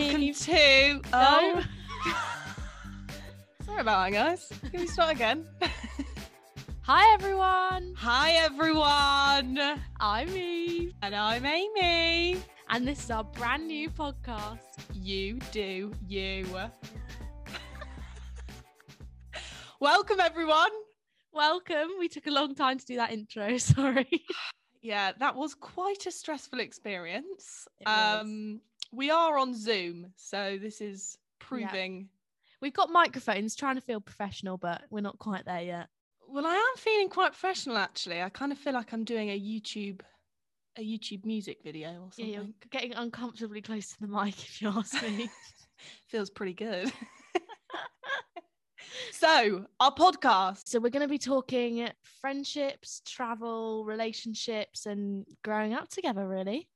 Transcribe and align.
welcome 0.00 0.20
me. 0.20 0.32
to. 0.32 1.00
Oh, 1.12 1.64
sorry 3.64 3.80
about 3.80 4.04
that, 4.04 4.12
guys. 4.12 4.48
Can 4.70 4.80
we 4.80 4.86
start 4.86 5.12
again? 5.12 5.44
Hi 6.82 7.12
everyone, 7.14 7.94
Hi, 7.96 8.30
everyone, 8.32 9.60
I'm 10.00 10.28
Eve, 10.30 10.94
and 11.02 11.14
I'm 11.14 11.44
Amy. 11.44 12.38
and 12.70 12.88
this 12.88 13.04
is 13.04 13.10
our 13.10 13.24
brand 13.24 13.66
new 13.66 13.90
podcast. 13.90 14.58
You 14.94 15.38
do 15.52 15.92
you. 16.06 16.46
welcome, 19.80 20.20
everyone. 20.20 20.70
Welcome. 21.32 21.88
We 21.98 22.08
took 22.08 22.26
a 22.26 22.30
long 22.30 22.54
time 22.54 22.78
to 22.78 22.86
do 22.86 22.96
that 22.96 23.12
intro. 23.12 23.56
Sorry. 23.58 24.24
Yeah, 24.80 25.12
that 25.18 25.34
was 25.34 25.54
quite 25.54 26.06
a 26.06 26.10
stressful 26.12 26.60
experience. 26.60 27.66
Um, 27.84 28.60
we 28.92 29.10
are 29.10 29.38
on 29.38 29.54
Zoom, 29.54 30.12
so 30.16 30.58
this 30.60 30.80
is 30.80 31.18
proving. 31.38 32.08
We've 32.60 32.72
got 32.74 32.90
microphones, 32.90 33.54
trying 33.54 33.76
to 33.76 33.80
feel 33.80 34.00
professional, 34.00 34.56
but 34.56 34.82
we're 34.90 35.00
not 35.00 35.18
quite 35.18 35.44
there 35.44 35.62
yet. 35.62 35.88
Well, 36.28 36.46
I 36.46 36.54
am 36.54 36.76
feeling 36.76 37.08
quite 37.08 37.32
professional 37.32 37.76
actually. 37.76 38.20
I 38.20 38.28
kind 38.28 38.52
of 38.52 38.58
feel 38.58 38.72
like 38.74 38.92
I'm 38.92 39.04
doing 39.04 39.30
a 39.30 39.40
YouTube, 39.40 40.00
a 40.76 40.82
YouTube 40.82 41.24
music 41.24 41.58
video 41.64 41.88
or 41.88 41.92
Yeah, 41.92 42.24
something. 42.24 42.32
you're 42.32 42.46
getting 42.70 42.92
uncomfortably 42.94 43.62
close 43.62 43.88
to 43.90 44.00
the 44.00 44.08
mic, 44.08 44.34
if 44.42 44.60
you 44.60 44.68
ask 44.68 45.00
me. 45.02 45.30
Feels 46.08 46.28
pretty 46.30 46.54
good. 46.54 46.92
so, 49.12 49.64
our 49.80 49.92
podcast. 49.94 50.62
so 50.66 50.80
we're 50.80 50.90
going 50.90 51.02
to 51.02 51.08
be 51.08 51.18
talking 51.18 51.88
friendships, 52.20 53.00
travel, 53.06 53.84
relationships, 53.84 54.86
and 54.86 55.24
growing 55.44 55.74
up 55.74 55.88
together. 55.88 56.26
Really. 56.26 56.68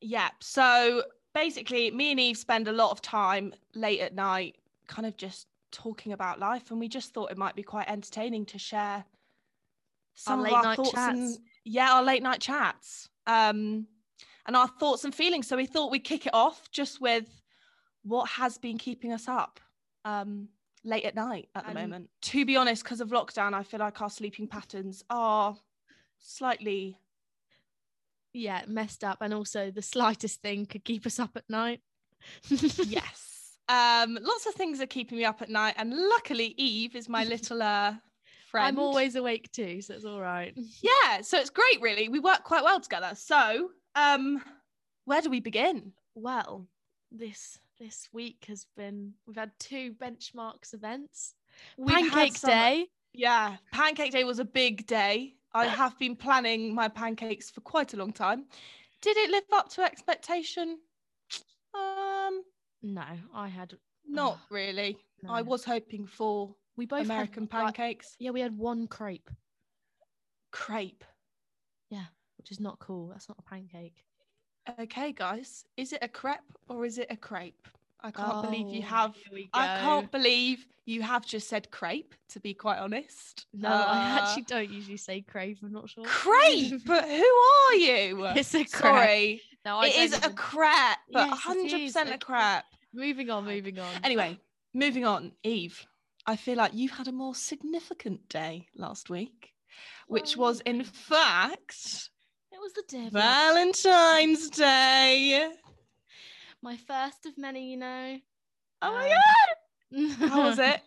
Yeah. 0.00 0.28
So 0.40 1.02
basically, 1.36 1.90
me 1.90 2.10
and 2.10 2.18
Eve 2.18 2.38
spend 2.38 2.66
a 2.66 2.72
lot 2.72 2.90
of 2.90 3.02
time 3.02 3.52
late 3.74 4.00
at 4.00 4.14
night, 4.14 4.56
kind 4.88 5.06
of 5.06 5.16
just 5.18 5.46
talking 5.70 6.12
about 6.12 6.40
life, 6.40 6.70
and 6.70 6.80
we 6.80 6.88
just 6.88 7.12
thought 7.12 7.30
it 7.30 7.36
might 7.36 7.54
be 7.54 7.62
quite 7.62 7.88
entertaining 7.90 8.46
to 8.46 8.58
share 8.58 9.04
some 10.14 10.42
late 10.42 10.52
of 10.52 10.56
our 10.56 10.62
night 10.62 10.76
thoughts 10.76 10.92
chats. 10.92 11.18
and 11.18 11.38
yeah, 11.64 11.92
our 11.92 12.02
late 12.02 12.22
night 12.22 12.40
chats, 12.40 13.10
um, 13.26 13.86
and 14.46 14.56
our 14.56 14.68
thoughts 14.80 15.04
and 15.04 15.14
feelings. 15.14 15.46
So 15.46 15.56
we 15.56 15.66
thought 15.66 15.90
we'd 15.90 16.04
kick 16.04 16.26
it 16.26 16.32
off 16.34 16.70
just 16.70 17.02
with 17.02 17.28
what 18.02 18.28
has 18.30 18.56
been 18.56 18.78
keeping 18.78 19.12
us 19.12 19.28
up. 19.28 19.60
Um, 20.04 20.48
late 20.84 21.04
at 21.04 21.16
night 21.16 21.48
at 21.56 21.64
the 21.64 21.70
And- 21.70 21.80
moment 21.80 22.08
to 22.22 22.46
be 22.46 22.56
honest 22.56 22.84
because 22.84 23.00
of 23.00 23.08
lockdown 23.08 23.54
i 23.54 23.64
feel 23.64 23.80
like 23.80 24.00
our 24.00 24.08
sleeping 24.08 24.46
patterns 24.46 25.02
are 25.10 25.56
slightly 26.20 26.96
Yeah, 28.36 28.62
messed 28.66 29.02
up, 29.02 29.18
and 29.22 29.32
also 29.32 29.70
the 29.70 29.80
slightest 29.82 30.42
thing 30.42 30.66
could 30.66 30.84
keep 30.84 31.06
us 31.06 31.18
up 31.18 31.36
at 31.36 31.44
night. 31.48 31.80
yes 32.50 33.56
um 33.68 34.18
lots 34.22 34.46
of 34.46 34.54
things 34.54 34.80
are 34.80 34.86
keeping 34.86 35.18
me 35.18 35.24
up 35.24 35.42
at 35.42 35.48
night 35.50 35.74
and 35.76 35.92
luckily 35.92 36.54
eve 36.56 36.96
is 36.96 37.08
my 37.08 37.24
little 37.24 37.62
uh 37.62 37.92
friend 38.50 38.66
I'm 38.66 38.78
always 38.78 39.16
awake 39.16 39.50
too, 39.52 39.80
so 39.82 39.94
it's 39.94 40.04
all 40.04 40.20
right. 40.20 40.52
yeah 40.82 41.20
so 41.22 41.38
it's 41.38 41.50
great 41.50 41.80
really 41.80 42.08
we 42.08 42.18
work 42.20 42.42
quite 42.44 42.64
well 42.64 42.80
together 42.80 43.12
so 43.14 43.70
um 43.94 44.42
where 45.04 45.20
do 45.20 45.30
we 45.30 45.40
begin 45.40 45.92
Well, 46.14 46.66
this 47.12 47.58
this 47.78 48.08
week 48.12 48.44
has 48.48 48.66
been 48.76 49.12
we've 49.26 49.36
had 49.36 49.52
two 49.60 49.92
benchmarks 49.94 50.72
events. 50.72 51.34
We've 51.76 51.94
Pancake 52.10 52.36
some- 52.36 52.50
Day. 52.50 52.86
yeah 53.12 53.56
pancake 53.72 54.12
day 54.12 54.24
was 54.24 54.38
a 54.38 54.44
big 54.44 54.86
day 54.86 55.34
i 55.62 55.66
have 55.66 55.98
been 55.98 56.16
planning 56.16 56.74
my 56.74 56.88
pancakes 56.88 57.50
for 57.50 57.60
quite 57.62 57.94
a 57.94 57.96
long 57.96 58.12
time. 58.12 58.40
Did 59.02 59.16
it 59.16 59.30
live 59.30 59.44
up 59.52 59.68
to 59.74 59.82
expectation? 59.82 60.78
Um 61.74 62.42
No, 62.82 63.04
I 63.34 63.48
had 63.48 63.74
not 64.20 64.32
Ugh, 64.34 64.38
really. 64.50 64.96
i 65.28 65.42
was 65.42 65.64
hoping 65.64 66.06
for 66.06 66.54
we 66.76 66.86
both 66.86 67.06
had, 67.06 67.06
american 67.06 67.44
like- 67.44 67.50
pancakes. 67.50 68.16
yeah, 68.18 68.30
we 68.36 68.40
had 68.40 68.56
one 68.56 68.86
crepe, 68.86 69.30
crepe? 70.52 71.04
Yeah, 71.90 72.06
which 72.38 72.50
is 72.50 72.60
not 72.60 72.78
cool. 72.78 73.08
That's 73.08 73.28
not 73.28 73.38
a 73.38 73.48
pancake. 73.54 73.98
Okay, 74.80 75.12
guys, 75.12 75.64
is 75.76 75.92
it 75.92 76.00
a 76.02 76.08
crepe 76.08 76.52
or 76.68 76.84
is 76.84 76.98
it 76.98 77.06
a 77.10 77.16
crepe? 77.16 77.66
I 78.00 78.10
can't 78.10 78.42
believe 78.42 78.68
you 78.68 78.82
Oh, 78.82 78.86
have. 78.86 79.14
I 79.52 79.66
can't 79.80 80.10
believe 80.12 80.66
you 80.84 81.02
have 81.02 81.26
just 81.26 81.48
said 81.48 81.70
crepe. 81.70 82.14
To 82.30 82.40
be 82.40 82.54
quite 82.54 82.78
honest, 82.78 83.46
No, 83.52 83.68
I 83.68 83.72
Uh, 83.72 84.20
actually 84.22 84.42
don't 84.44 84.70
usually 84.70 84.96
say 84.98 85.22
crepe. 85.22 85.58
I'm 85.62 85.72
not 85.72 85.88
sure. 85.90 86.04
crepe. 86.04 86.84
but 86.86 87.04
who 87.08 87.24
are 87.24 87.74
you? 87.74 88.26
It's 88.26 88.54
a 88.54 88.58
crepe. 88.64 88.68
Sorry, 88.68 89.42
No, 89.64 89.78
I 89.78 89.86
it 89.86 89.96
a 90.12 90.16
even- 90.16 90.34
crepe, 90.36 90.98
but 91.12 91.28
Yes, 91.28 91.38
hundred 91.40 91.80
is 91.80 91.92
percent 91.92 92.10
a 92.10 92.14
a 92.14 92.18
crepe. 92.18 92.64
Moving 92.92 93.30
on, 93.30 93.44
moving 93.44 93.78
on. 93.78 93.92
Anyway, 94.04 94.38
moving 94.74 95.04
on, 95.04 95.32
Eve. 95.42 95.86
I 96.26 96.36
feel 96.36 96.56
like 96.56 96.74
you 96.74 96.88
had 96.88 97.08
a 97.08 97.12
more 97.12 97.34
significant 97.34 98.28
day 98.28 98.68
last 98.74 99.08
week, 99.10 99.52
which 100.08 100.36
Well, 100.36 100.48
was 100.50 100.60
in 100.60 100.82
fact 100.84 102.10
it 102.52 102.58
was 102.60 102.72
the 102.72 102.82
day. 102.88 103.08
Valentine's 103.10 104.50
Day. 104.50 105.52
My 106.66 106.76
first 106.76 107.26
of 107.26 107.38
many, 107.38 107.70
you 107.70 107.76
know. 107.76 108.18
Oh 108.82 108.92
my 108.92 109.04
Um, 109.04 110.08
god! 110.18 110.28
How 110.30 110.42
was 110.42 110.58
it? 110.58 110.80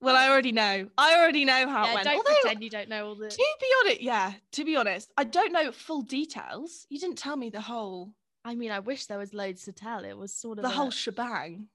Well, 0.00 0.14
I 0.14 0.28
already 0.28 0.52
know. 0.52 0.88
I 0.96 1.16
already 1.18 1.44
know 1.44 1.66
how 1.68 1.84
it 1.84 1.88
Yeah, 1.88 1.94
went. 1.94 2.04
don't 2.04 2.16
Although, 2.18 2.40
pretend 2.42 2.62
you 2.62 2.70
don't 2.70 2.88
know 2.88 3.06
all 3.08 3.14
the. 3.16 3.28
to 3.28 3.36
be 3.60 3.66
honest, 3.84 4.00
yeah, 4.02 4.32
to 4.52 4.64
be 4.64 4.76
honest, 4.76 5.10
I 5.16 5.24
don't 5.24 5.50
know 5.52 5.72
full 5.72 6.02
details. 6.02 6.86
You 6.88 6.98
didn't 7.00 7.18
tell 7.18 7.36
me 7.36 7.50
the 7.50 7.62
whole 7.62 8.12
I 8.44 8.54
mean, 8.54 8.70
I 8.70 8.78
wish 8.78 9.06
there 9.06 9.18
was 9.18 9.32
loads 9.34 9.64
to 9.64 9.72
tell. 9.72 10.04
It 10.04 10.16
was 10.16 10.32
sort 10.32 10.58
of 10.58 10.62
the 10.62 10.68
a- 10.68 10.72
whole 10.72 10.90
shebang. 10.90 11.68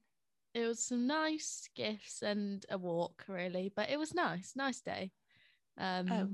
it 0.54 0.66
was 0.66 0.80
some 0.80 1.06
nice 1.08 1.68
gifts 1.76 2.22
and 2.22 2.66
a 2.70 2.78
walk, 2.78 3.26
really. 3.28 3.72
But 3.76 3.90
it 3.90 3.98
was 3.98 4.14
nice, 4.14 4.54
nice 4.56 4.80
day. 4.80 5.12
Um, 5.78 6.08
Oh, 6.12 6.30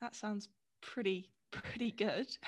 that 0.00 0.16
sounds 0.16 0.48
pretty 0.80 1.30
pretty 1.52 1.90
good. 1.92 2.26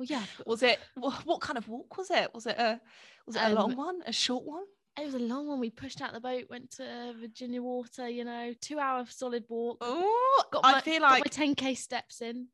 well, 0.00 0.06
yeah, 0.08 0.24
Was 0.46 0.62
it 0.62 0.78
what, 0.94 1.42
kind 1.42 1.58
of 1.58 1.68
walk 1.68 1.98
was 1.98 2.10
it? 2.10 2.32
Was 2.34 2.46
it 2.46 2.56
a 2.58 2.80
was 3.26 3.36
it 3.36 3.42
a 3.42 3.50
long 3.52 3.72
Um, 3.72 3.76
one, 3.76 4.00
a 4.06 4.12
short 4.12 4.44
one? 4.44 4.64
it 4.98 5.04
was 5.04 5.14
a 5.14 5.18
long 5.18 5.46
one. 5.46 5.60
We 5.60 5.68
pushed 5.70 6.00
out 6.00 6.12
the 6.14 6.20
boat, 6.20 6.44
went 6.48 6.70
to 6.72 7.14
Virginia 7.20 7.62
Water. 7.62 8.08
You 8.08 8.24
know, 8.24 8.54
two 8.62 8.78
hour 8.78 9.04
solid 9.06 9.44
walk. 9.50 9.76
Oh, 9.82 10.44
I 10.64 10.80
feel 10.80 11.00
got 11.00 11.10
like 11.12 11.24
my 11.38 11.44
10k 11.46 11.76
steps 11.76 12.22
in. 12.22 12.48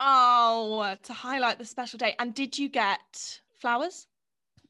oh 0.00 0.96
to 1.02 1.12
highlight 1.12 1.58
the 1.58 1.66
special 1.66 1.98
day. 1.98 2.14
And 2.18 2.34
did 2.34 2.58
you 2.58 2.70
get 2.70 3.40
flowers? 3.58 4.06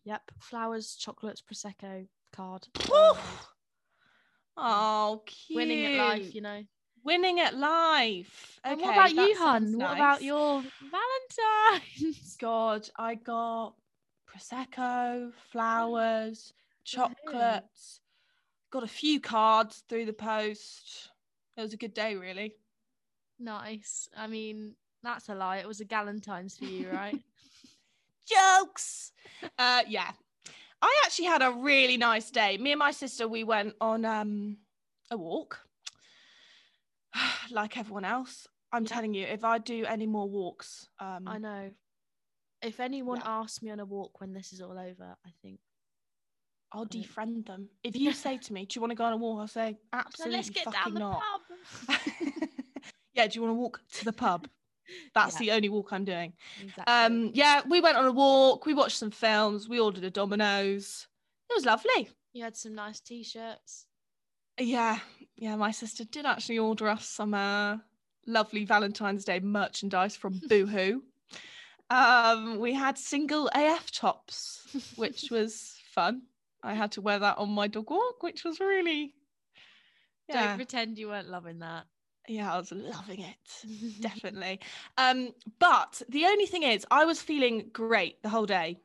Yep, 0.05 0.23
flowers, 0.41 0.97
chocolates, 0.97 1.43
prosecco 1.43 2.09
card. 2.33 2.67
Oh, 4.57 5.23
cute. 5.27 5.57
Winning 5.57 5.85
at 5.87 5.93
life, 6.07 6.35
you 6.35 6.41
know. 6.41 6.63
Winning 7.05 7.41
at 7.41 7.57
life. 7.57 8.61
And 8.65 8.75
Okay, 8.81 8.85
what 8.85 8.93
about 8.95 9.15
you, 9.15 9.37
hun? 9.39 9.63
sounds 9.63 9.77
What 9.77 9.95
about 9.95 10.23
your 10.23 10.63
Valentine's? 10.91 12.37
God, 12.41 12.89
I 12.97 13.15
got 13.15 13.75
prosecco, 14.29 15.33
flowers, 15.51 16.53
chocolates. 16.85 18.01
Got 18.71 18.85
a 18.85 18.89
few 18.89 19.21
cards 19.21 19.83
through 19.89 20.05
the 20.07 20.13
post. 20.13 21.11
It 21.57 21.63
was 21.63 21.73
a 21.73 21.77
good 21.77 21.95
day, 21.95 22.17
really. 22.17 22.55
nice. 23.39 24.09
I 24.17 24.27
mean, 24.27 24.75
that's 25.03 25.29
a 25.29 25.35
lie. 25.35 25.59
It 25.59 25.67
was 25.67 25.81
a 25.81 25.85
Galentine's 25.85 26.57
for 26.57 26.65
you, 26.65 26.89
right? 26.91 27.19
Jokes. 28.27 29.13
Uh, 29.59 29.83
yeah, 29.89 30.11
I 30.83 31.03
actually 31.05 31.27
had 31.27 31.43
a 31.43 31.51
really 31.51 31.97
nice 31.97 32.31
day. 32.31 32.57
Me 32.59 32.73
and 32.73 32.79
my 32.79 32.91
sister, 32.93 33.27
we 33.27 33.45
went 33.45 33.75
on 33.81 34.05
um 34.05 34.59
a 35.11 35.17
walk, 35.17 35.61
like 37.51 37.77
everyone 37.77 38.05
else. 38.05 38.47
I'm 38.73 38.85
Yeah. 38.85 38.89
telling 38.95 39.15
you, 39.15 39.27
if 39.27 39.45
I 39.45 39.59
do 39.59 39.85
any 39.85 40.07
more 40.07 40.29
walks, 40.29 40.89
um, 41.01 41.25
I 41.27 41.39
know. 41.39 41.71
If 42.63 42.79
anyone 42.79 43.19
Yeah. 43.19 43.41
asks 43.41 43.63
me 43.63 43.71
on 43.71 43.81
a 43.81 43.85
walk 43.85 44.21
when 44.21 44.33
this 44.33 44.53
is 44.53 44.61
all 44.61 44.79
over, 44.79 45.17
I 45.25 45.31
think 45.43 45.61
I'll 46.73 46.87
defriend 46.87 47.47
them. 47.47 47.69
If 47.83 47.97
you 47.97 48.13
say 48.27 48.37
to 48.39 48.53
me, 48.53 48.67
"Do 48.67 48.77
you 48.77 48.81
want 48.81 48.93
to 48.93 48.95
go 48.97 49.05
on 49.05 49.13
a 49.13 49.17
walk?" 49.17 49.41
I'll 49.41 49.49
say, 49.49 49.73
so 49.73 49.79
"Absolutely, 49.93 50.37
let's 50.37 50.51
get 50.51 50.65
fucking 50.65 50.95
not." 50.95 51.23
yeah, 53.15 53.27
do 53.27 53.35
you 53.35 53.43
want 53.43 53.51
to 53.51 53.61
walk 53.61 53.81
to 53.95 54.05
the 54.05 54.13
pub? 54.13 54.49
That's 55.15 55.35
Yeah. 55.35 55.39
the 55.39 55.51
only 55.53 55.69
walk 55.69 55.93
I'm 55.93 56.05
doing. 56.05 56.33
exactly. 56.61 56.93
Um, 56.95 57.31
yeah, 57.35 57.63
we 57.69 57.81
went 57.81 57.97
on 57.97 58.05
a 58.07 58.13
walk. 58.13 58.67
We 58.67 58.75
watched 58.75 58.97
some 58.99 59.11
films. 59.11 59.69
We 59.69 59.81
ordered 59.81 60.05
a 60.05 60.11
Domino's. 60.11 61.07
It 61.49 61.55
was 61.55 61.65
lovely. 61.65 62.11
you 62.33 62.45
had 62.45 62.57
some 62.57 62.75
nice 62.75 63.01
t-shirts. 63.01 63.87
Yeah, 64.59 64.99
yeah. 65.41 65.57
My 65.57 65.73
sister 65.73 66.05
did 66.05 66.25
actually 66.27 66.59
order 66.59 66.87
us 66.89 67.09
some 67.09 67.35
uh, 67.35 67.79
lovely 68.27 68.65
Valentine's 68.65 69.25
Day 69.25 69.41
merchandise 69.41 70.15
from 70.15 70.41
Boohoo. 70.49 71.01
um, 71.91 72.59
we 72.61 72.73
had 72.73 72.97
single 72.97 73.49
AF 73.55 73.91
tops, 73.91 74.67
which 74.97 75.29
was 75.31 75.75
fun. 75.93 76.23
I 76.63 76.75
had 76.75 76.93
to 76.93 77.01
wear 77.01 77.19
that 77.19 77.39
on 77.39 77.49
my 77.51 77.67
dog 77.67 77.91
walk, 77.91 78.23
which 78.23 78.45
was 78.45 78.61
really, 78.61 79.15
yeah, 80.29 80.49
Don't 80.49 80.57
pretend 80.57 80.99
you 80.99 81.09
weren't 81.09 81.31
loving 81.31 81.59
that. 81.61 81.87
yeah, 82.29 82.53
I 82.55 82.59
was 82.59 82.71
loving 82.71 83.21
it. 83.21 84.01
definitely. 84.01 84.61
Um, 84.99 85.31
but 85.59 86.03
the 86.11 86.27
only 86.27 86.47
thing 86.47 86.63
is, 86.65 86.87
I 86.91 87.05
was 87.07 87.21
feeling 87.21 87.71
great 87.73 88.23
the 88.23 88.29
whole 88.29 88.47
day. 88.47 88.79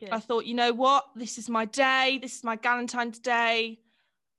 Good. 0.00 0.10
I 0.12 0.20
thought, 0.20 0.46
you 0.46 0.54
know 0.54 0.72
what? 0.72 1.04
This 1.16 1.36
is 1.36 1.48
my 1.50 1.64
day. 1.64 2.18
This 2.22 2.36
is 2.36 2.44
my 2.44 2.56
Valentine's 2.56 3.18
Day. 3.18 3.80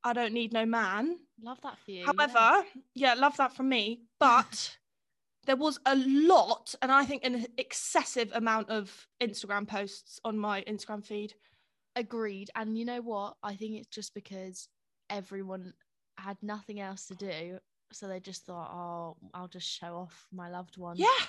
I 0.05 0.13
don't 0.13 0.33
need 0.33 0.53
no 0.53 0.65
man. 0.65 1.17
Love 1.41 1.59
that 1.63 1.77
for 1.83 1.91
you. 1.91 2.01
yeah. 2.01 2.05
However, 2.05 2.65
yeah, 2.93 3.13
love 3.15 3.35
that 3.37 3.55
from 3.55 3.67
me. 3.69 4.01
But 4.19 4.77
there 5.45 5.55
was 5.55 5.79
a 5.85 5.95
lot, 5.95 6.75
and 6.81 6.91
I 6.91 7.05
think 7.05 7.25
an 7.25 7.47
excessive 7.57 8.31
amount 8.33 8.69
of 8.69 9.07
Instagram 9.19 9.67
posts 9.67 10.19
on 10.23 10.37
my 10.37 10.61
Instagram 10.61 11.03
feed. 11.03 11.33
agreed. 11.95 12.51
And 12.55 12.77
you 12.77 12.85
know 12.85 13.01
what? 13.01 13.35
I 13.41 13.55
think 13.55 13.73
it's 13.75 13.87
just 13.87 14.13
because 14.13 14.69
everyone 15.09 15.73
had 16.17 16.37
nothing 16.41 16.79
else 16.79 17.07
to 17.07 17.15
do, 17.15 17.57
so 17.91 18.07
they 18.07 18.19
just 18.19 18.45
thought, 18.45 18.71
"Oh, 18.71 19.17
I'll 19.33 19.47
just 19.47 19.67
show 19.67 19.95
off 19.97 20.27
my 20.31 20.49
loved 20.49 20.77
one." 20.77 20.97
Yeah. 20.97 21.25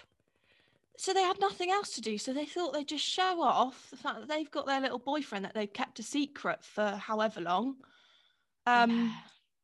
So 0.98 1.12
they 1.12 1.22
had 1.22 1.38
nothing 1.40 1.70
else 1.70 1.90
to 1.92 2.00
do. 2.00 2.16
So 2.18 2.32
they 2.32 2.46
thought 2.46 2.72
they'd 2.72 2.88
just 2.88 3.04
show 3.04 3.42
off 3.42 3.88
the 3.90 3.96
fact 3.96 4.20
that 4.20 4.28
they've 4.28 4.50
got 4.50 4.66
their 4.66 4.80
little 4.80 4.98
boyfriend 4.98 5.44
that 5.44 5.54
they've 5.54 5.72
kept 5.72 5.98
a 5.98 6.02
secret 6.02 6.64
for 6.64 6.90
however 6.92 7.40
long. 7.40 7.76
Um, 8.66 8.90
Yeah. 8.90 9.12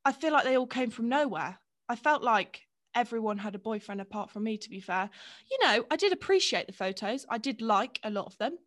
I 0.05 0.13
feel 0.13 0.33
like 0.33 0.45
they 0.45 0.57
all 0.57 0.67
came 0.67 0.91
from 0.91 1.09
nowhere. 1.09 1.59
I 1.89 1.97
felt 1.97 2.23
like 2.23 2.67
everyone 2.95 3.39
had 3.39 3.55
a 3.55 3.59
boyfriend 3.59 4.01
apart 4.01 4.31
from 4.31 4.43
me, 4.45 4.59
to 4.59 4.69
be 4.71 4.81
fair. 4.81 5.09
You 5.51 5.59
know, 5.63 5.85
I 5.91 5.97
did 5.97 6.13
appreciate 6.13 6.67
the 6.67 6.73
photos. 6.73 7.25
I 7.29 7.39
did 7.39 7.63
like 7.63 8.01
a 8.03 8.11
lot 8.11 8.27
of 8.27 8.37
them. 8.39 8.59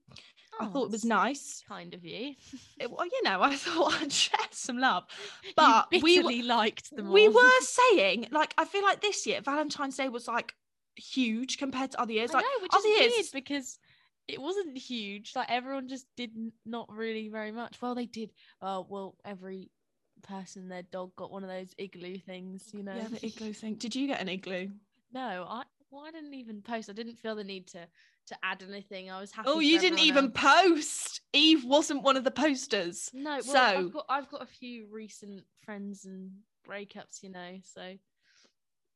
I 0.59 0.65
Oh, 0.67 0.69
thought 0.71 0.85
it 0.85 0.91
was 0.91 1.03
nice. 1.03 1.61
Kind 1.67 1.93
of 1.93 2.05
you. 2.05 2.35
It- 2.79 2.89
well, 2.89 3.05
you 3.05 3.21
know, 3.23 3.41
I 3.51 3.55
thought 3.55 4.01
I'd 4.01 4.11
share 4.13 4.39
some 4.51 4.77
love. 4.77 5.03
But 5.55 5.87
we 6.01 6.21
were- 6.23 6.43
liked 6.45 6.95
them. 6.95 7.11
We 7.11 7.27
were 7.27 7.59
saying, 7.61 8.27
like, 8.31 8.53
I 8.57 8.63
feel 8.65 8.83
like 8.83 9.01
this 9.01 9.25
year, 9.27 9.41
Valentine's 9.41 9.97
Day 9.97 10.07
was 10.09 10.27
like 10.27 10.53
huge 10.95 11.57
compared 11.57 11.91
to 11.91 12.01
other 12.01 12.13
years. 12.13 12.31
I 12.31 12.35
Like, 12.35 12.45
know, 12.45 12.61
which 12.61 12.71
other 12.73 12.87
is 12.87 12.99
years, 12.99 13.13
weird 13.17 13.25
because 13.33 13.79
it 14.29 14.41
wasn't 14.41 14.77
huge. 14.77 15.33
Like 15.35 15.51
everyone 15.51 15.89
just 15.89 16.07
did 16.15 16.31
not 16.65 16.89
really 16.89 17.27
very 17.27 17.51
much. 17.51 17.81
Well, 17.81 17.93
they 17.95 18.05
did. 18.05 18.31
Oh, 18.61 18.85
well, 18.89 19.17
every 19.25 19.69
person, 20.21 20.67
their 20.67 20.83
dog 20.83 21.15
got 21.15 21.31
one 21.31 21.43
of 21.43 21.49
those 21.49 21.73
igloo 21.77 22.17
things. 22.17 22.69
You 22.73 22.83
know. 22.83 22.95
yeah, 22.95 23.07
the 23.07 23.25
igloo 23.25 23.53
thing. 23.53 23.75
Did 23.75 23.95
you 23.95 24.07
get 24.07 24.21
an 24.21 24.29
igloo? 24.29 24.69
No, 25.13 25.45
I. 25.47 25.63
Well, 25.91 26.03
I 26.05 26.11
didn't 26.11 26.33
even 26.33 26.61
post. 26.61 26.89
I 26.89 26.93
didn't 26.93 27.17
feel 27.19 27.35
the 27.35 27.43
need 27.43 27.67
to 27.67 27.87
to 28.27 28.35
add 28.43 28.63
anything. 28.67 29.09
I 29.11 29.21
was 29.21 29.31
happy. 29.31 29.49
Oh, 29.49 29.59
you 29.59 29.79
didn't 29.79 29.99
even 29.99 30.25
else. 30.25 30.33
post. 30.35 31.21
Eve 31.31 31.63
wasn't 31.63 32.03
one 32.03 32.17
of 32.17 32.23
the 32.23 32.31
posters. 32.31 33.09
No, 33.13 33.31
well, 33.31 33.41
So- 33.43 33.59
I've 33.61 33.93
got 33.93 34.05
I've 34.09 34.29
got 34.29 34.41
a 34.41 34.47
few 34.47 34.87
recent 34.91 35.43
friends 35.63 36.05
and 36.05 36.31
breakups. 36.67 37.21
You 37.23 37.29
know, 37.29 37.59
so 37.63 37.93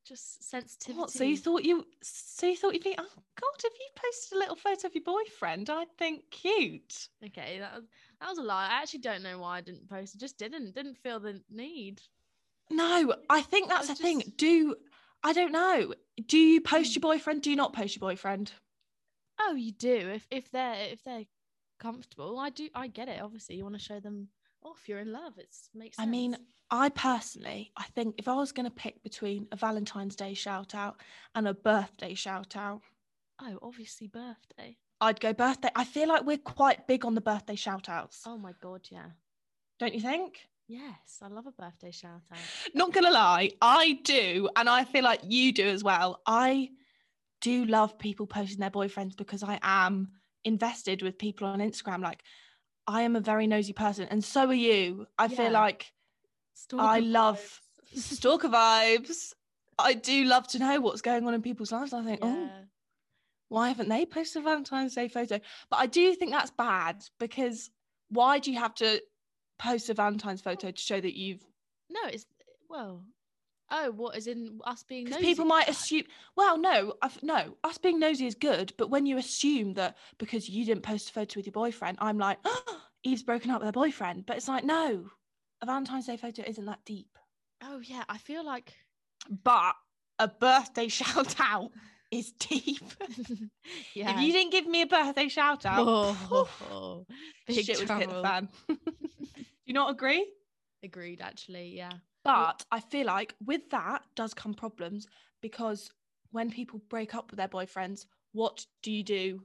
just 0.09 0.49
sensitivity. 0.49 0.99
What? 0.99 1.11
So 1.11 1.23
you 1.23 1.37
thought 1.37 1.63
you? 1.63 1.85
So 2.01 2.47
you 2.47 2.57
thought 2.57 2.73
you'd 2.73 2.83
be? 2.83 2.95
Oh 2.97 3.03
God, 3.03 3.61
have 3.63 3.71
you 3.79 3.87
posted 3.95 4.35
a 4.35 4.39
little 4.39 4.55
photo 4.55 4.87
of 4.87 4.95
your 4.95 5.03
boyfriend? 5.03 5.69
I 5.69 5.85
think 5.97 6.23
cute. 6.31 7.07
Okay, 7.25 7.59
that 7.59 7.75
was 7.75 7.85
that 8.19 8.29
was 8.29 8.39
a 8.39 8.43
lie. 8.43 8.67
I 8.69 8.81
actually 8.81 9.01
don't 9.01 9.23
know 9.23 9.39
why 9.39 9.57
I 9.57 9.61
didn't 9.61 9.87
post. 9.87 10.15
I 10.15 10.19
just 10.19 10.37
didn't 10.37 10.73
didn't 10.75 10.97
feel 10.97 11.19
the 11.19 11.41
need. 11.49 12.01
No, 12.71 13.13
I 13.29 13.41
think 13.41 13.69
that's 13.69 13.87
the 13.87 13.93
was 13.93 13.99
thing. 13.99 14.23
Do 14.35 14.75
I 15.23 15.33
don't 15.33 15.51
know. 15.51 15.93
Do 16.27 16.37
you 16.37 16.59
post 16.59 16.95
your 16.95 17.01
hmm. 17.01 17.09
boyfriend? 17.09 17.43
Do 17.43 17.51
you 17.51 17.55
not 17.55 17.73
post 17.73 17.95
your 17.95 18.01
boyfriend? 18.01 18.51
Oh, 19.39 19.53
you 19.53 19.71
do. 19.71 20.09
If 20.13 20.27
if 20.31 20.51
they're 20.51 20.87
if 20.91 21.03
they're 21.03 21.25
comfortable, 21.79 22.39
I 22.39 22.49
do. 22.49 22.69
I 22.73 22.87
get 22.87 23.07
it. 23.07 23.21
Obviously, 23.21 23.55
you 23.55 23.63
want 23.63 23.75
to 23.75 23.83
show 23.83 23.99
them 23.99 24.29
off. 24.63 24.87
You're 24.87 24.99
in 24.99 25.11
love. 25.11 25.33
It's 25.37 25.69
makes 25.73 25.97
sense. 25.97 26.07
I 26.07 26.09
mean, 26.09 26.37
I 26.71 26.89
personally, 26.89 27.71
I 27.77 27.83
think 27.95 28.15
if 28.17 28.27
I 28.27 28.35
was 28.35 28.51
going 28.51 28.65
to 28.65 28.71
pick 28.75 29.01
between 29.03 29.47
a 29.51 29.55
Valentine's 29.55 30.15
Day 30.15 30.33
shout 30.33 30.75
out 30.75 31.01
and 31.35 31.47
a 31.47 31.53
birthday 31.53 32.13
shout 32.13 32.55
out, 32.55 32.81
oh, 33.41 33.57
obviously 33.61 34.07
birthday. 34.07 34.77
I'd 35.01 35.19
go 35.19 35.33
birthday. 35.33 35.69
I 35.75 35.85
feel 35.85 36.07
like 36.09 36.25
we're 36.25 36.37
quite 36.37 36.87
big 36.87 37.05
on 37.05 37.15
the 37.15 37.21
birthday 37.21 37.55
shout 37.55 37.89
outs, 37.89 38.23
Oh 38.25 38.37
my 38.37 38.51
god, 38.61 38.81
yeah. 38.91 39.11
don't 39.79 39.93
you 39.93 40.01
think? 40.01 40.47
Yes, 40.67 41.19
I 41.23 41.29
love 41.29 41.47
a 41.47 41.51
birthday 41.51 41.89
shout 41.91 42.21
out. 42.31 42.37
Not 42.75 42.93
gonna 42.93 43.09
lie, 43.09 43.51
I 43.61 43.99
do, 44.03 44.49
and 44.55 44.69
I 44.69 44.83
feel 44.83 45.03
like 45.03 45.21
you 45.23 45.51
do 45.51 45.67
as 45.67 45.83
well. 45.83 46.19
I 46.27 46.69
do 47.41 47.65
love 47.65 47.97
people 47.97 48.27
posting 48.27 48.59
their 48.59 48.69
boyfriends 48.69 49.15
because 49.15 49.41
I 49.41 49.57
am 49.63 50.09
invested 50.43 51.01
with 51.01 51.17
people 51.17 51.47
on 51.47 51.59
Instagram. 51.59 52.01
Like, 52.03 52.21
I 52.89 53.03
am 53.03 53.15
a 53.15 53.19
very 53.19 53.45
nosy 53.45 53.71
person, 53.71 54.07
and 54.09 54.23
so 54.23 54.47
are 54.47 54.53
you. 54.53 55.05
I 55.19 55.27
feel 55.27 55.45
Yeah. 55.45 55.59
like 55.61 55.93
I 56.73 56.99
love 57.01 57.61
stalker 57.93 58.49
vibes. 58.49 59.33
I 59.77 59.93
do 59.93 60.25
love 60.25 60.47
to 60.49 60.59
know 60.59 60.81
what's 60.81 61.01
going 61.01 61.25
on 61.27 61.35
in 61.35 61.43
people's 61.43 61.71
lives. 61.71 61.93
I 61.93 62.03
think, 62.03 62.19
oh, 62.23 62.49
why 63.47 63.67
haven't 63.67 63.89
they 63.89 64.07
posted 64.07 64.41
a 64.41 64.45
Valentine's 64.45 64.95
Day 64.95 65.07
photo? 65.07 65.39
But 65.69 65.77
I 65.77 65.85
do 65.85 66.15
think 66.15 66.31
that's 66.31 66.49
bad 66.49 67.05
because 67.19 67.69
why 68.09 68.39
do 68.39 68.51
you 68.51 68.57
have 68.57 68.73
to 68.75 69.01
post 69.59 69.89
a 69.91 69.93
Valentine's 69.93 70.41
photo 70.41 70.71
to 70.71 70.81
show 70.81 70.99
that 70.99 71.15
you've 71.15 71.45
No, 71.91 72.01
it's 72.05 72.25
well. 72.69 73.03
Oh, 73.71 73.91
what 73.91 74.17
is 74.17 74.27
in 74.27 74.59
us 74.65 74.83
being 74.83 75.09
nosy? 75.09 75.21
people 75.23 75.45
might 75.45 75.69
assume 75.69 76.03
well 76.35 76.57
no 76.57 76.95
I've, 77.01 77.21
no 77.21 77.55
us 77.63 77.77
being 77.77 77.99
nosy 77.99 78.25
is 78.25 78.35
good 78.35 78.73
but 78.77 78.89
when 78.89 79.05
you 79.05 79.17
assume 79.17 79.73
that 79.75 79.95
because 80.17 80.49
you 80.49 80.65
didn't 80.65 80.83
post 80.83 81.09
a 81.09 81.13
photo 81.13 81.37
with 81.37 81.45
your 81.45 81.53
boyfriend 81.53 81.97
i'm 82.01 82.17
like 82.17 82.39
oh, 82.45 82.81
eve's 83.03 83.23
broken 83.23 83.51
up 83.51 83.61
with 83.61 83.67
her 83.67 83.71
boyfriend. 83.71 84.25
But 84.25 84.37
it's 84.37 84.47
like 84.47 84.63
no 84.63 85.05
a 85.61 85.65
valentine's 85.65 86.05
day 86.07 86.17
photo 86.17 86.43
isn't 86.45 86.65
that 86.65 86.79
deep. 86.85 87.17
Oh 87.61 87.79
yeah, 87.79 88.03
I 88.07 88.17
feel 88.17 88.45
like 88.45 88.73
but 89.43 89.75
a 90.17 90.27
birthday 90.27 90.87
shout 90.99 91.35
out 91.39 91.71
is 92.11 92.31
deep. 92.33 92.83
Yeah. 93.93 94.15
if 94.15 94.21
you 94.21 94.31
didn't 94.31 94.51
give 94.51 94.65
me 94.65 94.81
a 94.81 94.87
birthday 94.87 95.27
shout 95.27 95.65
out 95.65 95.85
oh, 95.87 97.05
big 97.47 97.65
shit 97.65 97.79
would 97.79 97.89
hit 97.89 98.09
the 98.09 98.21
fan. 98.21 98.49
Do 98.67 98.77
you 99.65 99.73
not 99.73 99.91
agree? 99.91 100.25
Agreed, 100.81 101.21
actually, 101.21 101.75
yeah. 101.75 101.91
But 102.23 102.65
I 102.71 102.79
feel 102.79 103.07
like 103.07 103.35
with 103.45 103.69
that 103.71 104.03
does 104.15 104.33
come 104.33 104.53
problems 104.53 105.07
because 105.41 105.91
when 106.31 106.51
people 106.51 106.81
break 106.89 107.15
up 107.15 107.31
with 107.31 107.37
their 107.37 107.47
boyfriends, 107.47 108.05
what 108.33 108.65
do 108.83 108.91
you 108.91 109.03
do 109.03 109.41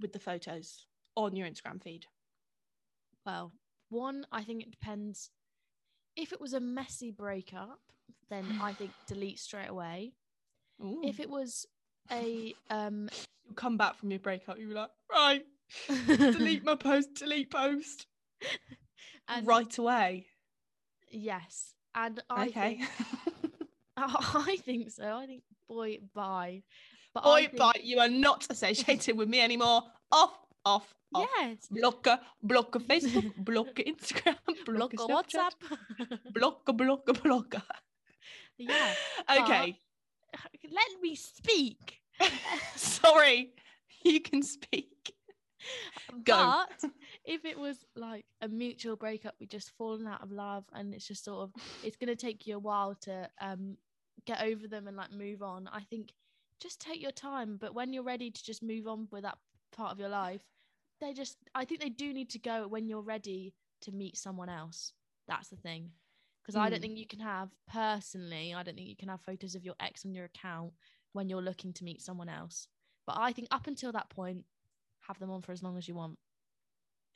with 0.00 0.12
the 0.12 0.18
photos 0.18 0.86
on 1.16 1.34
your 1.34 1.48
Instagram 1.48 1.82
feed? 1.82 2.06
Well, 3.26 3.52
one, 3.88 4.26
I 4.30 4.42
think 4.42 4.62
it 4.62 4.70
depends. 4.70 5.30
If 6.16 6.32
it 6.32 6.40
was 6.40 6.52
a 6.52 6.60
messy 6.60 7.10
breakup, 7.10 7.80
then 8.30 8.58
I 8.62 8.72
think 8.72 8.92
delete 9.06 9.38
straight 9.38 9.68
away. 9.68 10.12
If 11.02 11.18
it 11.18 11.28
was 11.28 11.66
a 12.12 12.54
um 12.70 13.08
you 13.48 13.54
come 13.54 13.76
back 13.76 13.96
from 13.96 14.10
your 14.10 14.20
breakup, 14.20 14.58
you're 14.58 14.74
like, 14.74 14.90
right, 15.10 15.44
delete 16.06 16.64
my 16.64 16.76
post, 16.76 17.14
delete 17.14 17.50
post 17.50 18.06
and 19.28 19.46
right 19.46 19.76
away. 19.78 20.26
yes, 21.10 21.74
and 21.94 22.22
I 22.30 22.46
okay. 22.48 22.76
think, 22.76 22.90
I 23.96 24.56
think 24.64 24.90
so. 24.90 25.16
I 25.16 25.26
think 25.26 25.42
boy, 25.68 25.98
bye. 26.14 26.62
But 27.14 27.24
Boy, 27.24 27.46
think, 27.46 27.56
bye, 27.56 27.80
you 27.82 27.98
are 27.98 28.08
not 28.08 28.46
associated 28.50 29.16
with 29.16 29.28
me 29.28 29.40
anymore. 29.40 29.82
Off, 30.12 30.38
off, 30.64 30.94
off. 31.14 31.28
Yes, 31.40 31.66
Blocker, 31.70 32.18
blocker 32.42 32.78
Facebook, 32.80 33.34
blocker 33.44 33.82
Instagram, 33.82 34.36
block 34.66 34.92
blocker 34.92 34.96
Snapchat, 34.96 35.52
WhatsApp. 36.00 36.18
blocker, 36.34 36.72
blocker, 36.72 37.12
blocker. 37.14 37.62
yeah, 38.58 38.92
Okay. 39.40 39.78
let 40.64 41.00
me 41.02 41.14
speak. 41.14 42.00
Sorry, 42.76 43.52
you 44.04 44.20
can 44.20 44.42
speak. 44.42 44.88
Go. 46.24 46.34
But 46.36 46.90
if 47.24 47.44
it 47.44 47.58
was 47.58 47.84
like 47.96 48.24
a 48.40 48.48
mutual 48.48 48.96
breakup, 48.96 49.34
we 49.40 49.46
just 49.46 49.72
fallen 49.76 50.06
out 50.06 50.22
of 50.22 50.30
love, 50.32 50.64
and 50.72 50.94
it's 50.94 51.06
just 51.06 51.24
sort 51.24 51.42
of 51.42 51.52
it's 51.82 51.96
gonna 51.96 52.16
take 52.16 52.46
you 52.46 52.56
a 52.56 52.60
while 52.60 52.94
to 53.02 53.28
um 53.40 53.76
get 54.26 54.42
over 54.42 54.66
them 54.66 54.86
and 54.88 54.96
like 54.96 55.12
move 55.12 55.42
on. 55.42 55.68
I 55.72 55.80
think 55.80 56.12
just 56.60 56.80
take 56.80 57.00
your 57.00 57.12
time, 57.12 57.56
but 57.60 57.74
when 57.74 57.92
you're 57.92 58.02
ready 58.02 58.30
to 58.30 58.44
just 58.44 58.62
move 58.62 58.86
on 58.86 59.08
with 59.10 59.22
that 59.22 59.38
part 59.72 59.92
of 59.92 60.00
your 60.00 60.08
life, 60.08 60.42
they 61.00 61.12
just 61.12 61.36
I 61.54 61.64
think 61.64 61.80
they 61.80 61.88
do 61.90 62.12
need 62.12 62.30
to 62.30 62.38
go 62.38 62.66
when 62.66 62.88
you're 62.88 63.02
ready 63.02 63.54
to 63.82 63.92
meet 63.92 64.16
someone 64.16 64.48
else. 64.48 64.92
That's 65.28 65.48
the 65.48 65.56
thing. 65.56 65.90
Because 66.42 66.56
I 66.56 66.70
don't 66.70 66.78
Mm. 66.78 66.82
think 66.82 66.98
you 66.98 67.06
can 67.06 67.20
have 67.20 67.50
personally, 67.70 68.54
I 68.54 68.62
don't 68.62 68.74
think 68.74 68.88
you 68.88 68.96
can 68.96 69.08
have 69.08 69.20
photos 69.20 69.54
of 69.54 69.64
your 69.64 69.74
ex 69.80 70.04
on 70.06 70.14
your 70.14 70.24
account 70.24 70.72
when 71.12 71.28
you're 71.28 71.42
looking 71.42 71.72
to 71.74 71.84
meet 71.84 72.00
someone 72.00 72.28
else. 72.28 72.68
But 73.06 73.16
I 73.18 73.32
think 73.32 73.48
up 73.50 73.66
until 73.66 73.92
that 73.92 74.08
point, 74.10 74.44
have 75.08 75.18
them 75.18 75.30
on 75.30 75.42
for 75.42 75.52
as 75.52 75.62
long 75.62 75.76
as 75.76 75.88
you 75.88 75.94
want. 75.94 76.16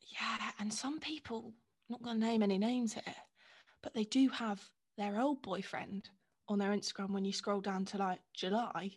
Yeah, 0.00 0.50
and 0.58 0.72
some 0.72 0.98
people, 0.98 1.52
not 1.88 2.02
going 2.02 2.20
to 2.20 2.26
name 2.26 2.42
any 2.42 2.58
names 2.58 2.94
here, 2.94 3.14
but 3.82 3.94
they 3.94 4.04
do 4.04 4.28
have 4.30 4.60
their 4.98 5.20
old 5.20 5.42
boyfriend 5.42 6.08
on 6.48 6.58
their 6.58 6.70
Instagram 6.70 7.10
when 7.10 7.24
you 7.24 7.32
scroll 7.32 7.60
down 7.60 7.84
to 7.86 7.98
like 7.98 8.18
July, 8.34 8.90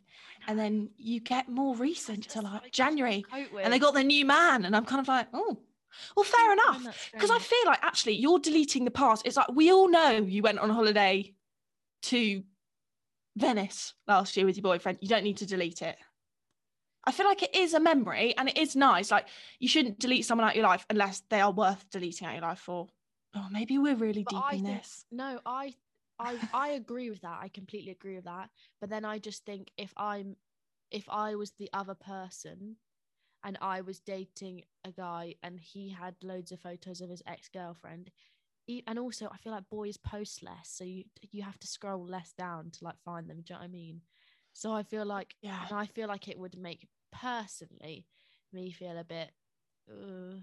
and 0.47 0.57
then 0.57 0.89
you 0.97 1.19
get 1.19 1.47
more 1.47 1.75
recent 1.75 2.27
to 2.29 2.41
like 2.41 2.71
January, 2.71 3.23
and 3.61 3.71
they 3.71 3.79
got 3.79 3.93
their 3.93 4.03
new 4.03 4.25
man, 4.25 4.65
and 4.65 4.75
I'm 4.75 4.85
kind 4.85 4.99
of 4.99 5.07
like, 5.07 5.27
oh, 5.33 5.57
well, 6.15 6.25
fair 6.25 6.53
enough. 6.53 7.11
Because 7.13 7.31
I 7.31 7.39
feel 7.39 7.65
like 7.65 7.79
actually 7.81 8.13
you're 8.13 8.39
deleting 8.39 8.83
the 8.83 8.91
past. 8.91 9.25
It's 9.25 9.37
like 9.37 9.51
we 9.53 9.71
all 9.71 9.87
know 9.87 10.11
you 10.11 10.41
went 10.41 10.59
on 10.59 10.69
holiday 10.69 11.33
to 12.03 12.43
Venice 13.37 13.93
last 14.07 14.35
year 14.35 14.45
with 14.45 14.57
your 14.57 14.63
boyfriend. 14.63 14.97
You 15.01 15.07
don't 15.07 15.23
need 15.23 15.37
to 15.37 15.45
delete 15.45 15.81
it. 15.81 15.97
I 17.07 17.11
feel 17.11 17.25
like 17.25 17.43
it 17.43 17.55
is 17.55 17.73
a 17.73 17.79
memory 17.79 18.35
and 18.37 18.49
it 18.49 18.57
is 18.57 18.75
nice. 18.75 19.11
Like 19.11 19.27
you 19.59 19.67
shouldn't 19.67 19.99
delete 19.99 20.25
someone 20.25 20.45
out 20.45 20.51
of 20.51 20.55
your 20.55 20.65
life 20.65 20.85
unless 20.89 21.21
they 21.29 21.39
are 21.41 21.51
worth 21.51 21.89
deleting 21.91 22.27
out 22.27 22.31
of 22.35 22.41
your 22.41 22.49
life 22.49 22.59
for. 22.59 22.87
Oh, 23.35 23.47
maybe 23.51 23.77
we're 23.77 23.95
really 23.95 24.23
But 24.23 24.31
deep 24.31 24.43
I 24.43 24.53
in 24.55 24.63
think- 24.63 24.77
this. 24.81 25.05
No, 25.11 25.39
I 25.45 25.73
I 26.19 26.39
I 26.53 26.67
agree 26.69 27.09
with 27.09 27.21
that. 27.21 27.39
I 27.41 27.49
completely 27.49 27.91
agree 27.91 28.15
with 28.15 28.25
that. 28.25 28.49
But 28.79 28.89
then 28.89 29.05
I 29.05 29.19
just 29.19 29.45
think 29.45 29.71
if 29.77 29.93
I'm 29.97 30.37
if 30.91 31.07
I 31.09 31.35
was 31.35 31.51
the 31.51 31.69
other 31.73 31.95
person 31.95 32.77
and 33.43 33.57
I 33.61 33.81
was 33.81 33.99
dating 33.99 34.63
a 34.83 34.91
guy 34.91 35.35
and 35.43 35.59
he 35.59 35.89
had 35.89 36.15
loads 36.23 36.51
of 36.51 36.61
photos 36.61 37.01
of 37.01 37.09
his 37.09 37.21
ex-girlfriend 37.27 38.11
e- 38.67 38.81
and 38.87 38.97
also 38.97 39.27
I 39.31 39.37
feel 39.37 39.51
like 39.51 39.69
boys 39.69 39.97
post 39.97 40.41
less 40.41 40.69
so 40.69 40.83
you 40.83 41.03
you 41.31 41.43
have 41.43 41.59
to 41.59 41.67
scroll 41.67 42.05
less 42.05 42.33
down 42.33 42.71
to 42.71 42.83
like 42.85 42.99
find 43.03 43.29
them 43.29 43.37
do 43.41 43.53
you 43.53 43.55
know 43.55 43.59
what 43.61 43.65
I 43.65 43.67
mean 43.69 44.01
so 44.53 44.71
I 44.71 44.83
feel 44.83 45.05
like 45.05 45.35
Yeah. 45.41 45.59
I 45.71 45.85
feel 45.87 46.07
like 46.07 46.27
it 46.27 46.39
would 46.39 46.57
make 46.57 46.87
personally 47.21 48.05
me 48.53 48.71
feel 48.71 48.97
a 48.97 49.03
bit 49.03 49.31
uh, 49.89 50.37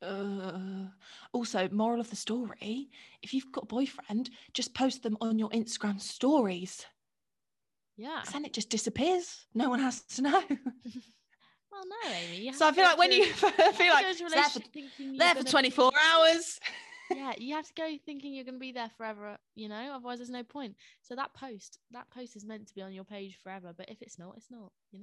Uh, 0.00 0.86
also, 1.32 1.68
moral 1.70 2.00
of 2.00 2.08
the 2.10 2.16
story: 2.16 2.88
if 3.22 3.34
you've 3.34 3.50
got 3.52 3.64
a 3.64 3.66
boyfriend, 3.66 4.30
just 4.54 4.72
post 4.74 5.02
them 5.02 5.16
on 5.20 5.38
your 5.38 5.50
Instagram 5.50 6.00
stories. 6.00 6.86
Yeah. 7.96 8.22
Then 8.32 8.44
it 8.44 8.52
just 8.52 8.70
disappears. 8.70 9.46
No 9.54 9.68
one 9.70 9.80
has 9.80 10.02
to 10.02 10.22
know. 10.22 10.42
well 11.70 11.84
no 11.86 12.10
Amy 12.10 12.52
so 12.52 12.66
I 12.66 12.72
feel 12.72 12.84
like 12.84 12.96
when 12.98 13.12
you 13.12 13.24
you 13.24 13.32
feel 13.32 13.92
like 13.92 14.04
go 14.04 14.10
into 14.10 14.22
a 14.24 14.26
it's 14.26 14.34
there 14.34 14.42
for, 14.44 14.58
relationship 14.60 14.72
thinking 14.72 15.06
you're 15.14 15.18
there 15.18 15.34
for 15.34 15.42
gonna- 15.42 15.50
24 15.50 15.92
hours. 16.12 16.60
yeah, 17.14 17.32
you 17.38 17.54
have 17.54 17.66
to 17.66 17.74
go 17.74 17.88
thinking 18.04 18.34
you're 18.34 18.44
going 18.44 18.54
to 18.54 18.60
be 18.60 18.72
there 18.72 18.90
forever, 18.96 19.38
you 19.54 19.68
know, 19.68 19.92
otherwise 19.94 20.18
there's 20.18 20.30
no 20.30 20.42
point. 20.42 20.76
So 21.02 21.14
that 21.16 21.32
post, 21.34 21.78
that 21.90 22.08
post 22.10 22.36
is 22.36 22.44
meant 22.44 22.68
to 22.68 22.74
be 22.74 22.82
on 22.82 22.92
your 22.92 23.04
page 23.04 23.38
forever, 23.42 23.72
but 23.76 23.88
if 23.90 24.02
it's 24.02 24.18
not, 24.18 24.34
it's 24.36 24.50
not, 24.50 24.72
you 24.92 25.00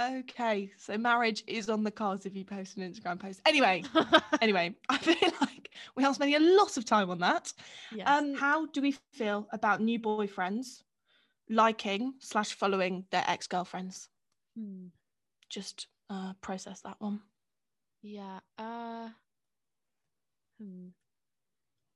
Okay, 0.00 0.70
so 0.76 0.96
marriage 0.96 1.42
is 1.48 1.68
on 1.68 1.82
the 1.82 1.90
cards 1.90 2.24
if 2.24 2.36
you 2.36 2.44
post 2.44 2.76
an 2.76 2.88
Instagram 2.88 3.18
post. 3.18 3.40
Anyway, 3.46 3.82
anyway, 4.40 4.74
I 4.88 4.98
feel 4.98 5.32
like 5.40 5.70
we 5.96 6.04
are 6.04 6.14
spending 6.14 6.36
a 6.36 6.56
lot 6.56 6.76
of 6.76 6.84
time 6.84 7.10
on 7.10 7.18
that. 7.18 7.52
yes. 7.92 8.06
Um, 8.08 8.34
how 8.34 8.66
do 8.66 8.80
we 8.80 8.92
feel 9.12 9.48
about 9.52 9.80
new 9.80 9.98
boyfriends 9.98 10.82
liking 11.50 12.14
slash 12.20 12.52
following 12.54 13.06
their 13.10 13.24
ex 13.26 13.48
girlfriends? 13.48 14.08
Hmm. 14.56 14.86
Just 15.48 15.88
uh, 16.10 16.34
process 16.40 16.80
that 16.82 16.96
one. 17.00 17.20
Yeah. 18.02 18.38
Uh. 18.56 19.08
Hmm. 20.60 20.88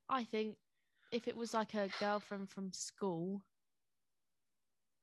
I 0.09 0.25
think 0.25 0.57
if 1.13 1.29
it 1.29 1.37
was 1.37 1.55
like 1.55 1.75
a 1.75 1.89
girlfriend 2.01 2.51
from 2.51 2.73
school, 2.73 3.43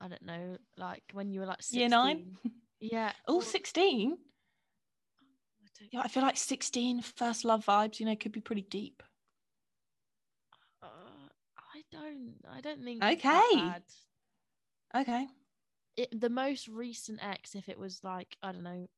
I 0.00 0.08
don't 0.08 0.22
know, 0.24 0.58
like 0.76 1.02
when 1.12 1.30
you 1.30 1.40
were 1.40 1.46
like 1.46 1.62
16, 1.62 1.80
Year 1.80 1.88
nine? 1.88 2.36
Yeah. 2.80 3.12
Oh, 3.28 3.36
or- 3.36 3.42
16. 3.42 4.12
I 4.12 5.84
Yeah, 5.92 6.00
I 6.02 6.08
feel 6.08 6.22
like 6.22 6.36
16 6.36 7.02
first 7.02 7.44
love 7.44 7.64
vibes, 7.66 8.00
you 8.00 8.06
know, 8.06 8.16
could 8.16 8.32
be 8.32 8.40
pretty 8.40 8.62
deep. 8.62 9.02
uh, 10.82 10.86
I 11.74 11.82
don't. 11.90 12.34
I 12.50 12.60
don't 12.60 12.82
think. 12.82 13.02
Okay. 13.02 13.72
Okay. 14.96 15.26
it, 15.96 16.20
the 16.20 16.28
most 16.30 16.68
recent 16.68 17.20
ex, 17.22 17.54
if 17.54 17.68
it 17.68 17.78
was 17.78 18.02
like 18.02 18.36
I 18.42 18.52
don't 18.52 18.62
know, 18.64 18.88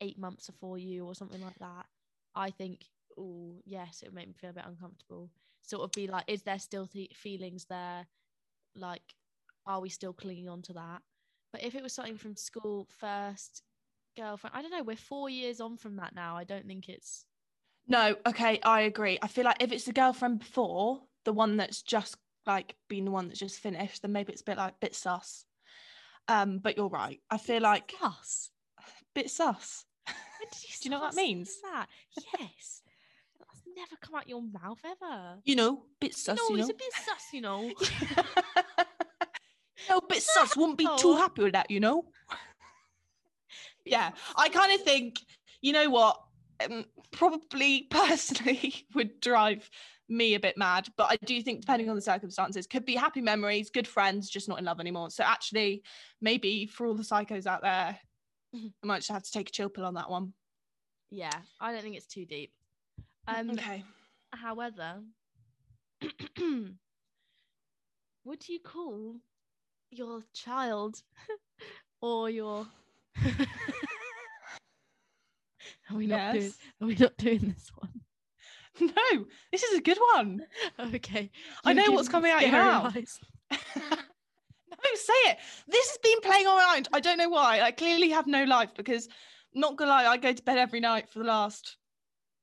eight 0.00 0.18
months 0.18 0.46
before 0.46 0.78
you 0.78 1.04
or 1.06 1.14
something 1.14 1.40
like 1.42 1.58
that, 1.58 1.86
I 2.34 2.50
think, 2.50 2.84
oh 3.18 3.60
yes, 3.64 4.02
it 4.02 4.08
would 4.08 4.14
make 4.14 4.28
me 4.28 4.34
feel 4.34 4.50
a 4.50 4.54
bit 4.54 4.64
uncomfortable. 4.66 5.30
Sort 5.62 5.82
of 5.82 5.92
be 5.92 6.06
like, 6.06 6.24
is 6.26 6.42
there 6.42 6.58
still 6.58 6.86
th- 6.86 7.14
feelings 7.16 7.66
there? 7.68 8.06
Like, 8.74 9.02
are 9.66 9.80
we 9.80 9.88
still 9.88 10.12
clinging 10.12 10.48
on 10.48 10.62
to 10.62 10.72
that? 10.74 11.02
But 11.52 11.62
if 11.62 11.74
it 11.74 11.82
was 11.82 11.92
something 11.92 12.16
from 12.16 12.36
school, 12.36 12.86
first 12.98 13.62
girlfriend, 14.16 14.56
I 14.56 14.62
don't 14.62 14.70
know. 14.70 14.82
We're 14.82 14.96
four 14.96 15.28
years 15.28 15.60
on 15.60 15.76
from 15.76 15.96
that 15.96 16.14
now. 16.14 16.36
I 16.36 16.44
don't 16.44 16.66
think 16.66 16.88
it's 16.88 17.26
No, 17.86 18.16
okay, 18.26 18.58
I 18.62 18.82
agree. 18.82 19.18
I 19.20 19.28
feel 19.28 19.44
like 19.44 19.62
if 19.62 19.70
it's 19.72 19.84
the 19.84 19.92
girlfriend 19.92 20.38
before, 20.38 21.02
the 21.24 21.32
one 21.32 21.56
that's 21.56 21.82
just 21.82 22.16
like 22.46 22.74
been 22.88 23.04
the 23.04 23.10
one 23.10 23.28
that's 23.28 23.38
just 23.38 23.60
finished, 23.60 24.02
then 24.02 24.12
maybe 24.12 24.32
it's 24.32 24.42
a 24.42 24.44
bit 24.46 24.56
like 24.56 24.80
bit 24.80 24.94
sus. 24.94 25.44
Um, 26.28 26.58
but 26.58 26.76
you're 26.76 26.88
right. 26.88 27.20
I 27.30 27.38
feel 27.38 27.62
like 27.62 27.92
sus. 28.00 28.50
bit 29.14 29.30
sus. 29.30 29.84
Do 30.06 30.14
you 30.82 30.90
know 30.90 31.00
what 31.00 31.14
that 31.14 31.16
means? 31.16 31.58
That 31.62 31.86
yes, 32.16 32.82
that's 33.38 33.62
never 33.76 33.96
come 34.00 34.14
out 34.14 34.28
your 34.28 34.42
mouth 34.42 34.80
ever. 34.84 35.38
You 35.44 35.56
know, 35.56 35.84
bit 36.00 36.14
sus, 36.14 36.38
no, 36.38 36.48
you 36.50 36.56
know. 36.56 36.60
it's 36.62 36.70
a 36.70 36.74
bit 36.74 36.92
sus, 36.94 37.32
you 37.32 37.40
know. 37.40 37.72
no, 39.88 40.00
but 40.08 40.22
sus 40.22 40.56
wouldn't 40.56 40.78
be 40.78 40.88
too 40.98 41.16
happy 41.16 41.42
with 41.42 41.52
that, 41.52 41.70
you 41.70 41.80
know. 41.80 42.04
yeah, 43.84 44.10
I 44.36 44.48
kind 44.48 44.72
of 44.72 44.82
think, 44.82 45.20
you 45.60 45.72
know 45.72 45.90
what, 45.90 46.20
um, 46.64 46.84
probably 47.10 47.82
personally 47.90 48.86
would 48.94 49.20
drive 49.20 49.68
me 50.08 50.34
a 50.34 50.40
bit 50.40 50.56
mad, 50.56 50.88
but 50.96 51.10
I 51.10 51.16
do 51.24 51.40
think 51.42 51.60
depending 51.60 51.88
on 51.88 51.96
the 51.96 52.02
circumstances, 52.02 52.66
could 52.66 52.84
be 52.84 52.94
happy 52.94 53.20
memories, 53.20 53.70
good 53.70 53.88
friends, 53.88 54.28
just 54.28 54.48
not 54.48 54.58
in 54.58 54.64
love 54.64 54.80
anymore. 54.80 55.10
So 55.10 55.24
actually, 55.24 55.82
maybe 56.20 56.66
for 56.66 56.86
all 56.86 56.94
the 56.94 57.02
psychos 57.02 57.46
out 57.46 57.62
there, 57.62 57.98
Mhm. 58.54 58.72
I 58.82 58.86
might 58.86 58.98
just 58.98 59.10
have 59.10 59.22
to 59.22 59.30
take 59.30 59.48
a 59.48 59.52
chill 59.52 59.70
pill 59.70 59.86
on 59.86 59.94
that 59.94 60.10
one. 60.10 60.34
Yeah, 61.10 61.42
I 61.60 61.72
don't 61.72 61.82
think 61.82 61.96
it's 61.96 62.06
too 62.06 62.26
deep. 62.26 62.52
Um, 63.26 63.50
okay. 63.50 63.84
however, 64.32 65.02
would 68.24 68.48
you 68.48 68.60
call 68.60 69.16
your 69.92 70.22
child 70.32 71.02
or 72.00 72.30
your? 72.30 72.66
are 75.90 75.96
we 75.96 76.06
not 76.06 76.34
doing? 76.34 76.52
Are 76.80 76.86
we 76.86 76.94
not 76.96 77.16
doing 77.16 77.54
this 77.54 77.70
one? 77.76 77.90
No, 78.80 79.26
this 79.52 79.62
is 79.62 79.78
a 79.78 79.82
good 79.82 79.98
one. 80.14 80.42
Okay. 80.94 81.30
I 81.64 81.72
you're 81.72 81.84
know 81.84 81.92
what's 81.92 82.08
coming 82.08 82.32
out 82.32 82.42
your 82.42 82.52
mouth. 82.52 82.94
no, 82.94 83.56
say 84.94 85.12
it. 85.26 85.38
This 85.68 85.88
has 85.90 85.98
been 86.02 86.20
playing 86.22 86.46
on 86.46 86.56
my 86.56 86.66
mind. 86.66 86.88
I 86.92 87.00
don't 87.00 87.18
know 87.18 87.28
why. 87.28 87.60
I 87.60 87.70
clearly 87.70 88.10
have 88.10 88.26
no 88.26 88.44
life 88.44 88.70
because, 88.74 89.08
not 89.54 89.76
gonna 89.76 89.90
lie, 89.90 90.06
I 90.06 90.16
go 90.16 90.32
to 90.32 90.42
bed 90.42 90.58
every 90.58 90.80
night 90.80 91.10
for 91.10 91.18
the 91.18 91.26
last 91.26 91.76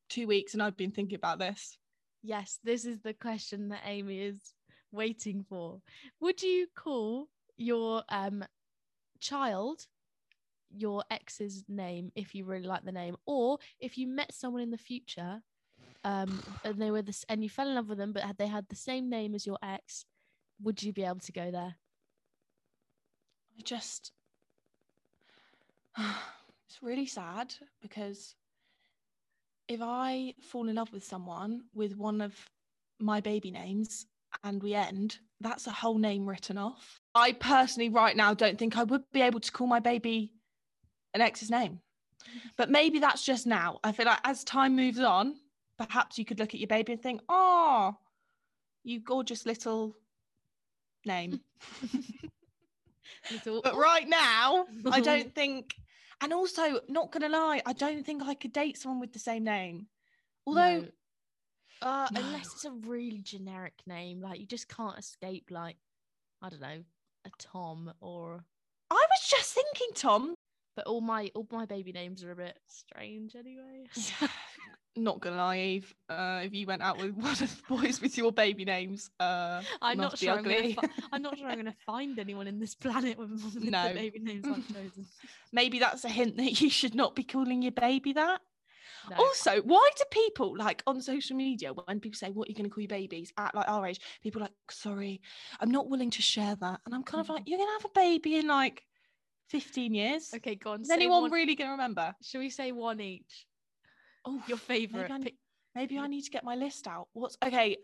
two 0.09 0.27
weeks 0.27 0.53
and 0.53 0.61
I've 0.61 0.77
been 0.77 0.91
thinking 0.91 1.15
about 1.15 1.39
this. 1.39 1.77
Yes, 2.21 2.59
this 2.63 2.85
is 2.85 3.01
the 3.01 3.13
question 3.13 3.69
that 3.69 3.81
Amy 3.85 4.19
is 4.21 4.53
waiting 4.91 5.45
for. 5.47 5.81
Would 6.21 6.41
you 6.41 6.67
call 6.75 7.27
your 7.59 8.03
um 8.09 8.43
child 9.19 9.85
your 10.75 11.03
ex's 11.09 11.63
name 11.67 12.11
if 12.15 12.35
you 12.35 12.45
really 12.45 12.67
like 12.67 12.85
the 12.85 12.91
name, 12.91 13.15
or 13.25 13.57
if 13.79 13.97
you 13.97 14.07
met 14.07 14.33
someone 14.33 14.61
in 14.61 14.71
the 14.71 14.77
future, 14.77 15.41
um, 16.03 16.41
and 16.63 16.81
they 16.81 16.91
were 16.91 17.01
this, 17.01 17.25
and 17.27 17.43
you 17.43 17.49
fell 17.49 17.67
in 17.67 17.75
love 17.75 17.89
with 17.89 17.97
them, 17.97 18.13
but 18.13 18.23
had 18.23 18.37
they 18.37 18.47
had 18.47 18.67
the 18.69 18.75
same 18.75 19.09
name 19.09 19.35
as 19.35 19.45
your 19.45 19.57
ex, 19.63 20.05
would 20.61 20.81
you 20.83 20.93
be 20.93 21.03
able 21.03 21.19
to 21.19 21.31
go 21.31 21.51
there? 21.51 21.75
I 23.57 23.61
just. 23.63 24.11
It's 26.67 26.83
really 26.83 27.07
sad 27.07 27.55
because 27.81 28.35
if 29.67 29.79
I 29.81 30.35
fall 30.39 30.69
in 30.69 30.75
love 30.75 30.93
with 30.93 31.03
someone 31.03 31.63
with 31.73 31.97
one 31.97 32.21
of 32.21 32.35
my 32.99 33.21
baby 33.21 33.49
names 33.49 34.05
and 34.43 34.61
we 34.61 34.75
end, 34.75 35.17
that's 35.41 35.67
a 35.67 35.72
whole 35.72 35.98
name 35.98 36.27
written 36.27 36.58
off. 36.58 37.00
I 37.15 37.31
personally, 37.34 37.89
right 37.89 38.15
now, 38.15 38.34
don't 38.34 38.58
think 38.58 38.77
I 38.77 38.84
would 38.84 39.03
be 39.12 39.22
able 39.22 39.39
to 39.39 39.51
call 39.51 39.67
my 39.67 39.79
baby 39.79 40.34
an 41.13 41.22
ex's 41.22 41.50
name. 41.50 41.79
But 42.58 42.69
maybe 42.69 43.00
that's 43.00 43.25
just 43.25 43.48
now. 43.48 43.79
I 43.84 43.91
feel 43.91 44.05
like 44.05 44.19
as 44.24 44.43
time 44.43 44.75
moves 44.75 45.00
on, 45.00 45.36
perhaps 45.77 46.19
you 46.19 46.25
could 46.25 46.38
look 46.38 46.53
at 46.53 46.60
your 46.60 46.67
baby 46.67 46.93
and 46.93 47.01
think, 47.01 47.22
oh, 47.29 47.96
you 48.84 49.00
gorgeous 49.00 49.46
little 49.48 49.96
name. 51.05 51.39
Little- 53.31 53.62
But 53.63 53.75
right 53.75 54.08
now, 54.08 54.65
I 54.91 55.00
don't 55.10 55.34
think, 55.34 55.75
and 56.22 56.34
also, 56.34 56.81
not 56.88 57.12
gonna 57.12 57.29
lie, 57.29 57.62
I 57.65 57.74
don't 57.74 58.05
think 58.05 58.22
I 58.24 58.34
could 58.34 58.53
date 58.53 58.77
someone 58.77 59.00
with 59.00 59.13
the 59.13 59.19
same 59.19 59.43
name. 59.43 59.88
Although, 60.46 60.81
No. 60.81 60.88
Uh, 61.81 62.07
No. 62.12 62.19
unless 62.21 62.48
it's 62.53 62.65
a 62.65 62.71
really 62.71 63.21
generic 63.21 63.74
name, 63.88 64.21
like 64.21 64.39
you 64.39 64.45
just 64.45 64.67
can't 64.67 64.98
escape, 64.98 65.50
like 65.51 65.77
I 66.41 66.50
don't 66.50 66.62
know, 66.62 66.83
a 67.25 67.29
Tom 67.38 67.91
or. 68.01 68.43
I 68.91 68.95
was 68.95 69.27
just 69.27 69.53
thinking, 69.53 69.89
Tom, 69.95 70.33
But 70.75 70.88
all 70.88 71.01
my 71.01 71.31
all 71.36 71.48
my 71.51 71.65
baby 71.65 71.91
names 71.91 72.24
are 72.24 72.31
a 72.31 72.36
bit 72.36 72.57
strange 72.67 73.36
anyway. 73.36 73.86
not 74.95 75.19
gonna 75.19 75.38
lie, 75.38 75.59
Eve, 75.59 75.93
uh, 76.09 76.41
if 76.43 76.53
you 76.53 76.65
went 76.65 76.81
out 76.81 76.98
with 76.98 77.12
one 77.15 77.31
of 77.31 77.39
the 77.39 77.62
boys 77.67 78.01
with 78.01 78.17
your 78.17 78.31
baby 78.31 78.65
names, 78.65 79.09
uh, 79.19 79.62
I'm 79.81 79.98
not 79.98 80.17
sure. 80.17 80.33
I'm, 80.38 80.43
fi- 80.43 80.75
I'm 81.12 81.21
not 81.21 81.38
sure 81.38 81.48
I'm 81.48 81.63
to 81.65 81.74
find 81.86 82.17
anyone 82.19 82.48
in 82.48 82.59
this 82.59 82.75
planet 82.75 83.17
with, 83.17 83.29
with 83.31 83.63
No. 83.63 83.93
baby 83.93 84.19
names 84.19 84.45
I've 84.48 84.67
chosen. 84.67 85.05
Maybe 85.51 85.79
that's 85.79 86.03
a 86.05 86.09
hint 86.09 86.38
that 86.38 86.59
you 86.62 86.69
should 86.69 86.95
not 86.95 87.15
be 87.15 87.24
calling 87.24 87.62
your 87.62 87.71
baby 87.71 88.13
that. 88.13 88.41
No. 89.09 89.17
Also, 89.17 89.61
why 89.61 89.89
do 89.97 90.03
people 90.11 90.55
like 90.57 90.81
on 90.87 91.01
social 91.01 91.35
media 91.35 91.71
when 91.73 91.99
people 91.99 92.17
say, 92.17 92.29
What 92.29 92.47
are 92.47 92.51
you 92.51 92.55
going 92.55 92.69
to 92.69 92.73
call 92.73 92.81
your 92.81 92.87
babies 92.89 93.31
at 93.37 93.53
like 93.55 93.67
our 93.67 93.85
age? 93.85 93.99
People 94.21 94.41
are 94.41 94.45
like, 94.45 94.53
Sorry, 94.71 95.21
I'm 95.59 95.71
not 95.71 95.89
willing 95.89 96.09
to 96.11 96.21
share 96.21 96.55
that. 96.55 96.81
And 96.85 96.95
I'm 96.95 97.03
kind 97.03 97.21
of 97.21 97.29
like, 97.29 97.43
You're 97.47 97.57
going 97.59 97.69
to 97.69 97.81
have 97.83 97.85
a 97.91 97.93
baby 97.99 98.37
in 98.37 98.47
like 98.47 98.83
15 99.49 99.93
years. 99.93 100.31
Okay, 100.35 100.55
go 100.55 100.71
on. 100.73 100.81
Is 100.81 100.89
anyone 100.89 101.23
one- 101.23 101.31
really 101.31 101.55
going 101.55 101.67
to 101.67 101.71
remember? 101.71 102.15
Shall 102.21 102.41
we 102.41 102.49
say 102.49 102.71
one 102.71 102.99
each? 103.01 103.47
Oh, 104.25 104.41
Your 104.47 104.57
favourite. 104.57 105.09
Maybe, 105.09 105.37
I, 105.75 105.79
maybe 105.79 105.97
I 105.99 106.07
need 106.07 106.23
to 106.23 106.29
get 106.31 106.43
my 106.43 106.55
list 106.55 106.87
out. 106.87 107.07
What's 107.13 107.37
okay? 107.43 107.77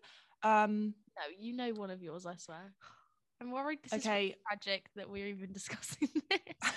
Um, 0.43 0.93
No, 1.17 1.23
you 1.39 1.53
know 1.55 1.71
one 1.71 1.89
of 1.89 2.03
yours, 2.03 2.25
I 2.25 2.35
swear. 2.35 2.73
I'm 3.41 3.51
worried 3.51 3.79
this 3.83 3.93
is 3.93 4.05
okay. 4.05 4.35
tragic 4.47 4.85
that 4.95 5.09
we're 5.09 5.27
even 5.27 5.51
discussing 5.51 6.07
this. 6.29 6.39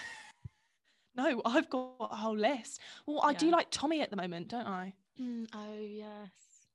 No, 1.18 1.42
I've 1.44 1.68
got 1.68 1.90
a 2.00 2.16
whole 2.16 2.36
list. 2.38 2.80
Well, 3.04 3.20
I 3.24 3.34
do 3.34 3.50
like 3.50 3.66
Tommy 3.70 4.00
at 4.00 4.10
the 4.10 4.16
moment, 4.16 4.48
don't 4.48 4.66
I? 4.66 4.92
Mm, 5.20 5.48
oh 5.52 5.80
yes. 5.80 6.30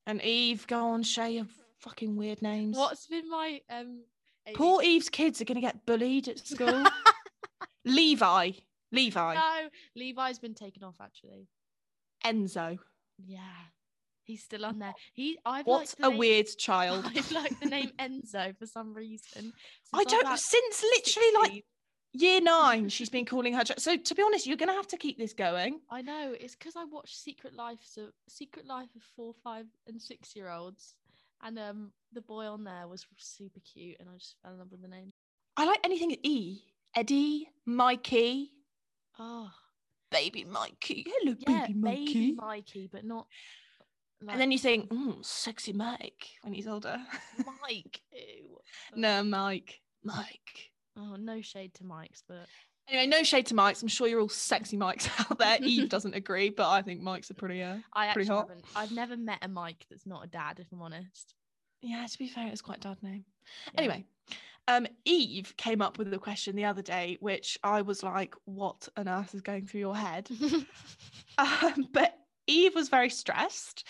And 0.05 0.21
Eve, 0.21 0.67
go 0.67 0.87
on, 0.87 1.01
share 1.03 1.29
your 1.29 1.45
fucking 1.79 2.17
weird 2.17 2.41
names. 2.41 2.75
What's 2.77 3.07
been 3.07 3.29
my 3.29 3.61
um 3.69 4.01
Poor 4.55 4.83
Eve's 4.83 5.07
kids 5.07 5.39
are 5.39 5.45
going 5.45 5.55
to 5.55 5.61
get 5.61 5.85
bullied 5.85 6.27
at 6.27 6.45
school. 6.45 6.83
Levi, 7.85 8.51
Levi, 8.91 9.33
No, 9.33 9.69
Levi's 9.95 10.39
been 10.39 10.53
taken 10.53 10.83
off 10.83 10.97
actually. 11.01 11.47
Enzo. 12.25 12.77
Yeah. 13.25 13.39
He's 14.25 14.43
still 14.43 14.65
on 14.65 14.79
there. 14.79 14.93
He 15.13 15.37
I've 15.45 15.65
What 15.65 15.95
the 15.97 16.07
a 16.07 16.09
name- 16.09 16.17
weird 16.17 16.47
child. 16.57 17.05
I've 17.15 17.31
liked 17.31 17.61
the 17.61 17.69
name 17.69 17.91
Enzo 17.99 18.57
for 18.57 18.65
some 18.65 18.93
reason. 18.93 19.53
I 19.93 20.03
don't 20.03 20.37
since 20.37 20.83
literally 20.83 21.29
like 21.35 21.51
16. 21.51 21.61
Year 22.13 22.39
nine. 22.41 22.89
She's 22.89 23.09
been 23.09 23.25
calling 23.25 23.53
her. 23.53 23.63
So 23.77 23.97
to 23.97 24.15
be 24.15 24.21
honest, 24.21 24.47
you're 24.47 24.57
going 24.57 24.69
to 24.69 24.75
have 24.75 24.87
to 24.89 24.97
keep 24.97 25.17
this 25.17 25.33
going. 25.33 25.79
I 25.89 26.01
know 26.01 26.33
it's 26.39 26.55
because 26.55 26.75
I 26.75 26.85
watched 26.85 27.17
Secret 27.17 27.55
Life, 27.55 27.79
of 27.97 28.11
Secret 28.29 28.65
Life 28.65 28.89
of 28.95 29.01
four, 29.15 29.33
five, 29.43 29.65
and 29.87 30.01
six 30.01 30.35
year 30.35 30.49
olds, 30.49 30.95
and 31.43 31.57
um, 31.59 31.91
the 32.13 32.21
boy 32.21 32.45
on 32.45 32.63
there 32.63 32.87
was 32.87 33.05
super 33.17 33.59
cute, 33.61 33.97
and 33.99 34.07
I 34.09 34.17
just 34.17 34.35
fell 34.41 34.53
in 34.53 34.59
love 34.59 34.71
with 34.71 34.81
the 34.81 34.87
name. 34.87 35.11
I 35.57 35.65
like 35.65 35.79
anything 35.83 36.15
E. 36.23 36.61
Eddie, 36.95 37.49
Mikey, 37.65 38.51
Oh, 39.19 39.49
baby 40.11 40.43
Mikey. 40.43 41.05
Hello, 41.07 41.35
yeah, 41.39 41.61
baby 41.67 41.73
Mikey. 41.79 42.03
baby 42.13 42.31
Mikey, 42.33 42.89
but 42.91 43.03
not. 43.03 43.27
Like 44.21 44.33
and 44.33 44.41
then 44.41 44.51
you 44.51 44.57
think, 44.59 44.89
mm, 44.89 45.23
sexy 45.25 45.73
Mike 45.73 46.29
when 46.43 46.53
he's 46.53 46.67
older. 46.67 46.97
Mike. 47.61 48.01
Ew. 48.11 48.57
no, 48.95 49.23
Mike. 49.23 49.81
Mike. 50.03 50.71
Oh, 50.97 51.15
no 51.17 51.41
shade 51.41 51.73
to 51.75 51.85
Mike's, 51.85 52.23
but 52.27 52.47
Anyway, 52.89 53.07
no 53.07 53.23
shade 53.23 53.45
to 53.47 53.55
Mike's. 53.55 53.81
I'm 53.81 53.87
sure 53.87 54.07
you're 54.07 54.19
all 54.19 54.27
sexy 54.29 54.75
Mikes 54.75 55.09
out 55.19 55.37
there. 55.39 55.57
Eve 55.61 55.87
doesn't 55.89 56.13
agree, 56.15 56.49
but 56.49 56.69
I 56.69 56.81
think 56.81 57.01
Mike's 57.01 57.31
are 57.31 57.35
pretty. 57.35 57.63
Uh, 57.63 57.77
I 57.93 58.11
Pretty 58.11 58.27
actually 58.29 58.35
hot. 58.35 58.49
haven't. 58.49 58.65
I've 58.75 58.91
never 58.91 59.15
met 59.17 59.39
a 59.41 59.47
Mike 59.47 59.85
that's 59.89 60.05
not 60.05 60.25
a 60.25 60.27
dad, 60.27 60.59
if 60.59 60.67
I'm 60.71 60.81
honest. 60.81 61.33
yeah, 61.81 62.05
to 62.05 62.17
be 62.17 62.27
fair, 62.27 62.47
it's 62.49 62.61
quite 62.61 62.79
a 62.79 62.89
dad 62.89 62.97
name. 63.01 63.23
Yeah. 63.73 63.79
Anyway, 63.79 64.05
um, 64.67 64.85
Eve 65.05 65.53
came 65.57 65.81
up 65.81 65.97
with 65.97 66.13
a 66.13 66.17
question 66.17 66.55
the 66.57 66.65
other 66.65 66.81
day, 66.81 67.17
which 67.21 67.57
I 67.63 67.81
was 67.83 68.03
like, 68.03 68.35
"What 68.45 68.87
on 68.97 69.07
earth 69.07 69.33
is 69.33 69.41
going 69.41 69.65
through 69.65 69.79
your 69.81 69.95
head?" 69.95 70.29
um, 71.37 71.87
but 71.91 72.17
Eve 72.47 72.75
was 72.75 72.89
very 72.89 73.09
stressed, 73.09 73.87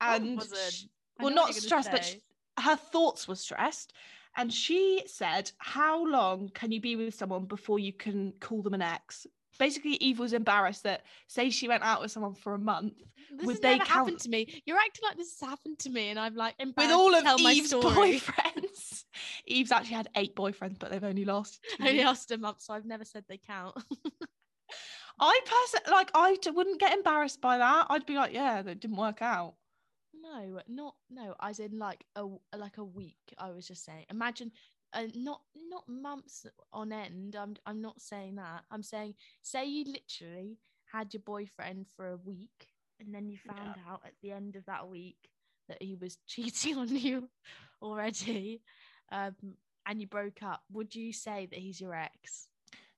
and 0.00 0.36
wasn't. 0.36 0.72
sh- 0.72 0.84
I 1.18 1.24
well, 1.24 1.34
not 1.34 1.54
stressed, 1.54 1.90
but 1.90 2.04
sh- 2.04 2.12
say. 2.12 2.20
her 2.60 2.76
thoughts 2.76 3.28
were 3.28 3.34
stressed. 3.36 3.92
And 4.40 4.50
she 4.50 5.02
said, 5.04 5.52
"How 5.58 6.02
long 6.06 6.48
can 6.54 6.72
you 6.72 6.80
be 6.80 6.96
with 6.96 7.14
someone 7.14 7.44
before 7.44 7.78
you 7.78 7.92
can 7.92 8.32
call 8.40 8.62
them 8.62 8.72
an 8.72 8.80
ex?" 8.80 9.26
Basically, 9.58 9.96
Eve 9.96 10.18
was 10.18 10.32
embarrassed 10.32 10.84
that, 10.84 11.02
say, 11.26 11.50
she 11.50 11.68
went 11.68 11.82
out 11.82 12.00
with 12.00 12.10
someone 12.10 12.32
for 12.32 12.54
a 12.54 12.58
month 12.58 12.94
This 13.36 13.44
would 13.44 13.52
has 13.56 13.60
they 13.60 13.76
never 13.76 13.90
happened 13.90 14.20
to 14.20 14.30
me. 14.30 14.62
You're 14.64 14.78
acting 14.78 15.02
like 15.04 15.18
this 15.18 15.38
has 15.38 15.46
happened 15.50 15.78
to 15.80 15.90
me, 15.90 16.08
and 16.08 16.18
I'm 16.18 16.34
like 16.36 16.54
with 16.58 16.68
embarrassed 16.68 16.94
all 16.94 17.10
to 17.10 17.18
of 17.18 17.24
tell 17.24 17.38
my 17.40 17.52
Eve's 17.52 17.72
boyfriends. 17.74 19.04
Eve's 19.44 19.72
actually 19.72 19.96
had 19.96 20.08
eight 20.16 20.34
boyfriends, 20.34 20.78
but 20.78 20.90
they've 20.90 21.04
only 21.04 21.26
lasted. 21.26 21.60
Only 21.80 22.00
asked 22.00 22.30
a 22.30 22.38
month, 22.38 22.62
so 22.62 22.72
I've 22.72 22.86
never 22.86 23.04
said 23.04 23.24
they 23.28 23.36
count. 23.36 23.76
I 25.20 25.40
personally 25.44 25.92
like 25.94 26.10
I 26.14 26.38
wouldn't 26.50 26.80
get 26.80 26.94
embarrassed 26.94 27.42
by 27.42 27.58
that. 27.58 27.88
I'd 27.90 28.06
be 28.06 28.14
like, 28.14 28.32
yeah, 28.32 28.62
that 28.62 28.80
didn't 28.80 28.96
work 28.96 29.20
out. 29.20 29.56
No, 30.22 30.60
not 30.68 30.94
no. 31.10 31.34
As 31.40 31.60
in 31.60 31.78
like 31.78 32.04
a 32.16 32.26
like 32.56 32.78
a 32.78 32.84
week. 32.84 33.34
I 33.38 33.50
was 33.50 33.66
just 33.66 33.84
saying. 33.84 34.06
Imagine, 34.10 34.52
uh, 34.92 35.04
not 35.14 35.42
not 35.70 35.88
months 35.88 36.46
on 36.72 36.92
end. 36.92 37.36
I'm 37.36 37.56
I'm 37.66 37.80
not 37.80 38.00
saying 38.00 38.36
that. 38.36 38.64
I'm 38.70 38.82
saying 38.82 39.14
say 39.42 39.64
you 39.66 39.84
literally 39.84 40.58
had 40.92 41.14
your 41.14 41.22
boyfriend 41.24 41.86
for 41.96 42.08
a 42.10 42.16
week, 42.16 42.68
and 43.00 43.14
then 43.14 43.28
you 43.28 43.38
found 43.38 43.76
out 43.88 44.02
at 44.04 44.14
the 44.22 44.32
end 44.32 44.56
of 44.56 44.66
that 44.66 44.88
week 44.88 45.30
that 45.68 45.82
he 45.82 45.94
was 45.96 46.18
cheating 46.26 46.76
on 46.78 46.88
you 46.94 47.28
already, 47.82 48.62
um, 49.12 49.34
and 49.86 50.00
you 50.00 50.06
broke 50.06 50.42
up. 50.42 50.62
Would 50.72 50.94
you 50.94 51.12
say 51.12 51.46
that 51.50 51.58
he's 51.58 51.80
your 51.80 51.94
ex? 51.94 52.49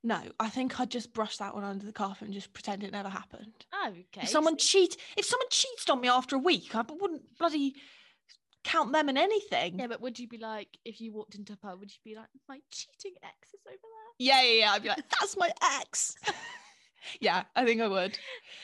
No, 0.05 0.21
I 0.41 0.49
think 0.49 0.81
I'd 0.81 0.91
just 0.91 1.13
brush 1.13 1.37
that 1.37 1.55
one 1.55 1.63
under 1.63 1.87
the 1.87 1.93
carpet 1.93 2.23
and 2.23 2.35
just 2.35 2.53
pretend 2.53 2.83
it 2.83 2.91
never 2.91 3.09
happened. 3.09 3.67
Oh, 3.73 3.89
okay. 3.89 4.23
If 4.23 4.31
someone 4.31 4.57
cheat, 4.57 4.97
if 5.17 5.25
someone 5.25 5.47
cheated 5.51 5.91
on 5.91 6.01
me 6.01 6.09
after 6.09 6.35
a 6.35 6.41
week, 6.41 6.75
I 6.75 6.83
wouldn't 6.83 7.39
bloody 7.39 7.75
count 8.65 8.93
them 8.93 9.09
in 9.09 9.17
anything. 9.17 9.79
Yeah, 9.79 9.87
but 9.87 10.01
would 10.01 10.19
you 10.19 10.27
be 10.27 10.39
like, 10.39 10.69
if 10.85 11.01
you 11.01 11.13
walked 11.13 11.37
into 11.37 11.53
a 11.53 11.57
pub, 11.57 11.79
would 11.79 11.91
you 11.91 11.99
be 12.05 12.17
like, 12.17 12.27
my 12.49 12.59
cheating 12.71 13.17
ex 13.23 13.55
is 13.55 13.61
over 13.67 13.77
there? 13.81 14.13
Yeah, 14.19 14.43
yeah, 14.43 14.53
yeah. 14.53 14.73
I'd 14.73 14.83
be 14.83 14.89
like, 14.89 15.05
that's 15.21 15.37
my 15.37 15.51
ex. 15.81 16.17
yeah, 17.21 17.45
I 17.55 17.65
think 17.65 17.81
I 17.81 17.89
would. 17.89 18.19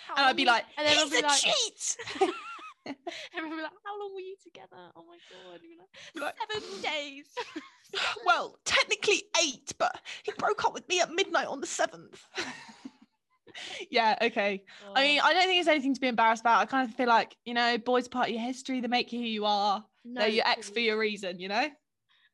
How 0.09 0.16
And 0.16 0.27
I'd 0.27 0.37
be 0.37 0.44
like, 0.44 0.64
and 0.77 0.87
then 0.87 0.94
he's 0.94 1.05
I'll 1.05 1.11
be 1.11 1.18
a 1.18 1.29
like, 1.29 1.40
cheat. 1.40 1.96
everyone 3.69 3.77
will 3.77 3.77
be 3.77 3.77
like, 3.77 3.85
how 3.85 4.01
long 4.01 4.15
were 4.15 4.21
you 4.21 4.37
together? 4.43 4.93
Oh 4.97 5.05
my 5.07 5.19
god! 5.31 5.61
You'd 5.63 5.79
be 6.15 6.21
Be 6.21 6.25
like, 6.25 6.35
seven 6.51 6.83
days. 6.83 7.27
well, 8.27 8.59
technically 8.65 9.23
eight, 9.43 9.73
but 9.79 10.01
he 10.25 10.33
broke 10.39 10.65
up 10.65 10.75
with 10.75 10.89
me 10.89 11.01
at 11.01 11.11
midnight 11.13 11.47
on 11.47 11.61
the 11.61 11.67
seventh. 11.67 12.23
yeah, 13.91 14.17
okay. 14.23 14.63
I 14.95 15.03
mean, 15.03 15.21
Oh, 15.23 15.27
I 15.27 15.33
don't 15.33 15.45
think 15.47 15.57
there's 15.65 15.69
anything 15.75 15.95
to 15.95 16.01
be 16.01 16.09
embarrassed 16.09 16.43
about. 16.43 16.61
I 16.61 16.67
kind 16.67 16.89
of 16.89 16.95
feel 16.95 17.09
like, 17.09 17.37
you 17.45 17.55
know, 17.55 17.79
boys 17.79 18.09
part 18.09 18.29
of 18.29 18.35
your 18.35 18.43
history, 18.43 18.81
they 18.81 18.89
make 18.89 19.13
you 19.13 19.21
who 19.21 19.27
you 19.27 19.45
are. 19.45 19.85
no, 20.05 20.21
They're 20.23 20.31
your 20.31 20.47
ex 20.47 20.71
for 20.71 20.81
your 20.81 20.99
reason, 20.99 21.39
you 21.41 21.49
know? 21.49 21.69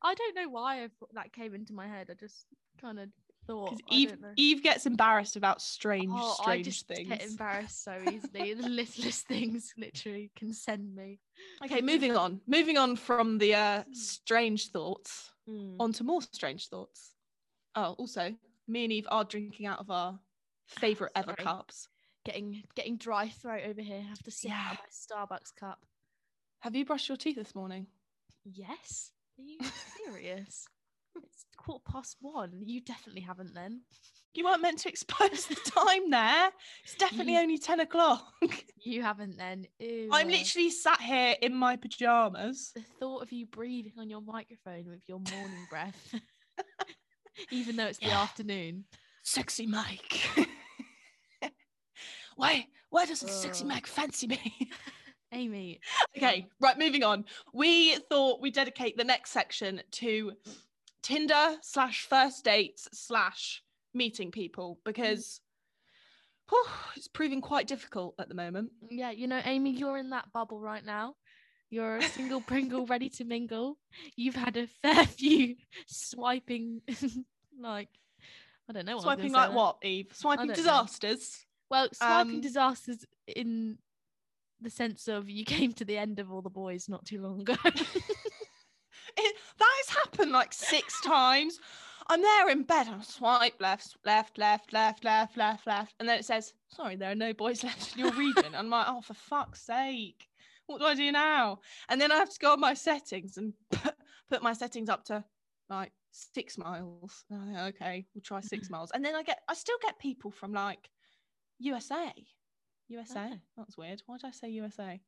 I 0.02 0.14
don't 0.14 0.34
know 0.36 0.48
why 0.50 0.82
I 0.84 0.88
thought 0.98 1.14
that 1.14 1.32
came 1.32 1.54
into 1.54 1.72
my 1.72 1.86
head. 1.88 2.08
I 2.10 2.14
just 2.14 2.46
kind 2.80 2.98
of 2.98 3.08
thought. 3.46 3.76
Because 3.76 3.96
Eve. 3.96 4.14
Eve 4.36 4.62
gets 4.62 4.86
embarrassed 4.86 5.36
about 5.36 5.60
strange, 5.62 6.10
Oh, 6.14 6.36
I 6.40 6.42
strange 6.42 6.64
just 6.66 6.86
things. 6.88 7.08
get 7.08 7.22
embarrassed 7.24 7.82
so 7.84 8.00
easily. 8.10 8.54
the 8.54 8.68
littlest 8.68 9.26
things 9.26 9.72
literally 9.76 10.30
can 10.36 10.52
send 10.52 10.94
me. 10.94 11.20
Okay, 11.64 11.80
moving 11.80 12.16
on. 12.16 12.40
Moving 12.46 12.78
on 12.78 12.96
from 12.96 13.38
the 13.38 13.54
uh, 13.54 13.82
Hmm. 13.84 13.92
strange 13.92 14.68
thoughts 14.70 15.30
Mm. 15.48 15.76
onto 15.78 16.04
more 16.04 16.22
strange 16.22 16.68
thoughts. 16.68 17.14
Oh, 17.74 17.94
also, 17.98 18.34
me 18.66 18.84
and 18.84 18.92
Eve 18.92 19.06
are 19.10 19.24
drinking 19.24 19.66
out 19.66 19.78
of 19.78 19.90
our 19.90 20.18
favourite 20.66 21.12
ever 21.14 21.34
cups. 21.34 21.88
Getting 22.24 22.62
getting 22.74 22.96
dry 22.96 23.28
throat 23.28 23.64
over 23.66 23.82
here. 23.82 24.00
have 24.00 24.22
to 24.22 24.30
sip 24.30 24.50
Yeah. 24.50 24.70
of 24.72 24.78
my 24.78 24.86
Starbucks 24.90 25.54
cup. 25.54 25.84
Have 26.60 26.74
you 26.74 26.86
brushed 26.86 27.08
your 27.08 27.18
teeth 27.18 27.36
this 27.36 27.54
morning? 27.54 27.88
Yes. 28.44 29.12
Are 29.38 29.42
you 29.42 29.58
serious? 30.06 30.66
It's 31.22 31.44
quarter 31.56 31.82
past 31.90 32.16
one. 32.20 32.52
You 32.64 32.80
definitely 32.80 33.22
haven't 33.22 33.54
then. 33.54 33.82
You 34.34 34.44
weren't 34.44 34.62
meant 34.62 34.78
to 34.80 34.88
expose 34.88 35.46
the 35.46 35.54
time 35.70 36.10
there. 36.10 36.50
It's 36.84 36.96
definitely 36.96 37.34
You- 37.34 37.40
only 37.40 37.58
10 37.58 37.80
o'clock. 37.80 38.32
You 38.86 39.00
haven't 39.02 39.38
then. 39.38 39.66
Ew. 39.78 40.10
I'm 40.12 40.28
literally 40.28 40.68
sat 40.68 41.00
here 41.00 41.36
in 41.40 41.54
my 41.54 41.76
pajamas. 41.76 42.70
the 42.74 42.82
thought 43.00 43.22
of 43.22 43.32
you 43.32 43.46
breathing 43.46 43.94
on 43.98 44.10
your 44.10 44.20
microphone 44.20 44.84
with 44.90 45.00
your 45.08 45.20
morning 45.20 45.66
breath, 45.70 46.14
even 47.50 47.76
though 47.76 47.86
it's 47.86 47.98
the 47.98 48.08
Yeah. 48.08 48.20
afternoon. 48.20 48.84
Sexy 49.22 49.66
Mike. 49.66 50.20
why 52.36 52.66
why 52.90 53.06
doesn't 53.06 53.28
sexy 53.30 53.64
Ugh. 53.64 53.68
Mike 53.70 53.86
fancy 53.86 54.26
me? 54.26 54.68
Amy. 55.32 55.80
okay, 56.16 56.42
um, 56.42 56.48
right, 56.60 56.78
moving 56.78 57.02
on. 57.02 57.24
We 57.52 57.96
thought 58.10 58.40
we 58.42 58.50
dedicate 58.50 58.96
the 58.96 59.04
next 59.04 59.30
section 59.30 59.80
to 59.92 60.32
Tinder 61.04 61.56
slash 61.60 62.06
first 62.06 62.44
dates 62.44 62.88
slash 62.94 63.62
meeting 63.92 64.30
people 64.30 64.80
because 64.86 65.40
whew, 66.48 66.64
it's 66.96 67.08
proving 67.08 67.42
quite 67.42 67.66
difficult 67.68 68.14
at 68.18 68.28
the 68.30 68.34
moment. 68.34 68.72
Yeah, 68.90 69.10
you 69.10 69.26
know, 69.26 69.40
Amy, 69.44 69.70
you're 69.70 69.98
in 69.98 70.10
that 70.10 70.32
bubble 70.32 70.58
right 70.60 70.84
now. 70.84 71.14
You're 71.68 71.98
a 71.98 72.02
single 72.02 72.40
Pringle 72.46 72.86
ready 72.86 73.10
to 73.10 73.24
mingle. 73.24 73.76
You've 74.16 74.34
had 74.34 74.56
a 74.56 74.66
fair 74.66 75.04
few 75.20 75.56
swiping, 75.86 76.80
like, 77.60 77.88
I 78.68 78.72
don't 78.72 78.86
know. 78.86 78.96
What 78.96 79.02
Swiping 79.02 79.32
like 79.32 79.50
there. 79.50 79.56
what, 79.56 79.76
Eve? 79.82 80.06
Swiping 80.12 80.46
don't 80.46 80.56
know. 80.56 80.62
disasters. 80.62 81.44
Well, 81.70 81.88
swiping 81.92 82.36
Um, 82.36 82.40
disasters 82.40 83.04
in 83.26 83.76
the 84.60 84.70
sense 84.70 85.06
of 85.06 85.28
you 85.28 85.44
came 85.44 85.74
to 85.74 85.84
the 85.84 85.98
end 85.98 86.18
of 86.18 86.32
all 86.32 86.40
the 86.40 86.48
boys 86.48 86.88
not 86.88 87.04
too 87.04 87.20
long 87.20 87.42
ago. 87.42 87.56
It, 89.16 89.36
that 89.36 89.42
has 89.42 89.43
happened 89.94 90.32
like 90.32 90.52
six 90.52 91.00
times. 91.04 91.58
I'm 92.06 92.20
there 92.20 92.50
in 92.50 92.64
bed. 92.64 92.86
I 92.88 93.02
swipe 93.02 93.60
left, 93.60 93.96
left, 94.04 94.36
left, 94.36 94.72
left, 94.72 95.04
left, 95.04 95.36
left, 95.36 95.66
left, 95.66 95.94
and 95.98 96.08
then 96.08 96.18
it 96.18 96.24
says, 96.24 96.52
"Sorry, 96.68 96.96
there 96.96 97.10
are 97.10 97.16
no 97.16 97.32
boys 97.32 97.64
left 97.64 97.94
in 97.94 98.04
your 98.04 98.12
region." 98.12 98.54
I'm 98.54 98.70
like, 98.70 98.86
"Oh, 98.88 99.00
for 99.00 99.14
fuck's 99.14 99.62
sake! 99.62 100.28
What 100.66 100.78
do 100.80 100.84
I 100.86 100.94
do 100.94 101.10
now?" 101.12 101.60
And 101.88 102.00
then 102.00 102.12
I 102.12 102.16
have 102.16 102.30
to 102.30 102.38
go 102.38 102.52
on 102.52 102.60
my 102.60 102.74
settings 102.74 103.36
and 103.36 103.54
put, 103.70 103.94
put 104.28 104.42
my 104.42 104.52
settings 104.52 104.88
up 104.88 105.04
to 105.06 105.24
like 105.70 105.92
six 106.10 106.58
miles. 106.58 107.24
Think, 107.28 107.56
okay, 107.58 108.06
we'll 108.14 108.22
try 108.22 108.40
six 108.40 108.70
miles. 108.70 108.90
And 108.92 109.04
then 109.04 109.14
I 109.14 109.22
get, 109.22 109.40
I 109.48 109.54
still 109.54 109.78
get 109.82 109.98
people 109.98 110.30
from 110.30 110.52
like 110.52 110.90
USA. 111.58 112.12
USA? 112.88 113.26
Okay. 113.26 113.40
That's 113.56 113.76
weird. 113.76 114.02
Why 114.06 114.18
did 114.18 114.26
I 114.26 114.30
say 114.30 114.48
USA? 114.50 115.00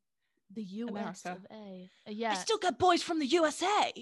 The 0.54 0.62
US 0.62 1.24
America. 1.24 1.30
of 1.32 1.46
A. 1.50 1.90
Uh, 2.06 2.10
yeah. 2.10 2.32
I 2.32 2.34
still 2.34 2.58
get 2.58 2.78
boys 2.78 3.02
from 3.02 3.18
the 3.18 3.26
USA. 3.26 3.92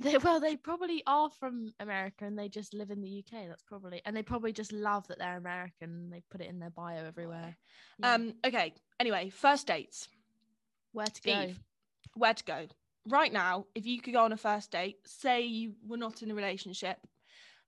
They, 0.00 0.16
well, 0.18 0.40
they 0.40 0.56
probably 0.56 1.02
are 1.06 1.30
from 1.30 1.72
America 1.78 2.24
and 2.24 2.38
they 2.38 2.48
just 2.48 2.74
live 2.74 2.90
in 2.90 3.00
the 3.00 3.18
UK. 3.24 3.48
That's 3.48 3.62
probably, 3.62 4.02
and 4.04 4.16
they 4.16 4.22
probably 4.22 4.52
just 4.52 4.72
love 4.72 5.06
that 5.08 5.18
they're 5.18 5.36
American. 5.36 5.90
And 5.90 6.12
they 6.12 6.22
put 6.30 6.40
it 6.40 6.48
in 6.48 6.58
their 6.58 6.70
bio 6.70 7.04
everywhere. 7.04 7.56
Yeah. 7.98 8.14
Um, 8.14 8.34
okay. 8.44 8.74
Anyway, 8.98 9.30
first 9.30 9.66
dates. 9.66 10.08
where 10.92 11.06
to 11.06 11.22
go? 11.22 11.42
Eve, 11.42 11.60
where 12.14 12.34
to 12.34 12.44
go? 12.44 12.66
Right 13.06 13.32
now, 13.32 13.66
if 13.74 13.86
you 13.86 14.00
could 14.00 14.14
go 14.14 14.24
on 14.24 14.32
a 14.32 14.36
first 14.36 14.70
date, 14.70 14.96
say 15.06 15.42
you 15.42 15.74
were 15.86 15.96
not 15.96 16.22
in 16.22 16.30
a 16.30 16.34
relationship, 16.34 16.98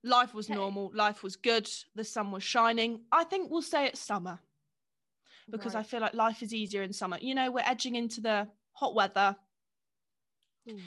life 0.03 0.33
was 0.33 0.47
Okay. 0.47 0.55
normal, 0.55 0.91
life 0.93 1.23
was 1.23 1.35
good, 1.35 1.69
the 1.95 2.03
sun 2.03 2.31
was 2.31 2.43
shining. 2.43 3.01
I 3.11 3.23
think 3.23 3.51
we'll 3.51 3.61
say 3.61 3.85
it's 3.85 3.99
summer 3.99 4.39
because 5.49 5.75
I 5.75 5.83
feel 5.83 6.01
like 6.01 6.13
life 6.13 6.41
is 6.43 6.53
easier 6.53 6.81
in 6.83 6.91
summer. 6.91 7.17
You 7.21 7.35
know, 7.35 7.51
we're 7.51 7.63
edging 7.65 7.95
into 7.95 8.19
the 8.19 8.47
hot 8.73 8.95
weather. 8.95 9.35
Ooh. 10.69 10.79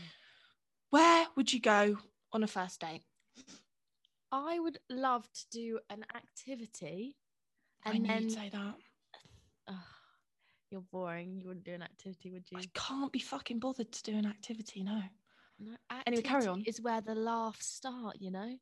Where 0.90 1.26
would 1.36 1.52
you 1.52 1.60
go 1.60 1.98
on 2.32 2.42
a 2.42 2.46
first 2.46 2.80
date? 2.80 3.02
I 4.32 4.58
would 4.58 4.78
love 4.88 5.28
to 5.32 5.46
do 5.50 5.78
an 5.88 6.04
activity, 6.14 7.16
and 7.84 8.02
knew 8.02 8.08
then 8.08 8.30
say 8.30 8.48
that. 8.52 8.74
Ugh, 9.68 9.74
you're 10.70 10.84
boring. 10.92 11.40
You 11.40 11.48
wouldn't 11.48 11.64
do 11.64 11.74
an 11.74 11.82
activity, 11.82 12.30
would 12.30 12.44
you? 12.50 12.58
I 12.58 12.64
can't 12.74 13.12
be 13.12 13.18
fucking 13.18 13.58
bothered 13.58 13.90
to 13.90 14.02
do 14.02 14.16
an 14.16 14.26
activity, 14.26 14.82
no. 14.82 15.00
No, 15.58 15.76
Anyway, 16.06 16.22
carry 16.22 16.46
on. 16.46 16.62
Is 16.66 16.80
where 16.80 17.00
the 17.00 17.14
laughs 17.14 17.66
start, 17.66 18.16
you 18.18 18.30
know, 18.30 18.56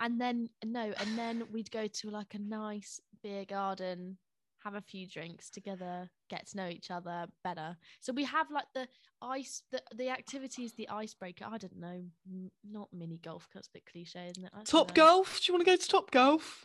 and 0.00 0.20
then 0.20 0.50
no, 0.64 0.92
and 0.98 1.18
then 1.18 1.44
we'd 1.50 1.70
go 1.70 1.86
to 1.86 2.10
like 2.10 2.34
a 2.34 2.38
nice 2.38 3.00
beer 3.22 3.44
garden, 3.44 4.18
have 4.64 4.74
a 4.74 4.80
few 4.80 5.06
drinks 5.06 5.50
together, 5.50 6.08
get 6.30 6.46
to 6.48 6.56
know 6.56 6.68
each 6.68 6.90
other 6.90 7.26
better. 7.44 7.76
So 8.00 8.12
we 8.12 8.24
have 8.24 8.50
like 8.50 8.66
the 8.74 8.86
ice, 9.20 9.62
the 9.70 9.82
the 9.94 10.08
activity 10.10 10.64
is 10.64 10.74
the 10.74 10.88
icebreaker. 10.88 11.44
I 11.50 11.58
don't 11.58 11.76
know, 11.78 12.02
m- 12.30 12.50
not 12.64 12.88
mini 12.92 13.18
golf, 13.18 13.42
'cause 13.48 13.54
that's 13.54 13.68
a 13.68 13.72
bit 13.72 13.86
cliche, 13.86 14.28
isn't 14.30 14.44
it? 14.44 14.50
I 14.54 14.62
Top 14.62 14.88
know. 14.88 14.94
golf? 14.94 15.40
Do 15.40 15.44
you 15.52 15.54
want 15.54 15.64
to 15.66 15.70
go 15.72 15.76
to 15.76 15.88
Top 15.88 16.10
Golf? 16.10 16.64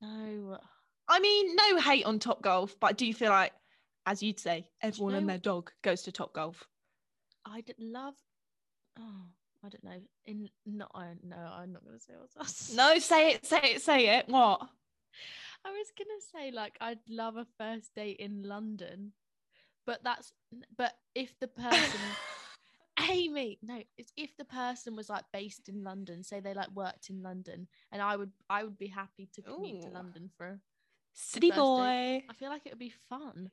No, 0.00 0.58
I 1.08 1.20
mean, 1.20 1.56
no 1.56 1.78
hate 1.80 2.04
on 2.04 2.18
Top 2.18 2.42
Golf, 2.42 2.74
but 2.80 2.88
I 2.88 2.92
do 2.92 3.12
feel 3.14 3.30
like, 3.30 3.52
as 4.06 4.22
you'd 4.22 4.40
say, 4.40 4.68
everyone 4.82 5.14
and 5.14 5.26
know- 5.26 5.32
their 5.32 5.38
dog 5.38 5.70
goes 5.82 6.02
to 6.02 6.12
Top 6.12 6.32
Golf. 6.34 6.66
I'd 7.46 7.74
love. 7.78 8.14
Oh, 8.98 9.26
I 9.62 9.68
don't 9.68 9.84
know. 9.84 10.00
In 10.26 10.48
not, 10.66 10.90
I 10.94 11.14
no, 11.22 11.36
I'm 11.36 11.72
not 11.72 11.84
gonna 11.84 11.98
say 12.00 12.14
what's 12.18 12.36
else. 12.36 12.72
No, 12.74 12.98
say 12.98 13.32
it, 13.32 13.46
say 13.46 13.60
it, 13.74 13.82
say 13.82 14.18
it. 14.18 14.28
What? 14.28 14.68
I 15.64 15.70
was 15.70 15.92
gonna 15.96 16.20
say 16.32 16.50
like 16.50 16.76
I'd 16.80 16.98
love 17.08 17.36
a 17.36 17.46
first 17.58 17.94
date 17.94 18.18
in 18.18 18.42
London, 18.42 19.12
but 19.86 20.02
that's 20.04 20.32
but 20.76 20.94
if 21.14 21.38
the 21.40 21.48
person 21.48 22.00
Amy, 23.10 23.58
no, 23.62 23.82
it's 23.98 24.12
if 24.16 24.36
the 24.36 24.44
person 24.44 24.94
was 24.94 25.08
like 25.08 25.24
based 25.32 25.68
in 25.68 25.82
London, 25.82 26.22
say 26.22 26.40
they 26.40 26.54
like 26.54 26.70
worked 26.74 27.10
in 27.10 27.22
London, 27.22 27.66
and 27.92 28.00
I 28.00 28.16
would 28.16 28.30
I 28.48 28.62
would 28.62 28.78
be 28.78 28.86
happy 28.86 29.28
to 29.34 29.42
commute 29.42 29.82
to 29.82 29.88
Ooh. 29.88 29.92
London 29.92 30.30
for. 30.36 30.60
City 31.16 31.50
first 31.50 31.60
boy. 31.60 32.24
I 32.28 32.32
feel 32.36 32.48
like 32.48 32.62
it 32.66 32.72
would 32.72 32.78
be 32.80 32.92
fun. 33.08 33.50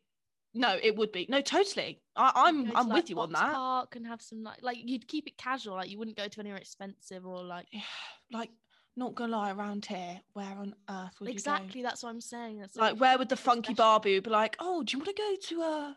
No, 0.54 0.78
it 0.82 0.95
would 0.95 1.12
be. 1.12 1.28
No, 1.30 1.41
totally. 1.41 2.02
I, 2.15 2.32
I'm 2.36 2.65
go 2.65 2.71
to, 2.71 2.78
I'm 2.78 2.88
like, 2.88 2.95
with 2.95 3.10
you 3.12 3.19
on 3.19 3.32
that. 3.34 3.54
Park 3.54 3.95
and 3.95 4.06
have 4.08 4.21
some 4.21 4.43
like 4.43 4.60
like 4.62 4.78
you'd 4.84 5.08
keep 5.08 5.28
it 5.28 5.38
casual, 5.38 5.76
like 5.76 5.89
you 5.89 6.00
wouldn't 6.00 6.17
go 6.17 6.28
to 6.28 6.39
anywhere 6.39 6.58
expensive 6.58 7.26
or 7.26 7.43
like 7.43 7.67
Like, 8.32 8.50
not 8.96 9.16
gonna 9.16 9.32
lie, 9.32 9.52
around 9.52 9.86
here, 9.86 10.22
where 10.34 10.46
on 10.46 10.76
earth 10.90 11.20
would 11.20 11.30
you 11.30 11.34
exactly. 11.34 11.82
That's 11.82 12.04
what 12.04 12.10
I'm 12.10 12.22
saying. 12.22 12.60
That's 12.60 12.76
go? 12.76 12.82
Like, 12.82 13.00
where 13.00 13.18
would 13.18 13.30
the 13.30 13.38
funky 13.38 13.74
special. 13.74 14.00
barbu 14.00 14.24
be 14.24 14.30
like? 14.30 14.56
Oh, 14.60 14.84
do 14.84 14.94
you 14.94 15.00
want 15.00 15.16
to 15.16 15.22
go 15.22 15.36
to 15.48 15.62
uh, 15.62 15.94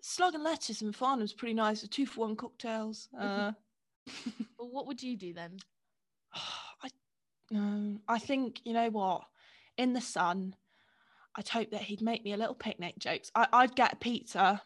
Slug 0.00 0.34
and 0.34 0.44
Lettuce 0.44 0.82
and 0.82 0.94
Farnham's? 0.94 1.32
Pretty 1.32 1.54
nice. 1.54 1.82
The 1.82 1.88
two 1.88 2.06
for 2.06 2.20
one 2.20 2.36
cocktails. 2.36 3.08
Uh, 3.18 3.52
Well, 4.58 4.70
what 4.70 4.86
would 4.86 5.02
you 5.02 5.16
do 5.16 5.32
then? 5.34 5.58
I 6.34 6.88
no, 7.50 7.98
I 8.08 8.18
think 8.18 8.60
you 8.64 8.72
know 8.72 8.90
what. 8.90 9.22
In 9.76 9.92
the 9.92 10.00
sun, 10.00 10.56
I'd 11.36 11.48
hope 11.48 11.70
that 11.70 11.82
he'd 11.82 12.00
make 12.02 12.24
me 12.24 12.32
a 12.32 12.36
little 12.36 12.54
picnic 12.54 12.98
jokes. 12.98 13.30
I, 13.34 13.46
I'd 13.52 13.76
get 13.76 13.92
a 13.92 13.96
pizza. 13.96 14.60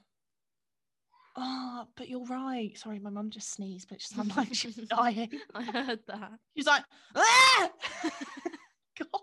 Oh, 1.35 1.87
but 1.97 2.09
you're 2.09 2.25
right. 2.27 2.77
Sorry, 2.77 2.99
my 2.99 3.11
mum 3.11 3.31
just 3.31 3.53
sneezed, 3.53 3.89
but 3.89 3.99
just 3.99 4.15
sounded 4.15 4.37
like 4.37 4.55
she 4.55 4.67
was 4.69 4.77
dying. 4.89 5.31
I 5.55 5.63
heard 5.63 6.01
that. 6.07 6.33
She's 6.57 6.67
like, 6.67 6.85
ah! 7.15 7.71
God, 8.99 9.21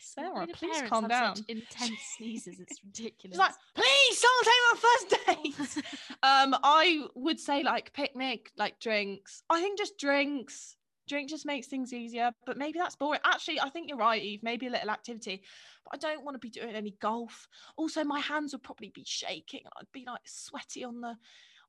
Sarah, 0.00 0.46
please 0.52 0.82
calm 0.82 1.08
down. 1.08 1.34
Intense 1.48 1.98
sneezes. 2.16 2.60
It's 2.60 2.80
ridiculous. 2.84 3.34
She's 3.34 3.38
like, 3.38 3.54
please 3.74 4.20
don't 4.20 4.44
take 4.44 4.62
my 4.70 4.78
first 4.80 5.76
date. 5.76 5.84
um, 6.22 6.56
I 6.62 7.04
would 7.16 7.40
say 7.40 7.64
like 7.64 7.92
picnic, 7.92 8.52
like 8.56 8.78
drinks. 8.78 9.42
I 9.50 9.60
think 9.60 9.76
just 9.76 9.98
drinks. 9.98 10.76
Drink 11.08 11.28
just 11.28 11.44
makes 11.46 11.66
things 11.66 11.92
easier, 11.92 12.30
but 12.46 12.56
maybe 12.56 12.78
that's 12.78 12.96
boring. 12.96 13.20
Actually, 13.24 13.60
I 13.60 13.68
think 13.68 13.88
you're 13.88 13.98
right, 13.98 14.22
Eve. 14.22 14.42
Maybe 14.42 14.66
a 14.66 14.70
little 14.70 14.90
activity, 14.90 15.42
but 15.84 15.94
I 15.94 15.98
don't 16.10 16.24
want 16.24 16.34
to 16.34 16.38
be 16.38 16.50
doing 16.50 16.74
any 16.74 16.96
golf. 17.00 17.46
Also, 17.76 18.04
my 18.04 18.20
hands 18.20 18.52
would 18.52 18.62
probably 18.62 18.90
be 18.94 19.04
shaking. 19.06 19.60
I'd 19.78 19.86
be 19.92 20.04
like 20.06 20.22
sweaty 20.26 20.82
on 20.84 21.00
the 21.00 21.14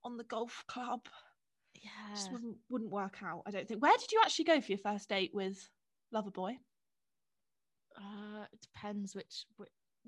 on 0.03 0.17
the 0.17 0.23
golf 0.23 0.63
club. 0.67 1.01
yeah. 1.75 2.13
Just 2.13 2.31
wouldn't 2.31 2.57
wouldn't 2.69 2.91
work 2.91 3.17
out. 3.23 3.43
I 3.45 3.51
don't 3.51 3.67
think. 3.67 3.81
Where 3.81 3.97
did 3.97 4.11
you 4.11 4.21
actually 4.23 4.45
go 4.45 4.61
for 4.61 4.71
your 4.71 4.79
first 4.79 5.09
date 5.09 5.31
with 5.33 5.69
Loverboy? 6.13 6.57
Uh, 7.97 8.43
it 8.51 8.59
depends 8.61 9.15
which 9.15 9.45
we. 9.57 9.65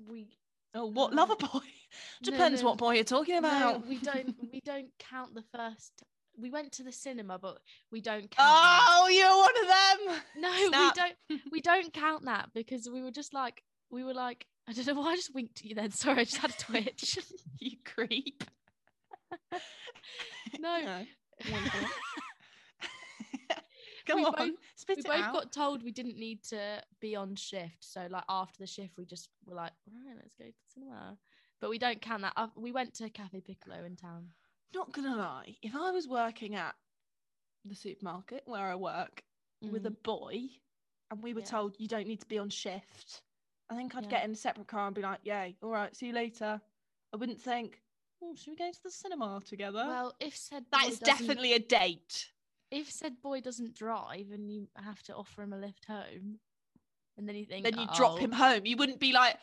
we 0.08 0.28
Oh, 0.74 0.86
what 0.86 1.12
Loverboy? 1.12 1.50
no, 1.52 1.60
Depends 2.22 2.62
no, 2.62 2.68
what 2.68 2.78
boy 2.78 2.94
you're 2.96 3.04
talking 3.04 3.38
about. 3.38 3.80
no, 3.82 3.88
we 3.88 3.96
don't. 3.98 4.34
We 4.52 4.60
don't 4.64 4.90
count 4.98 5.34
the 5.34 5.42
first. 5.54 6.02
We 6.40 6.50
went 6.50 6.72
to 6.72 6.84
the 6.84 6.92
cinema, 6.92 7.38
but 7.38 7.58
we 7.90 8.00
don't 8.00 8.30
count. 8.30 8.36
that. 8.38 8.86
Oh, 8.88 9.08
you're 9.08 9.36
one 9.36 9.56
of 9.62 9.68
them. 9.68 10.22
No, 10.40 10.68
snap. 10.68 10.94
we 10.96 11.00
don't. 11.02 11.42
We 11.52 11.60
don't 11.60 11.92
count 11.92 12.24
that 12.26 12.50
because 12.54 12.88
we 12.92 13.02
were 13.02 13.10
just 13.10 13.34
like 13.34 13.62
we 13.90 14.04
were 14.04 14.14
like 14.14 14.46
I 14.68 14.72
don't 14.72 14.86
know 14.86 14.94
why 15.00 15.12
I 15.12 15.16
just 15.16 15.34
winked 15.34 15.60
at 15.60 15.64
you 15.64 15.74
then. 15.74 15.90
Sorry, 15.90 16.20
I 16.20 16.24
just 16.24 16.36
had 16.38 16.50
a 16.50 16.62
twitch. 16.62 17.18
you 17.58 17.76
creep. 17.84 18.44
No. 20.60 20.80
No. 20.80 21.04
wink 21.52 21.74
at 21.74 21.82
it. 21.82 21.88
Come 24.06 24.20
We 24.20 24.24
on, 24.24 24.32
both- 24.36 24.50
we 24.88 25.02
both 25.02 25.20
out. 25.20 25.32
got 25.34 25.52
told 25.52 25.82
we 25.82 25.90
didn't 25.92 26.16
need 26.18 26.42
to 26.44 26.82
be 26.98 27.14
on 27.14 27.34
shift. 27.36 27.76
So 27.84 28.06
like 28.08 28.24
after 28.28 28.56
the 28.58 28.66
shift, 28.66 28.96
we 28.96 29.04
just 29.04 29.28
were 29.44 29.54
like, 29.54 29.72
right, 29.86 30.16
let's 30.16 30.34
go 30.34 30.46
to 30.46 30.50
the 30.50 30.72
cinema. 30.80 31.18
But 31.60 31.68
we 31.68 31.78
don't 31.78 32.00
count 32.00 32.22
that. 32.22 32.32
Uh, 32.36 32.46
we 32.56 32.72
went 32.72 32.94
to 32.94 33.10
Cafe 33.10 33.40
Piccolo 33.42 33.84
in 33.84 33.96
town. 33.96 34.28
Not 34.74 34.92
gonna 34.92 35.16
lie, 35.16 35.56
if 35.62 35.74
I 35.74 35.90
was 35.90 36.06
working 36.06 36.54
at 36.54 36.74
the 37.64 37.74
supermarket 37.74 38.42
where 38.46 38.66
I 38.70 38.74
work 38.76 39.24
with 39.62 39.86
a 39.86 39.90
Mm. 39.90 40.02
boy, 40.02 40.48
and 41.10 41.22
we 41.22 41.34
were 41.34 41.40
Yeah. 41.40 41.50
told 41.50 41.80
you 41.80 41.88
don't 41.88 42.06
need 42.06 42.20
to 42.20 42.26
be 42.28 42.38
on 42.38 42.50
shift, 42.50 43.22
I 43.70 43.76
think 43.76 43.94
I'd 43.94 44.04
Yeah. 44.04 44.08
get 44.08 44.24
in 44.24 44.30
a 44.32 44.36
separate 44.36 44.68
car 44.68 44.86
and 44.86 44.94
be 44.94 45.02
like, 45.02 45.20
"Yay, 45.24 45.56
all 45.62 45.70
right, 45.70 45.94
see 45.96 46.08
you 46.08 46.12
later." 46.12 46.60
I 47.12 47.16
wouldn't 47.16 47.40
think, 47.40 47.82
"Oh, 48.22 48.34
should 48.34 48.50
we 48.50 48.56
go 48.56 48.70
to 48.70 48.82
the 48.82 48.90
cinema 48.90 49.40
together?" 49.44 49.84
well, 49.86 50.14
if 50.20 50.36
said 50.36 50.66
that 50.70 50.86
is 50.88 51.00
definitely 51.00 51.52
a 51.54 51.58
date. 51.58 52.32
if 52.70 52.90
said 52.90 53.20
boy 53.22 53.40
doesn't 53.40 53.74
drive 53.74 54.30
and 54.30 54.50
you 54.52 54.68
have 54.76 55.02
to 55.04 55.14
offer 55.14 55.42
him 55.42 55.52
a 55.52 55.58
lift 55.58 55.86
home, 55.86 56.40
and 57.16 57.28
then 57.28 57.36
you 57.36 57.46
think 57.46 57.64
then 57.64 57.74
you 57.78 57.86
drop 57.88 58.18
"Oh, 58.18 58.22
him 58.22 58.32
home. 58.32 58.66
You 58.66 58.76
wouldn't 58.76 59.00
be 59.00 59.12
like, 59.12 59.38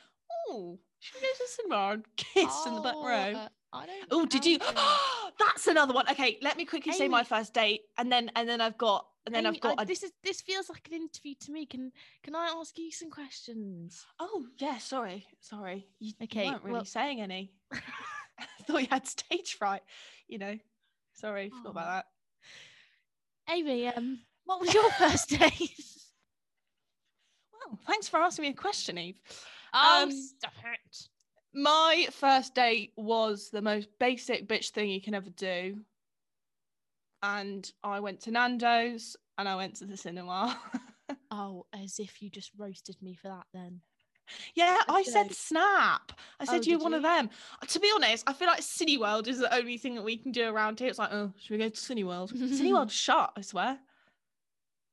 "Oh, 0.49 0.79
should 0.99 1.15
we 1.15 1.21
go 1.21 1.33
to 1.33 1.39
the 1.39 1.47
cinema 1.47 1.89
and 1.93 2.15
kiss 2.17 2.65
in 2.65 2.75
the 2.75 2.81
back 2.81 2.95
oh, 2.95 3.01
row?" 3.01 3.33
uh, 3.33 3.49
I 3.73 3.85
don't. 3.85 4.07
Oh, 4.11 4.25
did 4.25 4.45
you? 4.45 4.57
That's 5.39 5.67
another 5.67 5.93
one. 5.93 6.09
Okay, 6.09 6.37
let 6.41 6.55
me 6.57 6.65
quickly 6.65 6.93
say 6.93 7.07
my 7.07 7.23
first 7.23 7.53
date, 7.53 7.81
and 7.97 8.11
then 8.11 8.31
and 8.35 8.47
then 8.47 8.61
I've 8.61 8.77
got 8.77 9.05
and 9.25 9.33
then 9.35 9.45
Amy, 9.45 9.57
I've 9.57 9.61
got 9.61 9.79
I- 9.79 9.83
a 9.83 9.85
this 9.85 10.03
is 10.03 10.11
this 10.23 10.41
feels 10.41 10.69
like 10.69 10.87
an 10.87 10.93
interview 10.95 11.33
to 11.41 11.51
me. 11.51 11.65
Can 11.65 11.91
can 12.23 12.35
I 12.35 12.53
ask 12.57 12.77
you 12.77 12.91
some 12.91 13.09
questions? 13.09 14.05
Oh 14.19 14.45
yeah, 14.57 14.77
sorry, 14.77 15.25
sorry. 15.41 15.87
You, 15.99 16.13
you 16.19 16.23
Okay, 16.25 16.45
weren't 16.49 16.63
really 16.63 16.73
well- 16.73 16.85
saying 16.85 17.21
any. 17.21 17.51
I 18.39 18.45
thought 18.67 18.81
you 18.81 18.87
had 18.89 19.07
stage 19.07 19.55
fright. 19.55 19.81
You 20.27 20.37
know, 20.39 20.57
sorry, 21.13 21.49
forgot 21.49 21.69
about 21.71 21.87
Oh. 21.87 21.91
that. 21.91 22.05
Amy, 23.53 23.87
um, 23.87 24.19
what 24.45 24.59
was 24.61 24.73
your 24.73 24.89
first 24.91 25.29
date? 25.29 25.51
Well, 27.67 27.79
thanks 27.87 28.07
for 28.07 28.17
asking 28.19 28.43
me 28.43 28.49
a 28.49 28.53
question, 28.53 28.97
Eve. 28.97 29.19
Oh, 29.73 30.03
Um, 30.03 30.11
stop 30.11 30.53
it! 30.63 31.07
My 31.55 32.07
first 32.11 32.53
date 32.53 32.91
was 32.97 33.49
the 33.49 33.61
most 33.61 33.87
basic 33.97 34.45
bitch 34.47 34.71
thing 34.71 34.89
you 34.89 35.01
can 35.01 35.13
ever 35.13 35.29
do, 35.29 35.77
and 37.23 37.71
I 37.81 38.01
went 38.01 38.19
to 38.21 38.31
Nando's 38.31 39.15
and 39.37 39.47
I 39.47 39.55
went 39.55 39.75
to 39.77 39.85
the 39.85 39.97
cinema. 39.97 40.57
Oh, 41.31 41.65
as 41.73 41.97
if 41.99 42.21
you 42.21 42.29
just 42.29 42.51
roasted 42.55 42.95
me 43.01 43.15
for 43.15 43.29
that. 43.29 43.45
Then 43.53 43.81
Yeah, 44.53 44.77
I 44.87 45.01
Okay. 45.01 45.09
said 45.09 45.33
snap. 45.33 46.11
I 46.39 46.45
said 46.45 46.61
Oh, 46.61 46.69
you're 46.69 46.79
one 46.79 46.93
of 46.93 47.01
them. 47.01 47.29
To 47.67 47.79
be 47.79 47.91
honest, 47.95 48.23
I 48.29 48.33
feel 48.33 48.47
like 48.47 48.61
Cineworld 48.61 49.27
is 49.27 49.39
the 49.39 49.53
only 49.53 49.77
thing 49.77 49.95
that 49.95 50.03
we 50.03 50.17
can 50.17 50.31
do 50.31 50.47
around 50.47 50.79
here. 50.79 50.87
It's 50.87 50.99
like, 50.99 51.11
oh, 51.11 51.33
should 51.39 51.51
we 51.51 51.57
go 51.57 51.69
to 51.69 51.75
Cineworld? 51.75 52.31
Cineworld's 52.35 52.93
shut, 52.93 53.33
I 53.35 53.41
swear. 53.41 53.79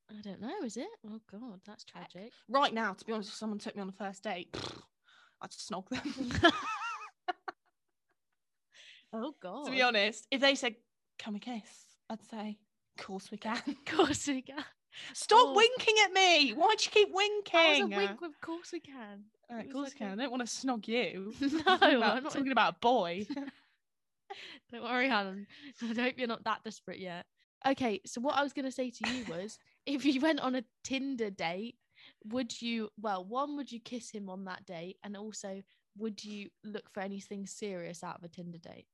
I 0.09 0.21
don't 0.21 0.41
know. 0.41 0.63
Is 0.65 0.75
it? 0.75 0.87
Oh 1.07 1.21
God, 1.31 1.61
that's 1.65 1.83
tragic. 1.83 2.31
Right 2.49 2.73
now, 2.73 2.93
to 2.93 3.05
be 3.05 3.13
honest, 3.13 3.29
if 3.29 3.35
someone 3.35 3.59
took 3.59 3.75
me 3.75 3.81
on 3.83 3.89
a 3.89 3.93
first 3.93 4.23
date, 4.23 4.53
I'd 5.43 5.51
snog 5.51 5.89
them. 5.89 6.51
Oh 9.15 9.35
God. 9.41 9.65
to 9.65 9.71
be 9.71 9.81
honest, 9.81 10.25
if 10.31 10.41
they 10.41 10.55
said, 10.55 10.75
"Can 11.19 11.33
we 11.33 11.39
kiss?" 11.39 11.61
I'd 12.09 12.23
say, 12.23 12.57
"Of 12.97 13.05
course 13.05 13.29
we 13.31 13.37
can." 13.37 13.57
of 13.67 13.85
course 13.85 14.27
we 14.27 14.41
can. 14.41 14.63
Stop 15.13 15.49
Oh. 15.49 15.53
winking 15.55 15.95
at 16.05 16.13
me. 16.13 16.51
Why'd 16.51 16.83
you 16.83 16.91
keep 16.91 17.09
That 17.09 17.13
was 17.13 17.79
winking? 17.79 17.93
a 17.93 17.97
wink. 17.97 18.21
Of 18.23 18.41
course 18.41 18.71
we 18.71 18.79
can. 18.79 19.25
Uh, 19.51 19.59
of 19.59 19.69
course 19.71 19.89
like 19.89 19.95
a- 19.95 19.97
can. 19.97 20.19
I 20.19 20.23
don't 20.23 20.31
want 20.31 20.47
to 20.47 20.51
snog 20.51 20.87
you. 20.87 21.33
No, 21.41 21.47
talking 21.59 21.95
about, 21.97 22.17
I'm 22.17 22.23
not- 22.23 22.33
talking 22.33 22.51
about 22.51 22.73
a 22.75 22.77
boy. 22.79 23.25
Don't 24.71 24.83
worry, 24.83 25.09
Helen. 25.09 25.45
I 25.81 25.93
hope 26.01 26.15
you're 26.17 26.27
not 26.27 26.43
that 26.45 26.63
desperate 26.63 26.99
yet. 26.99 27.25
Okay, 27.67 28.01
so 28.05 28.19
what 28.19 28.35
I 28.35 28.41
was 28.43 28.51
going 28.53 28.65
to 28.65 28.71
say 28.71 28.89
to 28.89 29.09
you 29.09 29.25
was 29.29 29.57
if 29.85 30.05
you 30.05 30.19
went 30.21 30.39
on 30.39 30.55
a 30.55 30.63
Tinder 30.83 31.29
date, 31.29 31.75
would 32.29 32.61
you, 32.61 32.89
well, 32.99 33.23
one, 33.25 33.55
would 33.57 33.71
you 33.71 33.79
kiss 33.79 34.11
him 34.11 34.29
on 34.29 34.45
that 34.45 34.65
date? 34.65 34.97
And 35.03 35.17
also, 35.17 35.61
would 35.97 36.23
you 36.23 36.49
look 36.63 36.89
for 36.91 37.01
anything 37.01 37.45
serious 37.45 38.03
out 38.03 38.17
of 38.17 38.23
a 38.23 38.27
Tinder 38.27 38.57
date? 38.57 38.87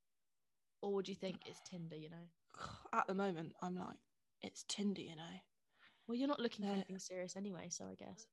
Or 0.82 0.94
would 0.94 1.08
you 1.08 1.16
think 1.16 1.38
it's 1.46 1.62
Tinder, 1.70 1.96
you 1.96 2.10
know? 2.10 2.62
At 2.94 3.08
the 3.08 3.14
moment, 3.14 3.54
I'm 3.62 3.76
like, 3.76 3.98
it's 4.42 4.64
Tinder, 4.68 5.02
you 5.02 5.16
know. 5.16 5.40
Well, 6.08 6.18
you're 6.18 6.28
not 6.28 6.40
looking 6.40 6.66
for 6.66 6.72
anything 6.72 6.98
serious 6.98 7.36
anyway, 7.36 7.68
so 7.70 7.86
I 7.86 7.96
guess. 7.96 8.26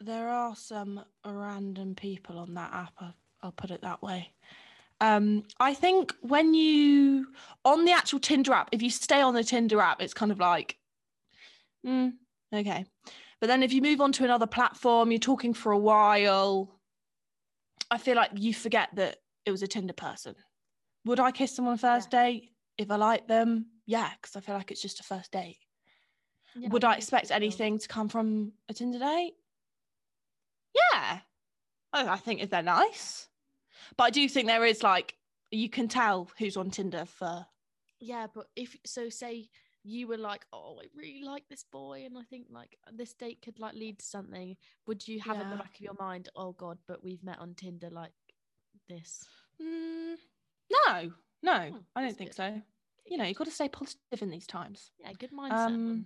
There 0.00 0.28
are 0.28 0.54
some 0.54 1.04
random 1.26 1.96
people 1.96 2.38
on 2.38 2.54
that 2.54 2.72
app. 2.72 2.92
I'll, 3.00 3.14
I'll 3.42 3.52
put 3.52 3.72
it 3.72 3.82
that 3.82 4.02
way. 4.02 4.32
Um, 5.00 5.44
I 5.58 5.74
think 5.74 6.14
when 6.22 6.54
you 6.54 7.28
on 7.64 7.84
the 7.84 7.92
actual 7.92 8.20
Tinder 8.20 8.52
app, 8.52 8.68
if 8.72 8.82
you 8.82 8.90
stay 8.90 9.20
on 9.20 9.34
the 9.34 9.44
Tinder 9.44 9.80
app, 9.80 10.00
it's 10.00 10.14
kind 10.14 10.30
of 10.30 10.38
like, 10.38 10.76
mm, 11.86 12.12
okay. 12.52 12.84
But 13.40 13.46
then 13.46 13.62
if 13.62 13.72
you 13.72 13.82
move 13.82 14.00
on 14.00 14.12
to 14.12 14.24
another 14.24 14.46
platform, 14.46 15.10
you're 15.12 15.18
talking 15.18 15.54
for 15.54 15.72
a 15.72 15.78
while. 15.78 16.80
I 17.90 17.98
feel 17.98 18.16
like 18.16 18.30
you 18.34 18.52
forget 18.52 18.88
that 18.94 19.18
it 19.46 19.50
was 19.50 19.62
a 19.62 19.66
Tinder 19.66 19.92
person. 19.92 20.34
Would 21.04 21.20
I 21.20 21.30
kiss 21.30 21.54
someone 21.54 21.78
first 21.78 22.10
date 22.10 22.50
if 22.76 22.90
I 22.90 22.96
like 22.96 23.28
them? 23.28 23.66
Yeah, 23.86 24.10
because 24.20 24.36
I 24.36 24.40
feel 24.40 24.54
like 24.56 24.70
it's 24.70 24.82
just 24.82 25.00
a 25.00 25.04
first 25.04 25.32
date. 25.32 25.58
Yeah, 26.56 26.68
Would 26.70 26.84
I 26.84 26.92
I 26.92 26.96
expect 26.96 27.30
anything 27.30 27.78
to 27.78 27.88
come 27.88 28.08
from 28.08 28.52
a 28.68 28.74
Tinder 28.74 28.98
date? 28.98 29.34
Yeah. 30.74 31.20
I, 31.92 32.08
I 32.08 32.16
think 32.16 32.42
if 32.42 32.50
they're 32.50 32.62
nice. 32.62 33.28
But 33.96 34.04
I 34.04 34.10
do 34.10 34.28
think 34.28 34.46
there 34.46 34.64
is 34.64 34.82
like 34.82 35.14
you 35.50 35.70
can 35.70 35.88
tell 35.88 36.28
who's 36.38 36.56
on 36.56 36.70
Tinder 36.70 37.04
for 37.06 37.46
Yeah, 38.00 38.26
but 38.32 38.48
if 38.56 38.76
so, 38.84 39.08
say 39.08 39.48
you 39.88 40.06
were 40.06 40.18
like, 40.18 40.44
"Oh, 40.52 40.78
I 40.82 40.86
really 40.94 41.22
like 41.24 41.48
this 41.48 41.64
boy," 41.64 42.04
and 42.04 42.16
I 42.18 42.22
think 42.22 42.46
like 42.50 42.76
this 42.92 43.14
date 43.14 43.40
could 43.42 43.58
like 43.58 43.74
lead 43.74 43.98
to 44.00 44.04
something. 44.04 44.56
Would 44.86 45.06
you 45.08 45.20
have 45.20 45.40
in 45.40 45.50
the 45.50 45.56
back 45.56 45.74
of 45.74 45.80
your 45.80 45.96
mind, 45.98 46.28
"Oh 46.36 46.52
God, 46.52 46.78
but 46.86 47.02
we've 47.02 47.22
met 47.22 47.38
on 47.38 47.54
Tinder 47.54 47.90
like 47.90 48.12
this"? 48.88 49.24
mm, 49.60 50.16
no, 50.70 51.12
no, 51.42 51.52
Hmm, 51.52 51.76
I 51.96 52.02
don't 52.02 52.16
think 52.16 52.30
good. 52.30 52.36
so. 52.36 52.62
You 53.06 53.16
know, 53.16 53.24
you've 53.24 53.38
got 53.38 53.44
to 53.44 53.50
stay 53.50 53.68
positive 53.68 54.20
in 54.20 54.30
these 54.30 54.46
times. 54.46 54.90
yeah, 54.98 55.12
good 55.18 55.32
mindset. 55.32 55.68
Um, 55.68 56.04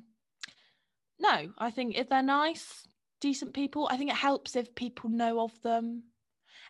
no, 1.19 1.53
I 1.59 1.71
think 1.71 1.97
if 1.97 2.09
they're 2.09 2.23
nice, 2.23 2.87
decent 3.21 3.55
people, 3.55 3.89
I 3.91 3.97
think 3.97 4.11
it 4.11 4.17
helps 4.17 4.57
if 4.57 4.75
people 4.75 5.11
know 5.11 5.41
of 5.41 5.61
them 5.63 6.05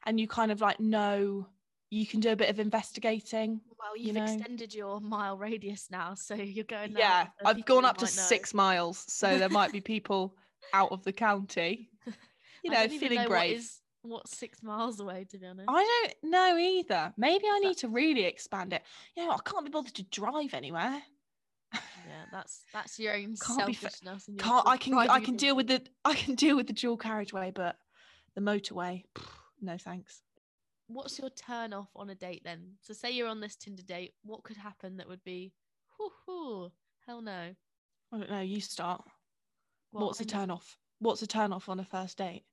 and 0.04 0.18
you 0.18 0.26
kind 0.26 0.50
of 0.50 0.60
like 0.60 0.80
know 0.80 1.46
you 1.92 2.06
can 2.06 2.20
do 2.20 2.30
a 2.30 2.36
bit 2.36 2.48
of 2.48 2.58
investigating. 2.58 3.60
well, 3.78 3.94
you 3.94 4.06
you've 4.06 4.16
know. 4.16 4.24
extended 4.24 4.72
your 4.74 4.98
mile 4.98 5.36
radius 5.36 5.88
now, 5.90 6.14
so 6.14 6.34
you're 6.34 6.64
going. 6.64 6.92
yeah, 6.96 7.26
I've 7.44 7.66
gone 7.66 7.84
up 7.84 7.98
to 7.98 8.06
know. 8.06 8.10
six 8.10 8.54
miles, 8.54 9.04
so 9.08 9.38
there 9.38 9.50
might 9.50 9.72
be 9.72 9.82
people 9.82 10.34
out 10.72 10.90
of 10.90 11.04
the 11.04 11.12
county. 11.12 11.90
You 12.64 12.70
know, 12.70 12.88
feeling 12.88 13.22
know 13.22 13.28
brave. 13.28 13.50
What 13.50 13.58
is 13.58 13.80
what's 14.00 14.38
six 14.38 14.62
miles 14.62 15.00
away? 15.00 15.26
To 15.30 15.38
be 15.38 15.46
honest. 15.46 15.68
I 15.68 16.12
don't 16.22 16.30
know 16.32 16.56
either. 16.56 17.12
Maybe 17.18 17.44
I 17.52 17.58
need 17.58 17.76
to 17.78 17.88
really 17.88 18.24
expand 18.24 18.72
it. 18.72 18.82
You 19.14 19.26
know, 19.26 19.32
I 19.32 19.38
can't 19.44 19.64
be 19.64 19.70
bothered 19.70 19.94
to 19.94 20.02
drive 20.04 20.54
anywhere. 20.54 21.02
Yeah, 22.04 22.24
that's 22.32 22.64
that's 22.72 22.98
your 22.98 23.14
own 23.14 23.36
Can't 23.36 23.66
be 23.66 23.74
fa- 23.74 23.82
selfishness. 23.82 24.26
and 24.28 24.36
your 24.36 24.44
Can't 24.44 24.66
I 24.66 24.76
can 24.76 24.94
I 24.94 25.20
can 25.20 25.36
deal 25.44 25.54
with 25.54 25.68
the 25.68 25.82
I 26.04 26.14
can 26.14 26.34
deal 26.34 26.56
with 26.56 26.66
the 26.66 26.72
dual 26.72 26.96
carriageway, 26.96 27.52
but 27.54 27.76
the 28.34 28.40
motorway, 28.40 29.04
no 29.60 29.78
thanks. 29.78 30.20
What's 30.86 31.18
your 31.18 31.30
turn 31.30 31.72
off 31.72 31.88
on 31.96 32.10
a 32.10 32.14
date 32.14 32.42
then? 32.44 32.72
So 32.82 32.92
say 32.94 33.10
you're 33.10 33.28
on 33.28 33.40
this 33.40 33.56
Tinder 33.56 33.82
date, 33.82 34.14
what 34.22 34.42
could 34.42 34.56
happen 34.56 34.96
that 34.98 35.08
would 35.08 35.24
be 35.24 35.52
whoo 35.98 36.10
hoo, 36.26 36.72
hell 37.06 37.22
no. 37.22 37.54
I 38.12 38.18
don't 38.18 38.30
know. 38.30 38.40
You 38.40 38.60
start. 38.60 39.02
Well, 39.92 40.06
What's 40.06 40.20
a 40.20 40.24
turn 40.24 40.50
off? 40.50 40.76
What's 40.98 41.22
a 41.22 41.26
turn 41.26 41.52
off 41.52 41.68
on 41.68 41.80
a 41.80 41.84
first 41.84 42.18
date? 42.18 42.44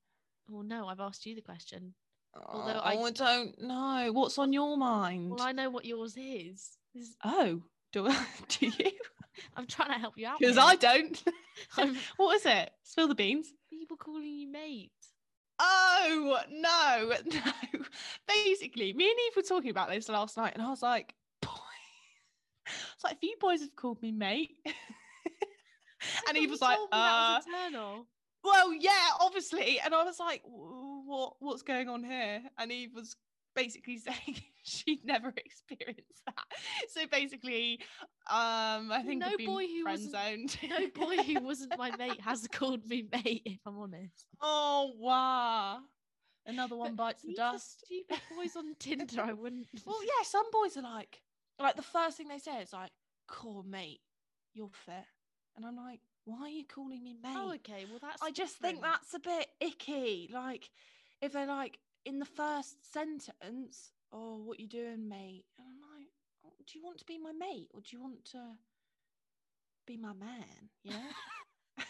Well 0.50 0.64
no, 0.64 0.88
I've 0.88 1.00
asked 1.00 1.26
you 1.26 1.36
the 1.36 1.42
question. 1.42 1.94
Oh, 2.36 2.42
Although 2.48 2.80
I, 2.80 2.94
I- 2.96 3.12
don't 3.12 3.60
know. 3.62 4.10
What's 4.14 4.38
on 4.38 4.54
your 4.54 4.78
mind? 4.78 5.32
Well, 5.32 5.42
I 5.42 5.52
know 5.52 5.70
what 5.70 5.86
yours 5.86 6.16
is. 6.18 6.78
This- 6.94 7.16
Oh, 7.24 7.62
do 7.92 8.08
do 8.50 8.66
you? 8.68 8.92
I'm 9.56 9.66
trying 9.68 9.90
to 9.94 10.00
help 10.00 10.16
you 10.18 10.28
out. 10.28 10.40
Because. 10.40 10.58
I 10.58 10.76
don't. 10.76 11.24
What 12.18 12.36
is 12.36 12.46
it? 12.46 12.72
Spill 12.84 13.08
the 13.08 13.16
beans. 13.16 13.54
people 13.70 13.96
calling 13.98 14.24
you 14.26 14.48
mate. 14.52 14.92
Oh 15.60 16.40
no, 16.50 17.14
no. 17.26 17.84
Basically, 18.28 18.94
me 18.94 19.10
and 19.10 19.20
Eve 19.28 19.36
were 19.36 19.42
talking 19.42 19.72
about 19.72 19.90
this 19.90 20.10
last 20.10 20.38
night, 20.38 20.54
and 20.54 20.64
I 20.64 20.70
was 20.70 20.82
like, 20.82 21.14
boy, 21.42 21.50
it's 22.66 23.04
like 23.04 23.16
a 23.16 23.20
few 23.20 23.36
boys 23.40 23.62
have 23.62 23.76
called 23.76 24.02
me 24.02 24.12
mate. 24.12 24.52
and 26.28 26.38
Eve 26.38 26.50
was 26.50 26.62
like, 26.62 26.78
uh, 26.92 27.40
was 27.40 27.46
a 27.46 27.72
turn 27.72 27.76
off. 27.76 28.06
well, 28.44 28.74
yeah, 28.74 29.10
obviously. 29.20 29.80
And 29.84 29.94
I 29.94 30.04
was 30.04 30.20
like, 30.20 30.42
what 30.46 31.34
what's 31.40 31.64
going 31.64 31.90
on 31.90 32.04
here? 32.04 32.42
And 32.58 32.72
Eve 32.72 32.92
was 32.96 33.16
basically 33.60 33.98
saying 34.08 34.42
she'd 34.64 35.06
never 35.06 35.30
experienced 35.38 36.22
that. 36.26 36.46
So 36.90 37.02
basically, 37.12 37.80
um, 38.30 38.92
I 38.92 39.04
think 39.06 39.22
No 39.22 39.32
boy 39.46 39.66
who 39.68 39.84
friend. 39.84 40.58
No 40.70 40.88
boy 40.94 41.18
who 41.18 41.42
wasn't 41.42 41.78
my 41.78 41.96
mate 41.98 42.22
has 42.22 42.48
called 42.52 42.86
me 42.88 43.06
mate, 43.12 43.44
if 43.46 43.60
I'm 43.66 43.78
honest. 43.78 44.26
oh 44.42 44.94
wow. 44.98 45.80
Another 46.46 46.76
one 46.76 46.96
But 46.96 47.04
bites 47.04 47.22
the 47.22 47.34
dust. 47.36 47.86
Stupid 47.86 48.22
boys 48.36 48.56
on 48.56 48.74
Tinder, 48.80 49.22
I 49.22 49.34
wouldn't. 49.34 49.68
Well, 49.86 50.04
yeah, 50.04 50.24
some 50.24 50.50
boys 50.52 50.78
are 50.78 50.82
like, 50.82 51.22
like 51.60 51.76
the 51.76 51.84
first 51.84 52.18
thing 52.18 52.28
they 52.28 52.40
say 52.40 52.62
is 52.62 52.74
like, 52.74 52.92
"Cool, 53.28 53.64
mate, 53.64 54.00
you're 54.54 54.72
fit," 54.86 55.06
and 55.56 55.66
I'm 55.66 55.76
like, 55.76 56.00
"Why 56.26 56.44
are 56.44 56.50
you 56.50 56.64
calling 56.66 57.04
me 57.04 57.16
mate?" 57.22 57.36
Oh, 57.36 57.54
okay. 57.56 57.86
Well, 57.88 58.00
that's. 58.02 58.22
I 58.24 58.32
just 58.32 58.56
think 58.58 58.82
that's 58.82 59.14
a 59.14 59.20
bit 59.20 59.48
icky. 59.60 60.30
Like, 60.34 60.72
if 61.22 61.34
they're 61.34 61.46
like 61.46 61.78
in 62.06 62.20
the 62.20 62.26
first 62.26 62.92
sentence, 62.92 63.92
"Oh, 64.12 64.38
what 64.38 64.60
you 64.60 64.68
doing, 64.68 65.08
mate?" 65.08 65.46
and 65.58 65.68
I'm 65.68 65.98
like, 65.98 66.08
oh, 66.46 66.54
"Do 66.66 66.78
you 66.78 66.84
want 66.84 66.98
to 67.00 67.06
be 67.06 67.18
my 67.18 67.32
mate, 67.32 67.70
or 67.74 67.82
do 67.82 67.96
you 67.96 68.02
want 68.02 68.26
to 68.26 68.58
be 69.86 69.98
my 69.98 70.14
man?" 70.14 70.70
You 70.84 70.92
know. 70.94 71.10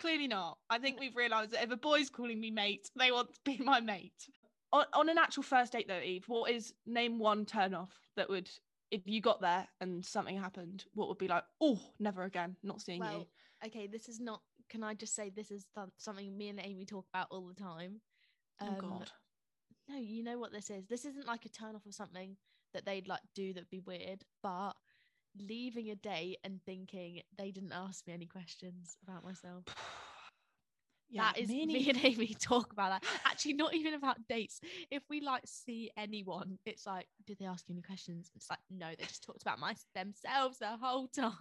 Clearly 0.00 0.28
not. 0.28 0.58
I 0.70 0.78
think 0.78 1.00
we've 1.00 1.16
realised 1.16 1.50
that 1.52 1.64
if 1.64 1.70
a 1.70 1.76
boy's 1.76 2.08
calling 2.08 2.40
me 2.40 2.50
mate, 2.50 2.90
they 2.96 3.10
want 3.10 3.34
to 3.34 3.40
be 3.44 3.58
my 3.62 3.80
mate. 3.80 4.28
On, 4.72 4.84
on 4.92 5.08
an 5.08 5.18
actual 5.18 5.42
first 5.42 5.72
date, 5.72 5.88
though, 5.88 6.00
Eve, 6.00 6.24
what 6.28 6.50
is 6.50 6.74
name 6.86 7.18
one 7.18 7.44
turn 7.46 7.74
off 7.74 7.92
that 8.16 8.28
would, 8.28 8.48
if 8.90 9.02
you 9.06 9.20
got 9.20 9.40
there 9.40 9.66
and 9.80 10.04
something 10.04 10.38
happened, 10.38 10.84
what 10.94 11.08
would 11.08 11.18
be 11.18 11.26
like, 11.26 11.42
oh, 11.60 11.80
never 11.98 12.22
again, 12.22 12.56
not 12.62 12.80
seeing 12.80 13.02
you? 13.02 13.08
Well, 13.08 13.28
okay. 13.66 13.86
This 13.86 14.08
is 14.08 14.20
not. 14.20 14.42
Can 14.68 14.84
I 14.84 14.94
just 14.94 15.14
say 15.16 15.30
this 15.30 15.50
is 15.50 15.66
th- 15.74 15.88
something 15.96 16.36
me 16.36 16.50
and 16.50 16.60
Amy 16.62 16.84
talk 16.84 17.06
about 17.12 17.28
all 17.30 17.46
the 17.46 17.54
time? 17.54 18.00
Oh 18.60 18.66
Um, 18.66 18.76
God. 18.78 19.10
No, 19.88 19.96
you 19.98 20.22
know 20.22 20.38
what 20.38 20.52
this 20.52 20.70
is. 20.70 20.86
This 20.86 21.04
isn't 21.04 21.26
like 21.26 21.44
a 21.46 21.48
turn 21.48 21.74
off 21.74 21.86
of 21.86 21.94
something 21.94 22.36
that 22.74 22.84
they'd 22.84 23.08
like 23.08 23.22
do 23.34 23.52
that'd 23.52 23.70
be 23.70 23.80
weird, 23.80 24.24
but 24.42 24.72
leaving 25.38 25.90
a 25.90 25.94
date 25.96 26.38
and 26.44 26.60
thinking 26.64 27.22
they 27.36 27.50
didn't 27.50 27.72
ask 27.72 28.06
me 28.06 28.12
any 28.12 28.26
questions 28.26 28.96
about 29.02 29.24
myself. 29.24 29.64
Yeah, 31.10 31.22
that 31.22 31.38
is 31.38 31.48
me 31.48 31.62
and 31.62 31.72
me 31.72 31.88
and 31.88 31.98
Amy 32.04 32.34
talk 32.40 32.72
about 32.72 32.90
that. 33.00 33.10
Actually, 33.24 33.54
not 33.54 33.74
even 33.74 33.94
about 33.94 34.18
dates. 34.28 34.60
If 34.90 35.02
we 35.08 35.20
like 35.22 35.42
see 35.46 35.90
anyone, 35.96 36.58
it's 36.66 36.86
like, 36.86 37.06
did 37.26 37.38
they 37.38 37.46
ask 37.46 37.66
you 37.68 37.74
any 37.74 37.82
questions? 37.82 38.30
It's 38.36 38.50
like, 38.50 38.58
no, 38.70 38.88
they 38.90 39.04
just 39.04 39.22
talked 39.24 39.40
about 39.40 39.58
my 39.58 39.74
themselves 39.94 40.58
the 40.58 40.76
whole 40.76 41.08
time. 41.16 41.32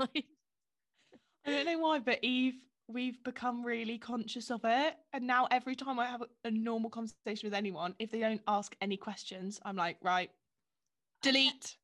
I 1.45 1.49
don't 1.49 1.65
know 1.65 1.79
why, 1.79 1.99
but 1.99 2.19
Eve, 2.23 2.55
we've 2.87 3.21
become 3.23 3.65
really 3.65 3.97
conscious 3.97 4.49
of 4.49 4.61
it. 4.63 4.95
And 5.13 5.27
now 5.27 5.47
every 5.51 5.75
time 5.75 5.99
I 5.99 6.05
have 6.07 6.23
a, 6.43 6.51
normal 6.51 6.89
conversation 6.89 7.47
with 7.47 7.53
anyone, 7.53 7.95
if 7.99 8.11
they 8.11 8.19
don't 8.19 8.41
ask 8.47 8.75
any 8.81 8.97
questions, 8.97 9.59
I'm 9.63 9.75
like, 9.75 9.97
right, 10.01 10.29
delete, 11.21 11.75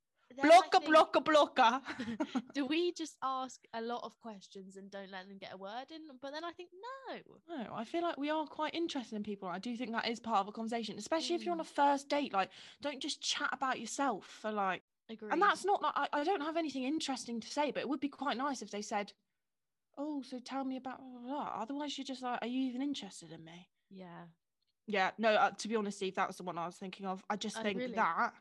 blocker, 0.41 0.79
think, 0.79 0.85
blocker, 0.85 1.19
blocker. 1.21 1.81
Do 2.53 2.65
we 2.65 2.93
just 2.93 3.17
ask 3.21 3.59
a 3.73 3.81
lot 3.81 4.01
of 4.03 4.17
questions 4.19 4.77
and 4.77 4.89
don't 4.89 5.11
let 5.11 5.27
them 5.27 5.37
get 5.37 5.53
a 5.53 5.57
word 5.57 5.91
in? 5.91 6.01
But 6.21 6.31
then 6.31 6.43
I 6.43 6.51
think 6.51 6.69
no. 7.09 7.55
No, 7.57 7.73
I 7.75 7.83
feel 7.83 8.01
like 8.01 8.17
we 8.17 8.29
are 8.29 8.45
quite 8.45 8.73
interested 8.73 9.15
in 9.15 9.23
people. 9.23 9.49
I 9.49 9.59
do 9.59 9.75
think 9.75 9.91
that 9.91 10.07
is 10.07 10.19
part 10.19 10.39
of 10.39 10.47
a 10.47 10.51
conversation, 10.51 10.97
especially 10.97 11.35
if 11.35 11.43
you're 11.43 11.51
on 11.53 11.59
Mm. 11.59 11.61
a 11.61 11.65
first 11.65 12.09
date. 12.09 12.33
Like, 12.33 12.49
don't 12.81 13.01
just 13.01 13.21
chat 13.21 13.49
about 13.51 13.79
yourself 13.79 14.25
for 14.41 14.51
like, 14.51 14.81
Agree. 15.09 15.29
and 15.31 15.41
that's 15.41 15.65
not 15.65 15.81
like 15.81 15.93
I, 15.95 16.07
I 16.13 16.23
don't 16.23 16.41
have 16.41 16.55
anything 16.57 16.83
interesting 16.83 17.41
to 17.41 17.47
say, 17.47 17.71
but 17.71 17.81
it 17.81 17.89
would 17.89 17.99
be 17.99 18.07
quite 18.09 18.37
nice 18.37 18.61
if 18.61 18.71
they 18.71 18.81
said, 18.81 19.11
oh, 19.97 20.21
so 20.21 20.39
tell 20.39 20.63
me 20.63 20.77
about 20.77 20.99
blah, 20.99 21.07
blah, 21.19 21.21
blah." 21.21 21.61
Otherwise, 21.61 21.97
you're 21.97 22.05
just 22.05 22.21
like, 22.23 22.39
are 22.41 22.47
you 22.47 22.67
even 22.69 22.81
interested 22.81 23.31
in 23.31 23.43
me? 23.43 23.69
Yeah. 23.89 24.25
Yeah, 24.87 25.11
no, 25.17 25.29
uh, 25.33 25.51
to 25.51 25.67
be 25.67 25.75
honest, 25.75 25.97
Steve, 25.97 26.15
that 26.15 26.27
was 26.27 26.37
the 26.37 26.43
one 26.43 26.57
I 26.57 26.65
was 26.65 26.75
thinking 26.75 27.05
of. 27.05 27.23
I 27.29 27.35
just 27.37 27.57
Oh, 27.57 27.63
think 27.63 27.79
really? 27.79 27.93
that, 27.93 28.33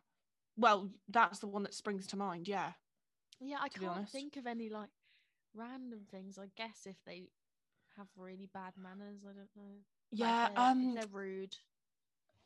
well, 0.57 0.91
that's 1.09 1.39
the 1.39 1.47
one 1.47 1.63
that 1.63 1.75
springs 1.75 2.07
to 2.09 2.17
mind. 2.17 2.49
Yeah. 2.49 2.73
Yeah, 3.41 3.59
I 3.61 3.69
can't 3.69 4.09
think 4.09 4.37
of 4.37 4.47
any 4.47 4.69
like 4.69 4.91
random 5.55 6.01
things. 6.11 6.39
I 6.39 6.47
guess 6.57 6.87
if 6.87 6.97
they 7.07 7.29
have 7.97 8.09
really 8.17 8.49
bad 8.53 8.73
manners, 8.77 9.21
I 9.25 9.33
don't 9.33 9.49
know. 9.57 9.79
Yeah. 10.11 10.49
if 10.49 10.55
they're- 10.55 10.65
Um. 10.65 10.95
they're 10.95 11.07
rude. 11.09 11.57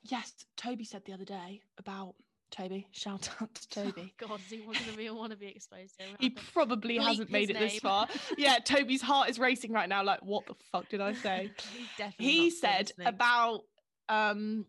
Yes. 0.03 0.45
Toby 0.57 0.85
said 0.85 1.05
the 1.05 1.13
other 1.13 1.25
day 1.25 1.63
about 1.79 2.15
Toby. 2.51 2.87
Shout 2.93 3.29
out 3.41 3.55
to 3.55 3.69
Toby. 3.85 4.15
God, 4.19 4.41
is 4.41 4.51
he 4.51 4.59
going 4.59 4.75
to 4.75 4.97
be 4.97 5.11
want 5.11 5.33
to 5.33 5.39
be 5.39 5.49
exposed 5.49 5.99
to? 5.99 6.05
He 6.19 6.31
probably 6.31 6.97
hasn't 6.99 7.31
made 7.31 7.51
it 7.51 7.59
this 7.59 7.79
far. 7.79 8.09
Yeah, 8.39 8.59
Toby's 8.65 9.03
heart 9.03 9.29
is 9.29 9.39
racing 9.39 9.73
right 9.73 9.89
now. 9.89 10.05
Like, 10.05 10.21
what 10.23 10.47
the 10.47 10.55
fuck 10.73 10.89
did 10.89 11.01
I 11.01 11.13
say? 11.15 11.51
He 12.19 12.51
said 12.51 12.93
about 13.05 13.63
um 14.09 14.67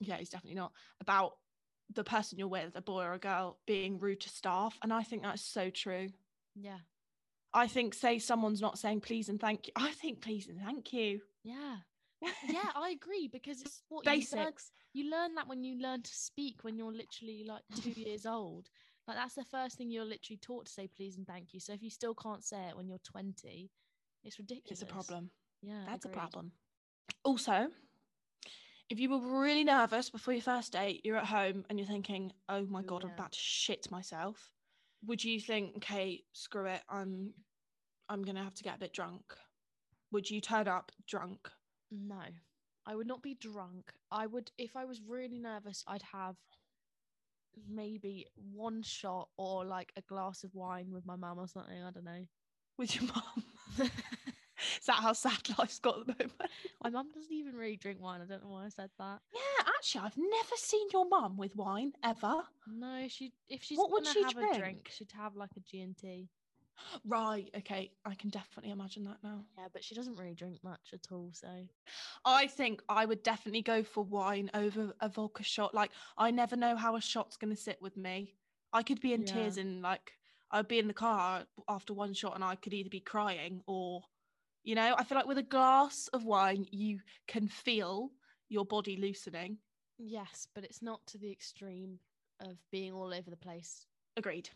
yeah 0.00 0.16
he's 0.16 0.30
definitely 0.30 0.56
not 0.58 0.72
about 1.00 1.32
the 1.94 2.02
person 2.04 2.38
you're 2.38 2.48
with 2.48 2.74
a 2.74 2.80
boy 2.80 3.02
or 3.02 3.12
a 3.12 3.18
girl 3.18 3.58
being 3.66 3.98
rude 3.98 4.20
to 4.20 4.30
staff 4.30 4.78
and 4.82 4.90
i 4.90 5.02
think 5.02 5.22
that's 5.22 5.42
so 5.42 5.68
true 5.68 6.08
Yeah, 6.54 6.78
i 7.52 7.66
think 7.66 7.92
say 7.92 8.18
someone's 8.18 8.62
not 8.62 8.78
saying 8.78 9.02
please 9.02 9.28
and 9.28 9.38
thank 9.38 9.66
you 9.66 9.72
i 9.76 9.90
think 9.90 10.22
please 10.22 10.48
and 10.48 10.58
thank 10.60 10.94
you 10.94 11.20
yeah. 11.44 11.76
Yeah, 12.48 12.68
I 12.76 12.90
agree 12.90 13.28
because 13.32 13.62
it's 13.62 13.82
what 13.88 14.04
basics 14.04 14.70
you 14.92 15.10
learn 15.10 15.34
that 15.34 15.48
when 15.48 15.62
you 15.62 15.80
learn 15.80 16.02
to 16.02 16.14
speak 16.14 16.62
when 16.62 16.76
you're 16.76 16.92
literally 16.92 17.44
like 17.46 17.62
two 17.82 17.90
years 17.96 18.26
old. 18.26 18.68
Like 19.06 19.16
that's 19.16 19.34
the 19.34 19.44
first 19.44 19.76
thing 19.76 19.90
you're 19.90 20.04
literally 20.04 20.38
taught 20.40 20.66
to 20.66 20.72
say 20.72 20.88
please 20.88 21.16
and 21.16 21.26
thank 21.26 21.52
you. 21.52 21.60
So 21.60 21.72
if 21.72 21.82
you 21.82 21.90
still 21.90 22.14
can't 22.14 22.44
say 22.44 22.68
it 22.68 22.76
when 22.76 22.88
you're 22.88 22.98
20, 22.98 23.70
it's 24.24 24.38
ridiculous. 24.38 24.82
it's 24.82 24.82
a 24.82 24.92
problem. 24.92 25.30
Yeah, 25.62 25.82
that's 25.86 26.04
a 26.04 26.08
problem. 26.08 26.52
Also 27.24 27.68
if 28.88 28.98
you 28.98 29.08
were 29.08 29.40
really 29.40 29.62
nervous 29.62 30.10
before 30.10 30.34
your 30.34 30.42
first 30.42 30.72
date 30.72 31.00
you're 31.04 31.16
at 31.16 31.26
home 31.26 31.64
and 31.70 31.78
you're 31.78 31.86
thinking 31.86 32.32
oh 32.48 32.66
my 32.66 32.82
god 32.82 33.04
i'm 33.04 33.10
about 33.10 33.30
to 33.30 33.38
shit 33.38 33.88
myself 33.88 34.50
would 35.06 35.22
you 35.22 35.40
think 35.40 35.76
okay 35.76 36.22
screw 36.32 36.66
it. 36.66 36.80
I'm 36.88 37.32
i'm 38.08 38.22
gonna 38.22 38.44
have 38.44 38.54
to 38.54 38.62
get 38.62 38.76
a 38.76 38.80
bit 38.80 38.92
drunk. 38.92 39.22
Would 40.12 40.28
you 40.28 40.40
turn 40.40 40.66
up 40.66 40.90
drunk? 41.06 41.48
No, 41.90 42.20
I 42.86 42.94
would 42.96 43.06
not 43.06 43.22
be 43.22 43.34
drunk. 43.34 43.92
I 44.10 44.26
would, 44.26 44.50
if 44.58 44.76
I 44.76 44.84
was 44.84 45.00
really 45.06 45.38
nervous, 45.38 45.84
I'd 45.86 46.02
have 46.12 46.36
maybe 47.68 48.26
one 48.52 48.82
shot 48.82 49.28
or 49.36 49.64
like 49.64 49.92
a 49.96 50.02
glass 50.02 50.44
of 50.44 50.54
wine 50.54 50.90
with 50.92 51.04
my 51.06 51.16
mum 51.16 51.38
or 51.38 51.48
something. 51.48 51.82
I 51.82 51.90
don't 51.90 52.04
know. 52.04 52.24
with 52.78 52.94
your 52.96 53.04
mum. 53.04 53.90
Is 54.78 54.86
that 54.86 54.96
how 54.96 55.12
sad 55.14 55.38
life's 55.58 55.78
got 55.78 56.00
at 56.00 56.06
the 56.06 56.12
moment? 56.24 56.50
my 56.82 56.90
mum 56.90 57.08
doesn't 57.14 57.32
even 57.32 57.54
really 57.54 57.76
drink 57.76 58.00
wine. 58.00 58.20
I 58.22 58.26
don't 58.26 58.42
know 58.42 58.50
why 58.50 58.66
I 58.66 58.68
said 58.68 58.90
that. 58.98 59.20
Yeah, 59.34 59.68
actually, 59.76 60.02
I've 60.02 60.16
never 60.16 60.56
seen 60.56 60.86
your 60.92 61.08
mum 61.08 61.36
with 61.36 61.56
wine 61.56 61.92
ever. 62.04 62.42
No, 62.66 63.06
she 63.08 63.32
if 63.48 63.62
she's 63.62 63.78
What 63.78 63.90
would 63.92 64.06
she 64.06 64.22
have 64.22 64.36
a 64.36 64.40
drink? 64.40 64.58
drink, 64.58 64.90
she'd 64.92 65.12
have 65.16 65.34
like 65.36 65.50
a 65.56 65.60
G 65.60 65.80
and 65.80 65.96
T. 65.96 66.28
Right, 67.04 67.50
okay, 67.54 67.92
I 68.04 68.14
can 68.14 68.30
definitely 68.30 68.70
imagine 68.70 69.04
that 69.04 69.22
now. 69.22 69.44
Yeah, 69.56 69.68
but 69.72 69.84
she 69.84 69.94
doesn't 69.94 70.16
really 70.16 70.34
drink 70.34 70.62
much 70.62 70.92
at 70.92 71.12
all. 71.12 71.32
So 71.32 71.66
I 72.24 72.46
think 72.46 72.82
I 72.88 73.04
would 73.04 73.22
definitely 73.22 73.62
go 73.62 73.82
for 73.82 74.04
wine 74.04 74.50
over 74.54 74.94
a 75.00 75.08
vodka 75.08 75.42
shot. 75.42 75.74
Like, 75.74 75.92
I 76.16 76.30
never 76.30 76.56
know 76.56 76.76
how 76.76 76.96
a 76.96 77.00
shot's 77.00 77.36
going 77.36 77.54
to 77.54 77.60
sit 77.60 77.80
with 77.80 77.96
me. 77.96 78.36
I 78.72 78.82
could 78.82 79.00
be 79.00 79.12
in 79.12 79.24
Yeah. 79.24 79.24
tears 79.24 79.56
and, 79.56 79.82
like, 79.82 80.12
I'd 80.50 80.68
be 80.68 80.78
in 80.78 80.88
the 80.88 80.94
car 80.94 81.46
after 81.68 81.94
one 81.94 82.14
shot 82.14 82.34
and 82.34 82.44
I 82.44 82.56
could 82.56 82.74
either 82.74 82.90
be 82.90 83.00
crying 83.00 83.62
or, 83.66 84.02
you 84.62 84.74
know, 84.74 84.94
I 84.98 85.04
feel 85.04 85.16
like 85.16 85.26
with 85.26 85.38
a 85.38 85.42
glass 85.42 86.08
of 86.08 86.24
wine, 86.24 86.66
you 86.70 87.00
can 87.26 87.48
feel 87.48 88.12
your 88.48 88.64
body 88.64 88.96
loosening. 88.96 89.58
yes, 89.98 90.46
but 90.52 90.64
it's 90.64 90.82
not 90.82 91.06
to 91.08 91.18
the 91.18 91.30
extreme 91.30 92.00
of 92.40 92.68
being 92.70 92.92
all 92.92 93.12
over 93.14 93.30
the 93.30 93.36
place. 93.36 93.86
Agreed. 94.16 94.50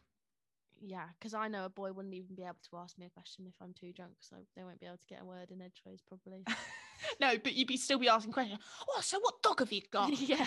Yeah, 0.87 1.07
because 1.18 1.33
I 1.33 1.49
know 1.49 1.64
a 1.64 1.70
boy 1.70 1.92
wouldn't 1.92 2.14
even 2.14 2.35
be 2.37 2.42
able 2.42 2.57
to 2.70 2.77
ask 2.77 2.99
me 2.99 3.07
a 3.07 3.11
question 3.11 3.47
if 3.49 3.55
I'm 3.62 3.73
too 3.73 3.92
drunk, 3.92 4.12
so 4.20 4.37
they 4.55 4.64
won't 4.64 4.81
be 4.81 4.87
able 4.87 4.99
to 4.99 5.07
get 5.07 5.23
a 5.23 5.25
word 5.25 5.51
in 5.51 5.62
edgeways 5.62 6.03
probably. 6.07 6.44
no, 7.20 7.38
but 7.42 7.55
you'd 7.55 7.68
be 7.68 7.79
still 7.79 7.99
be 7.99 8.09
asking 8.09 8.33
questions. 8.33 8.61
Oh, 8.88 9.01
so 9.01 9.18
what 9.20 9.42
dog 9.42 9.61
have 9.61 9.73
you 9.73 9.81
got? 9.90 10.11
yeah. 10.20 10.47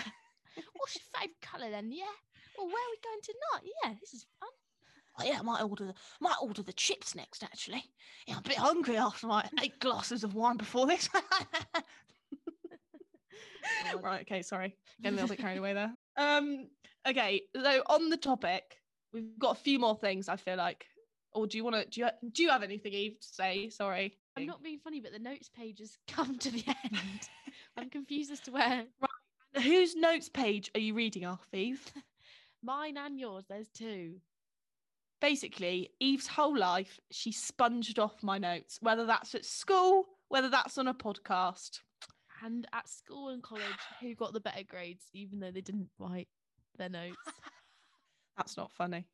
What's 0.76 0.96
your 0.96 1.04
favourite 1.14 1.40
colour 1.40 1.70
then? 1.70 1.90
Yeah. 1.90 2.04
Well, 2.56 2.68
where 2.68 2.76
are 2.76 2.92
we 2.92 2.98
going 3.02 3.20
tonight? 3.22 3.72
Yeah, 3.84 3.94
this 4.00 4.14
is 4.14 4.26
fun. 4.38 4.48
Oh, 5.20 5.24
yeah, 5.24 5.40
I 5.40 5.42
might 5.42 5.62
order 5.62 5.86
the 5.86 5.94
might 6.20 6.36
order 6.40 6.62
the 6.62 6.72
chips 6.72 7.16
next. 7.16 7.42
Actually, 7.42 7.82
yeah, 8.26 8.34
I'm 8.34 8.40
a 8.44 8.48
bit 8.48 8.58
hungry 8.58 8.96
after 8.96 9.26
my 9.26 9.44
eight 9.60 9.80
glasses 9.80 10.22
of 10.22 10.34
wine 10.34 10.56
before 10.56 10.86
this. 10.86 11.08
Right. 14.02 14.22
Okay. 14.22 14.42
Sorry, 14.42 14.76
getting 15.02 15.18
a 15.18 15.22
little 15.22 15.36
bit 15.36 15.42
carried 15.42 15.58
away 15.58 15.74
there. 15.74 15.92
Um. 16.16 16.68
Okay. 17.06 17.42
So 17.54 17.82
on 17.88 18.08
the 18.08 18.16
topic, 18.16 18.78
we've 19.12 19.38
got 19.38 19.56
a 19.56 19.60
few 19.60 19.78
more 19.78 19.96
things. 19.96 20.28
I 20.28 20.36
feel 20.36 20.56
like. 20.56 20.86
Or 21.32 21.46
do 21.46 21.58
you 21.58 21.64
want 21.64 21.76
to? 21.76 21.84
Do 21.88 22.00
you 22.00 22.08
do 22.32 22.42
you 22.42 22.48
have 22.50 22.62
anything, 22.62 22.92
Eve, 22.92 23.20
to 23.20 23.28
say? 23.28 23.68
Sorry. 23.70 24.16
I'm 24.36 24.46
not 24.46 24.62
being 24.62 24.78
funny, 24.78 25.00
but 25.00 25.12
the 25.12 25.18
notes 25.18 25.48
page 25.48 25.80
has 25.80 25.96
come 26.08 26.38
to 26.38 26.50
the 26.50 26.64
end. 26.66 27.28
I'm 27.76 27.90
confused 27.90 28.30
as 28.30 28.40
to 28.40 28.52
where 28.52 28.84
Whose 29.62 29.96
notes 29.96 30.28
page 30.28 30.70
are 30.74 30.80
you 30.80 30.94
reading 30.94 31.24
off, 31.24 31.46
Eve? 31.52 31.84
mine 32.62 32.96
and 32.96 33.18
yours. 33.18 33.44
There's 33.48 33.68
two. 33.68 34.20
basically 35.20 35.90
Eve's 36.00 36.26
whole 36.28 36.56
life 36.56 37.00
she 37.10 37.32
sponged 37.32 37.98
off 37.98 38.22
my 38.22 38.38
notes, 38.38 38.78
whether 38.80 39.06
that's 39.06 39.34
at 39.34 39.44
school, 39.44 40.06
whether 40.28 40.48
that's 40.48 40.78
on 40.78 40.86
a 40.88 40.94
podcast. 40.94 41.80
And 42.44 42.68
at 42.72 42.88
school 42.88 43.30
and 43.30 43.42
college, 43.42 43.64
who 44.00 44.14
got 44.14 44.32
the 44.32 44.40
better 44.40 44.62
grades, 44.62 45.06
even 45.12 45.40
though 45.40 45.50
they 45.50 45.60
didn't 45.60 45.88
write 45.98 46.28
their 46.76 46.88
notes? 46.88 47.16
That's 48.38 48.56
not 48.56 48.72
funny. 48.72 49.06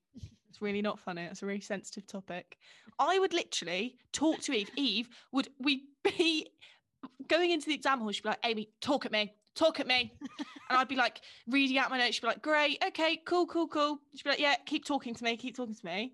It's 0.49 0.63
really 0.63 0.83
not 0.83 1.01
funny. 1.01 1.23
It's 1.23 1.43
a 1.43 1.47
really 1.47 1.61
sensitive 1.61 2.07
topic. 2.07 2.57
I 3.01 3.19
would 3.19 3.33
literally 3.33 3.97
talk 4.13 4.41
to 4.43 4.53
Eve. 4.57 4.71
Eve 4.77 5.09
would 5.33 5.49
we 5.59 5.83
be 6.05 6.47
going 7.29 7.51
into 7.51 7.67
the 7.67 7.75
exam 7.75 7.99
hall? 7.99 8.13
She'd 8.13 8.23
be 8.23 8.29
like, 8.29 8.39
Amy, 8.45 8.69
talk 8.81 9.05
at 9.05 9.11
me, 9.11 9.33
talk 9.57 9.81
at 9.81 9.89
me. 9.89 10.13
and 10.71 10.79
I'd 10.79 10.87
be 10.87 10.95
like 10.95 11.21
reading 11.49 11.79
out 11.79 11.91
my 11.91 11.99
notes. 11.99 12.15
She'd 12.15 12.21
be 12.23 12.29
like, 12.29 12.43
Great, 12.43 12.81
okay, 12.87 13.21
cool, 13.27 13.47
cool, 13.47 13.67
cool. 13.67 13.99
She'd 14.15 14.23
be 14.25 14.31
like, 14.31 14.39
Yeah, 14.39 14.55
keep 14.65 14.85
talking 14.85 15.15
to 15.15 15.25
me, 15.25 15.37
keep 15.37 15.57
talking 15.57 15.75
to 15.75 15.85
me. 15.87 16.13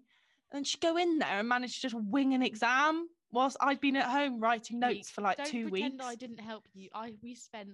And 0.52 0.58
then 0.58 0.64
she'd 0.64 0.80
go 0.80 0.96
in 0.96 1.18
there 1.18 1.40
and 1.40 1.48
manage 1.48 1.74
to 1.76 1.82
just 1.82 1.94
wing 1.94 2.32
an 2.32 2.42
exam 2.42 3.08
whilst 3.32 3.56
I'd 3.60 3.80
been 3.80 3.96
at 3.96 4.06
home 4.06 4.40
writing 4.40 4.80
notes 4.80 5.10
for 5.10 5.20
like 5.20 5.36
Don't 5.36 5.46
two 5.48 5.68
pretend 5.68 5.92
weeks. 5.94 6.04
I 6.06 6.14
didn't 6.14 6.40
help 6.40 6.64
you. 6.72 6.88
I 6.94 7.12
we 7.22 7.34
spent 7.34 7.70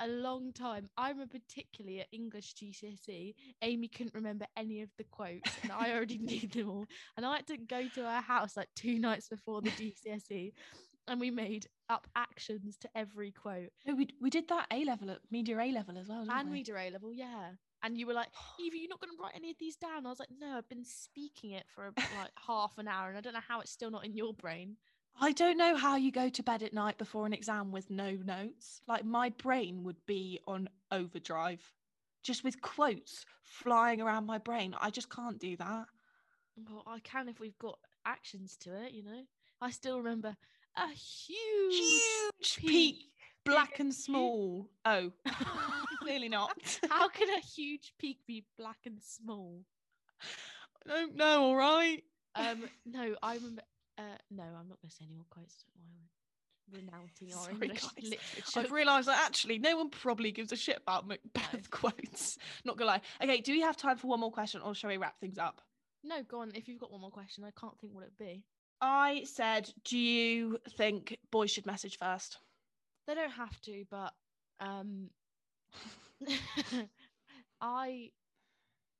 a 0.00 0.08
long 0.08 0.52
time. 0.52 0.88
I 0.96 1.10
remember 1.10 1.38
particularly 1.38 2.00
at 2.00 2.08
English 2.12 2.54
GCSE, 2.54 3.34
Amy 3.62 3.88
couldn't 3.88 4.14
remember 4.14 4.46
any 4.56 4.82
of 4.82 4.90
the 4.98 5.04
quotes, 5.04 5.50
and 5.62 5.72
I 5.72 5.92
already 5.92 6.18
knew 6.22 6.46
them 6.48 6.68
all. 6.70 6.86
And 7.16 7.24
I 7.24 7.36
had 7.36 7.46
to 7.48 7.56
go 7.56 7.88
to 7.88 8.02
her 8.02 8.20
house 8.20 8.56
like 8.56 8.68
two 8.74 8.98
nights 8.98 9.28
before 9.28 9.60
the 9.62 9.70
GCSE, 9.70 10.52
and 11.08 11.20
we 11.20 11.30
made 11.30 11.66
up 11.88 12.06
actions 12.16 12.76
to 12.78 12.88
every 12.96 13.30
quote 13.30 13.70
No, 13.86 13.94
we 13.94 14.08
we 14.20 14.30
did 14.30 14.48
that 14.48 14.66
A 14.72 14.84
level 14.84 15.10
at 15.10 15.18
media 15.30 15.58
A 15.60 15.70
level 15.72 15.96
as 15.98 16.08
well, 16.08 16.26
and 16.28 16.50
we? 16.50 16.58
reader 16.58 16.76
A 16.76 16.90
level, 16.90 17.12
yeah. 17.12 17.50
And 17.82 17.96
you 17.96 18.06
were 18.06 18.14
like, 18.14 18.28
Eva, 18.60 18.76
you're 18.76 18.88
not 18.88 19.00
going 19.00 19.16
to 19.16 19.22
write 19.22 19.34
any 19.36 19.50
of 19.50 19.56
these 19.60 19.76
down. 19.76 20.06
I 20.06 20.08
was 20.08 20.18
like, 20.18 20.30
no, 20.40 20.56
I've 20.56 20.68
been 20.68 20.84
speaking 20.84 21.52
it 21.52 21.64
for 21.72 21.92
like 21.96 22.30
half 22.46 22.78
an 22.78 22.88
hour, 22.88 23.08
and 23.08 23.18
I 23.18 23.20
don't 23.20 23.34
know 23.34 23.40
how 23.46 23.60
it's 23.60 23.70
still 23.70 23.90
not 23.90 24.04
in 24.04 24.16
your 24.16 24.34
brain. 24.34 24.76
I 25.18 25.32
don't 25.32 25.56
know 25.56 25.76
how 25.76 25.96
you 25.96 26.12
go 26.12 26.28
to 26.28 26.42
bed 26.42 26.62
at 26.62 26.74
night 26.74 26.98
before 26.98 27.26
an 27.26 27.32
exam 27.32 27.72
with 27.72 27.90
no 27.90 28.10
notes. 28.12 28.82
Like 28.86 29.04
my 29.04 29.30
brain 29.30 29.82
would 29.84 30.04
be 30.06 30.40
on 30.46 30.68
overdrive, 30.92 31.62
just 32.22 32.44
with 32.44 32.60
quotes 32.60 33.24
flying 33.42 34.00
around 34.00 34.26
my 34.26 34.38
brain. 34.38 34.74
I 34.80 34.90
just 34.90 35.08
can't 35.10 35.38
do 35.38 35.56
that. 35.56 35.86
Well, 36.68 36.82
I 36.86 36.98
can 37.00 37.28
if 37.28 37.40
we've 37.40 37.58
got 37.58 37.78
actions 38.04 38.56
to 38.60 38.74
it, 38.84 38.92
you 38.92 39.02
know. 39.02 39.22
I 39.60 39.70
still 39.70 39.98
remember 39.98 40.36
a 40.76 40.88
huge, 40.88 41.72
Huge 41.72 42.56
peak. 42.56 42.68
peak, 42.68 43.04
black 43.44 43.78
and 43.80 43.94
small. 44.04 44.68
Oh, 44.84 45.12
clearly 46.02 46.28
not. 46.28 46.52
How 46.90 47.08
can 47.08 47.30
a 47.30 47.40
huge 47.40 47.94
peak 47.98 48.18
be 48.26 48.44
black 48.58 48.80
and 48.84 49.00
small? 49.02 49.62
I 50.84 50.88
don't 50.88 51.16
know. 51.16 51.42
All 51.44 51.56
right. 51.56 52.02
Um, 52.34 52.64
no, 52.84 53.16
I 53.22 53.36
remember. 53.36 53.62
No, 54.36 54.42
I'm 54.44 54.68
not 54.68 54.80
going 54.80 54.90
to 54.90 54.94
say 54.94 55.04
any 55.04 55.14
more 55.14 55.24
quotes. 55.30 55.56
Don't 55.64 55.74
know 55.76 55.88
why 55.90 56.00
we're 56.72 56.78
renouncing 56.80 57.32
our 57.32 57.44
Sorry, 57.44 57.54
English 57.54 57.82
guys. 57.82 57.92
literature. 58.02 58.60
I've 58.60 58.72
realised 58.72 59.08
that 59.08 59.24
actually 59.24 59.58
no 59.58 59.76
one 59.76 59.90
probably 59.90 60.32
gives 60.32 60.52
a 60.52 60.56
shit 60.56 60.78
about 60.82 61.06
Macbeth 61.06 61.70
quotes. 61.70 62.38
Not 62.64 62.76
gonna 62.76 62.90
lie. 62.90 63.00
Okay, 63.22 63.40
do 63.40 63.52
we 63.52 63.60
have 63.62 63.76
time 63.76 63.96
for 63.96 64.08
one 64.08 64.20
more 64.20 64.32
question, 64.32 64.60
or 64.62 64.74
shall 64.74 64.90
we 64.90 64.96
wrap 64.96 65.18
things 65.20 65.38
up? 65.38 65.60
No, 66.04 66.22
go 66.22 66.40
on. 66.40 66.52
If 66.54 66.68
you've 66.68 66.80
got 66.80 66.92
one 66.92 67.00
more 67.00 67.10
question, 67.10 67.44
I 67.44 67.50
can't 67.58 67.78
think 67.80 67.94
what 67.94 68.02
it'd 68.04 68.18
be. 68.18 68.44
I 68.80 69.24
said, 69.24 69.70
do 69.84 69.96
you 69.96 70.58
think 70.76 71.16
boys 71.30 71.50
should 71.50 71.66
message 71.66 71.96
first? 71.98 72.38
They 73.06 73.14
don't 73.14 73.30
have 73.30 73.58
to, 73.62 73.84
but 73.90 74.12
um, 74.60 75.08
I, 77.60 78.10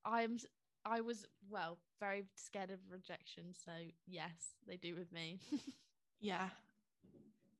I'm, 0.04 0.38
I 0.86 1.00
was 1.00 1.26
well 1.50 1.78
very 2.00 2.26
scared 2.36 2.70
of 2.70 2.78
rejection. 2.90 3.54
So 3.54 3.72
yes, 4.06 4.54
they 4.66 4.76
do 4.76 4.94
with 4.94 5.12
me. 5.12 5.40
Yeah. 6.20 6.50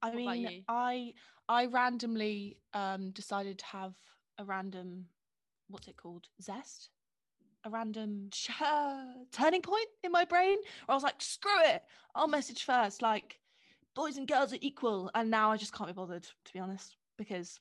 I 0.02 0.10
What 0.12 0.26
mean. 0.26 0.64
I 0.68 1.14
I 1.48 1.66
randomly 1.66 2.58
um 2.72 3.10
decided 3.10 3.58
to 3.60 3.66
have 3.66 3.94
a 4.38 4.44
random 4.44 5.08
what's 5.68 5.88
it 5.88 5.96
called? 5.96 6.28
Zest? 6.40 6.90
A 7.64 7.70
random 7.70 8.28
ch- 8.30 8.50
turning 9.32 9.62
point 9.62 9.88
in 10.04 10.12
my 10.12 10.24
brain 10.24 10.58
where 10.86 10.90
I 10.90 10.94
was 10.94 11.02
like, 11.02 11.20
screw 11.20 11.60
it, 11.64 11.82
I'll 12.14 12.28
message 12.28 12.64
first. 12.64 13.02
Like, 13.02 13.40
boys 13.94 14.16
and 14.16 14.28
girls 14.28 14.52
are 14.52 14.58
equal. 14.60 15.10
And 15.14 15.30
now 15.30 15.50
I 15.50 15.56
just 15.56 15.72
can't 15.72 15.88
be 15.88 15.94
bothered, 15.94 16.22
to 16.44 16.52
be 16.52 16.60
honest, 16.60 16.96
because 17.18 17.60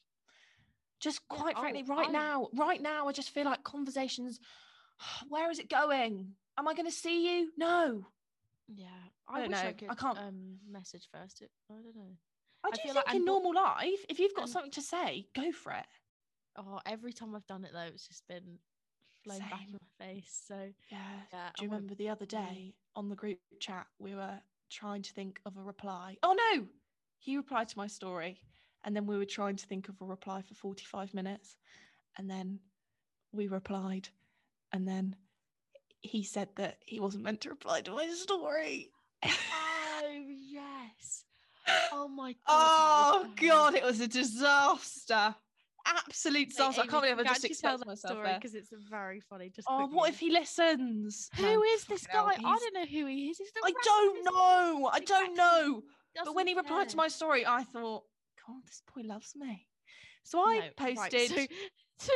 just 1.00 1.28
Yeah, 1.30 1.40
quite 1.40 1.56
oh, 1.56 1.62
frankly, 1.62 1.84
right 1.84 2.12
now, 2.12 2.50
right 2.54 2.82
now, 2.82 3.08
I 3.08 3.12
just 3.12 3.32
feel 3.32 3.46
like 3.46 3.64
conversations, 3.64 4.40
where 5.30 5.50
is 5.52 5.60
it 5.60 5.70
going? 5.70 6.34
Am 6.58 6.68
I 6.68 6.74
going 6.74 6.86
to 6.86 6.92
see 6.92 7.38
you? 7.40 7.52
No. 7.58 8.06
Yeah, 8.68 8.88
I 9.28 9.38
I, 9.38 9.40
don't 9.42 9.50
wish 9.50 9.58
know, 9.64 9.88
I 9.90 9.92
I 9.92 9.96
can't- 9.96 10.18
um 10.18 10.56
message 10.70 11.08
first. 11.12 11.42
It, 11.42 11.52
I 11.70 11.76
don't 11.76 11.96
know. 11.96 12.16
I 12.64 12.70
I 12.70 12.72
do 12.72 12.82
feel 12.84 12.94
think 12.94 13.06
like- 13.08 13.16
in 13.16 13.26
normal 13.26 13.54
life, 13.54 14.06
if 14.10 14.20
you've 14.20 14.34
got 14.34 14.44
and- 14.44 14.52
something 14.52 14.72
to 14.72 14.82
say, 14.82 15.28
go 15.36 15.52
for 15.52 15.72
it. 15.74 15.86
Oh, 16.58 16.80
every 16.86 17.14
time 17.14 17.36
I've 17.36 17.46
done 17.48 17.64
it 17.66 17.72
though, 17.74 17.82
it's 17.94 18.08
just 18.08 18.28
been 18.28 18.58
blown 19.26 19.40
back 19.40 19.66
in 19.68 19.74
my 19.74 20.06
face. 20.06 20.44
So 20.48 20.72
Yeah. 20.90 21.22
yeah, 21.34 21.50
Do 21.58 21.66
you 21.66 21.70
I 21.70 21.72
wanna- 21.72 21.82
remember 21.82 21.96
the 21.96 22.10
other 22.10 22.26
day 22.26 22.74
on 22.96 23.10
the 23.10 23.16
group 23.16 23.40
chat 23.60 23.88
we 24.00 24.16
were 24.16 24.42
trying 24.70 25.02
to 25.04 25.14
think 25.14 25.42
of 25.46 25.58
a 25.58 25.62
reply? 25.64 26.18
Oh 26.24 26.34
no, 26.34 26.68
he 27.20 27.38
replied 27.38 27.68
to 27.70 27.78
my 27.78 27.88
story, 27.88 28.42
and 28.84 28.96
then 28.96 29.06
we 29.06 29.18
were 29.18 29.26
trying 29.26 29.58
to 29.58 29.66
think 29.68 29.90
of 29.90 30.02
a 30.02 30.06
reply 30.06 30.42
for 30.42 30.56
forty-five 30.56 31.14
minutes, 31.14 31.58
and 32.18 32.30
then 32.32 32.62
we 33.32 33.48
replied, 33.48 34.10
and 34.76 34.86
then 34.86 35.16
he 36.02 36.24
said 36.24 36.50
that 36.58 36.80
he 36.86 37.00
wasn't 37.00 37.24
meant 37.24 37.40
to 37.42 37.50
reply 37.50 37.82
to 37.82 37.92
my 37.92 38.10
story. 38.10 38.92
Oh 39.24 40.26
yes. 40.28 41.24
Oh 41.94 42.10
my 42.10 42.34
god. 42.48 42.50
oh 42.50 43.28
god, 43.38 43.74
it 43.76 43.84
was 43.84 44.02
a 44.02 44.08
disaster. 44.08 45.34
Absolute 45.88 46.50
disaster. 46.50 46.82
I 46.82 46.88
can't 46.88 47.04
believe 47.04 47.20
I 47.20 47.24
just 47.24 47.46
exposed 47.46 47.86
myself 47.86 48.22
there. 48.22 48.36
because 48.36 48.54
it's 48.54 48.70
very 48.90 49.22
funny. 49.22 49.50
Just 49.50 49.68
Oh, 49.72 49.88
what 49.88 50.10
if 50.10 50.20
he 50.20 50.30
listens? 50.30 51.30
Who 51.38 51.44
No, 51.44 51.64
is 51.64 51.86
this 51.86 52.06
guy? 52.06 52.20
I 52.20 52.36
don't 52.38 52.74
know 52.74 52.86
who 52.86 53.06
he 53.06 53.30
is. 53.30 53.40
I 53.64 53.72
don't 53.84 54.26
know. 54.26 54.90
I 54.92 55.00
don't 55.00 55.38
know. 55.38 55.84
But 56.26 56.36
when 56.36 56.48
he 56.48 56.54
replied 56.54 56.90
to 56.90 56.98
my 56.98 57.08
story, 57.08 57.46
I 57.46 57.64
thought, 57.64 58.04
God, 58.46 58.62
this 58.66 58.82
boy 58.94 59.04
loves 59.08 59.36
me. 59.36 59.68
So 60.24 60.40
I 60.40 60.72
No, 60.78 60.86
posted. 60.86 61.30
so, 61.30 61.36
so 61.36 61.48
say 61.98 62.14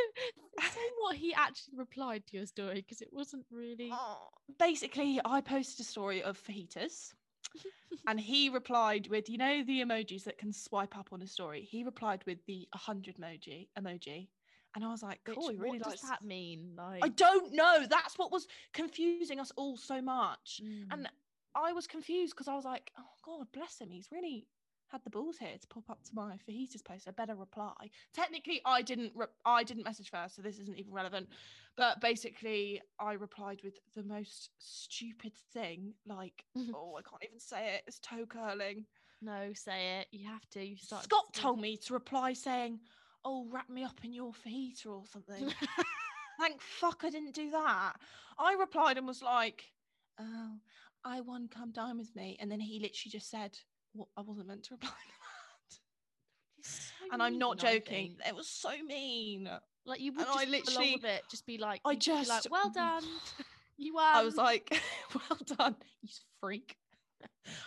what 1.00 1.16
he 1.16 1.34
actually 1.34 1.76
replied 1.76 2.26
to 2.26 2.36
your 2.36 2.46
story 2.46 2.76
because 2.76 3.00
it 3.00 3.08
wasn't 3.12 3.44
really. 3.50 3.90
Oh, 3.92 4.28
basically, 4.58 5.20
I 5.24 5.40
posted 5.40 5.84
a 5.84 5.88
story 5.88 6.22
of 6.22 6.38
fajitas, 6.38 7.12
and 8.06 8.20
he 8.20 8.48
replied 8.48 9.08
with, 9.08 9.28
you 9.28 9.38
know, 9.38 9.62
the 9.64 9.80
emojis 9.80 10.24
that 10.24 10.38
can 10.38 10.52
swipe 10.52 10.96
up 10.96 11.08
on 11.12 11.22
a 11.22 11.26
story. 11.26 11.62
He 11.62 11.84
replied 11.84 12.22
with 12.26 12.38
the 12.46 12.68
100 12.72 13.16
emoji 13.16 13.68
emoji, 13.78 14.28
and 14.74 14.84
I 14.84 14.88
was 14.88 15.02
like, 15.02 15.20
cool. 15.24 15.52
Really 15.56 15.78
what 15.78 15.90
does 15.90 16.02
that 16.02 16.24
mean? 16.24 16.72
Like, 16.76 17.04
I 17.04 17.08
don't 17.08 17.52
know. 17.54 17.86
That's 17.88 18.18
what 18.18 18.30
was 18.30 18.46
confusing 18.72 19.40
us 19.40 19.52
all 19.56 19.76
so 19.76 20.00
much. 20.00 20.60
Mm. 20.64 20.86
And 20.92 21.08
I 21.54 21.72
was 21.72 21.86
confused 21.86 22.34
because 22.34 22.48
I 22.48 22.54
was 22.54 22.64
like, 22.64 22.92
oh 22.98 23.02
God, 23.24 23.46
bless 23.52 23.80
him. 23.80 23.90
He's 23.90 24.08
really 24.12 24.46
had 24.90 25.04
the 25.04 25.10
balls 25.10 25.38
here 25.38 25.56
to 25.60 25.66
pop 25.68 25.88
up 25.88 26.02
to 26.02 26.10
my 26.14 26.36
fajitas 26.48 26.84
post. 26.84 27.06
I 27.06 27.12
better 27.12 27.34
reply. 27.34 27.90
Technically, 28.12 28.60
I 28.64 28.82
didn't. 28.82 29.12
Re- 29.14 29.26
I 29.44 29.62
didn't 29.62 29.84
message 29.84 30.10
first, 30.10 30.36
so 30.36 30.42
this 30.42 30.58
isn't 30.58 30.78
even 30.78 30.92
relevant. 30.92 31.28
But 31.76 32.00
basically, 32.00 32.82
I 32.98 33.12
replied 33.12 33.60
with 33.62 33.78
the 33.94 34.02
most 34.02 34.50
stupid 34.58 35.32
thing. 35.52 35.94
Like, 36.06 36.44
oh, 36.74 36.96
I 36.98 37.02
can't 37.08 37.24
even 37.24 37.40
say 37.40 37.74
it. 37.74 37.82
It's 37.86 37.98
toe 38.00 38.26
curling. 38.26 38.84
no, 39.22 39.52
say 39.54 40.00
it. 40.00 40.08
You 40.10 40.28
have 40.28 40.48
to. 40.50 40.64
You 40.64 40.76
start. 40.76 41.04
Scott 41.04 41.32
told 41.34 41.60
me 41.60 41.76
to 41.76 41.94
reply 41.94 42.32
saying, 42.32 42.80
"Oh, 43.24 43.46
wrap 43.50 43.70
me 43.70 43.84
up 43.84 44.00
in 44.04 44.12
your 44.12 44.32
fajita 44.32 44.86
or 44.86 45.02
something." 45.10 45.52
Thank 46.40 46.60
fuck 46.60 47.02
I 47.04 47.10
didn't 47.10 47.34
do 47.34 47.50
that. 47.50 47.92
I 48.38 48.54
replied 48.54 48.96
and 48.98 49.06
was 49.06 49.22
like, 49.22 49.64
"Oh, 50.18 50.52
I 51.04 51.20
won. 51.20 51.48
Come 51.48 51.70
dine 51.70 51.98
with 51.98 52.14
me." 52.16 52.36
And 52.40 52.50
then 52.50 52.60
he 52.60 52.80
literally 52.80 53.10
just 53.10 53.30
said, 53.30 53.58
"What? 53.92 54.08
I 54.16 54.22
wasn't 54.22 54.48
meant 54.48 54.64
to 54.64 54.74
reply 54.74 54.90
to 55.70 55.76
that." 56.62 57.12
And 57.12 57.22
I'm 57.22 57.38
not 57.38 57.58
joking. 57.58 58.16
It 58.26 58.34
was 58.34 58.48
so 58.48 58.70
mean. 58.86 59.48
Like 59.86 60.00
you 60.00 60.12
would 60.12 60.20
and 60.20 60.28
I 60.30 60.44
just 60.44 60.48
literally 60.50 60.76
literally- 60.76 60.94
with 60.96 61.04
it, 61.04 61.22
just 61.30 61.46
be 61.46 61.58
like, 61.58 61.80
I 61.84 61.92
you'd 61.92 62.06
like, 62.06 62.26
just- 62.26 62.50
well 62.50 62.70
done. 62.74 63.02
You 63.78 63.94
won. 63.94 64.04
I 64.14 64.22
was 64.22 64.36
um, 64.36 64.44
like, 64.44 64.80
"Well 65.14 65.38
done, 65.56 65.76
you 66.02 66.08
freak." 66.40 66.76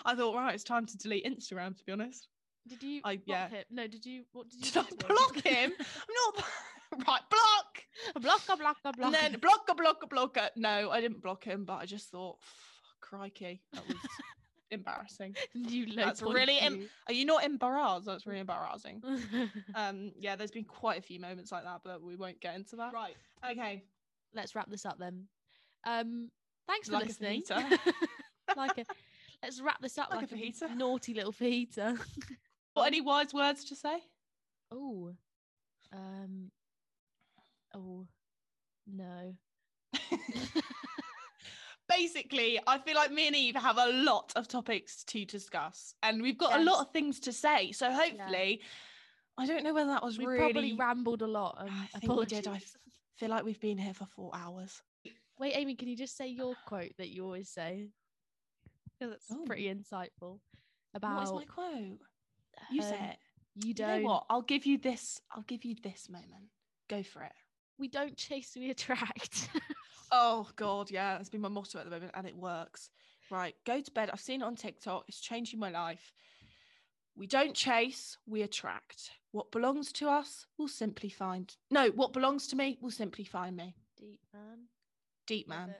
I 0.06 0.16
thought, 0.16 0.36
right, 0.36 0.54
it's 0.54 0.64
time 0.64 0.86
to 0.86 0.98
delete 0.98 1.26
Instagram. 1.26 1.76
To 1.76 1.84
be 1.84 1.92
honest, 1.92 2.28
did 2.68 2.84
you? 2.84 3.02
I- 3.04 3.18
block 3.18 3.26
yeah. 3.26 3.50
him? 3.50 3.64
No, 3.72 3.88
did 3.88 4.06
you? 4.06 4.24
What 4.32 4.50
did 4.50 4.64
you? 4.66 4.72
did 4.72 4.78
I 5.02 5.08
block 5.08 5.42
him? 5.44 5.72
I'm 5.80 6.36
not 6.36 6.46
right. 7.08 7.22
Block. 7.30 8.22
block, 8.22 8.46
block, 8.46 8.60
block, 8.60 8.78
block. 8.84 8.96
And 9.02 9.14
then 9.14 9.40
blocker, 9.40 9.74
blocker, 9.76 10.08
blocker. 10.08 10.50
No, 10.56 10.92
I 10.92 11.02
didn't 11.02 11.22
block 11.22 11.44
him, 11.44 11.66
but 11.66 11.78
I 11.82 11.86
just 11.88 12.12
thought, 12.12 12.38
crikey, 13.02 13.64
that 13.74 13.88
was 13.88 13.98
embarrassing. 14.74 15.36
you 15.54 15.86
low 15.88 16.06
That's 16.06 16.22
really 16.22 16.60
em-. 16.60 16.90
Are 17.08 17.14
you 17.14 17.26
not 17.26 17.44
embarrassed? 17.44 18.06
That's 18.06 18.26
really 18.28 18.40
embarrassing. 18.40 19.02
Um, 19.76 20.12
yeah, 20.20 20.36
there's 20.36 20.52
been 20.52 20.64
quite 20.66 21.00
a 21.00 21.02
few 21.02 21.20
moments 21.20 21.52
like 21.52 21.64
that, 21.64 21.82
but 21.84 22.02
we 22.02 22.16
won't 22.16 22.40
get 22.42 22.56
into 22.56 22.76
that. 22.78 22.94
Right. 22.94 23.16
Okay. 23.50 23.84
Let's 24.36 24.56
wrap 24.56 24.70
this 24.70 24.86
up 24.86 24.98
then. 25.00 25.28
Um, 25.86 26.30
thanks 26.68 26.88
for 26.88 26.94
Like 26.94 27.06
a 27.06 27.08
listening. 27.08 27.42
fajita. 27.44 27.80
like 28.58 28.78
a, 28.78 28.86
let's 29.42 29.62
wrap 29.62 29.82
this 29.82 29.98
up 29.98 30.10
Like 30.12 30.22
like, 30.22 30.32
a 30.32 30.36
a, 30.36 30.38
fajita. 30.38 30.76
naughty 30.76 31.14
little 31.14 31.34
fajita. 31.34 32.00
what 32.74 32.88
any 32.88 33.02
wise 33.02 33.34
words 33.34 33.64
to 33.66 33.76
say? 33.76 33.98
Oh, 34.72 35.12
um, 35.92 36.52
oh, 37.76 38.08
no. 38.88 39.34
Basically, 41.96 42.60
I 42.66 42.78
feel 42.80 42.96
like 42.96 43.12
me 43.12 43.28
and 43.28 43.36
Eve 43.36 43.56
have 43.56 43.78
a 43.78 43.88
lot 43.92 44.32
of 44.36 44.48
topics 44.48 45.04
to 45.06 45.26
discuss, 45.26 45.94
and 46.04 46.22
we've 46.22 46.38
got 46.38 46.60
a 46.60 46.64
lot 46.64 46.82
of 46.82 46.92
things 46.92 47.20
to 47.22 47.32
say. 47.34 47.72
So 47.72 47.92
hopefully, 47.92 48.62
I 49.38 49.46
don't 49.46 49.64
know 49.64 49.74
whether 49.74 49.90
that 49.92 50.04
was 50.04 50.18
We 50.18 50.26
really. 50.26 50.40
probably 50.54 50.74
rambled 50.74 51.22
a 51.22 51.28
lot. 51.28 51.58
Um, 51.60 51.70
I 51.96 52.00
think 52.00 52.16
we 52.16 52.26
did. 52.26 52.48
I 52.48 52.62
feel 53.18 53.30
like 53.30 53.44
we've 53.44 53.60
been 53.60 53.78
here 53.78 53.94
for 53.94 54.06
four 54.06 54.32
hours. 54.34 54.82
Wait, 55.40 55.54
Amy, 55.56 55.76
can 55.76 55.88
you 55.88 55.96
just 55.96 56.16
say 56.18 56.28
your 56.28 56.56
quote 56.68 56.94
that 56.98 57.10
you 57.10 57.24
always 57.24 57.50
say? 57.50 57.90
Because 59.00 59.16
it's 59.16 59.26
Oh. 59.32 59.44
pretty 59.46 59.74
insightful. 59.74 60.40
About 60.94 61.24
is 61.24 61.32
my 61.32 61.46
quote? 61.46 62.00
You 62.72 62.82
say 62.82 62.98
um, 62.98 63.04
it. 63.06 63.18
You 63.56 63.62
Do 63.62 63.68
you 63.68 63.74
don't. 63.74 64.02
know 64.04 64.10
what? 64.10 64.26
I'll 64.30 64.42
give 64.42 64.66
you 64.66 64.78
this. 64.78 65.20
I'll 65.32 65.44
give 65.44 65.66
you 65.66 65.76
this 65.82 66.08
moment. 66.10 66.50
Go 66.90 67.04
for 67.04 67.24
it. 67.24 67.32
We 67.78 67.88
don't 67.88 68.16
chase, 68.16 68.54
we 68.56 68.70
attract. 68.70 69.50
Oh 70.16 70.48
God, 70.58 70.92
yeah, 70.92 71.18
that's 71.18 71.30
been 71.30 71.42
my 71.42 71.50
motto 71.50 71.80
at 71.80 71.86
the 71.86 71.90
moment, 71.90 72.12
and 72.14 72.28
it 72.28 72.36
works. 72.36 72.92
Right, 73.32 73.56
go 73.66 73.82
to 73.82 73.92
bed. 73.92 74.12
I've 74.14 74.20
seen 74.20 74.42
it 74.42 74.46
on 74.46 74.56
TikTok. 74.56 75.06
It's 75.08 75.20
changing 75.20 75.60
my 75.60 75.72
life. 75.72 76.14
We 77.16 77.26
don't 77.26 77.56
chase, 77.56 78.18
we 78.28 78.44
attract. 78.44 79.10
What 79.32 79.52
belongs 79.52 79.92
to 79.94 80.10
us 80.10 80.46
will 80.60 80.68
simply 80.68 81.10
find. 81.10 81.52
No, 81.72 81.90
what 81.90 82.14
belongs 82.14 82.48
to 82.50 82.56
me 82.56 82.78
will 82.80 82.92
simply 82.92 83.24
find 83.24 83.58
me. 83.58 83.76
Deep 83.98 84.20
man. 84.32 84.68
Deep 85.26 85.48
man, 85.48 85.74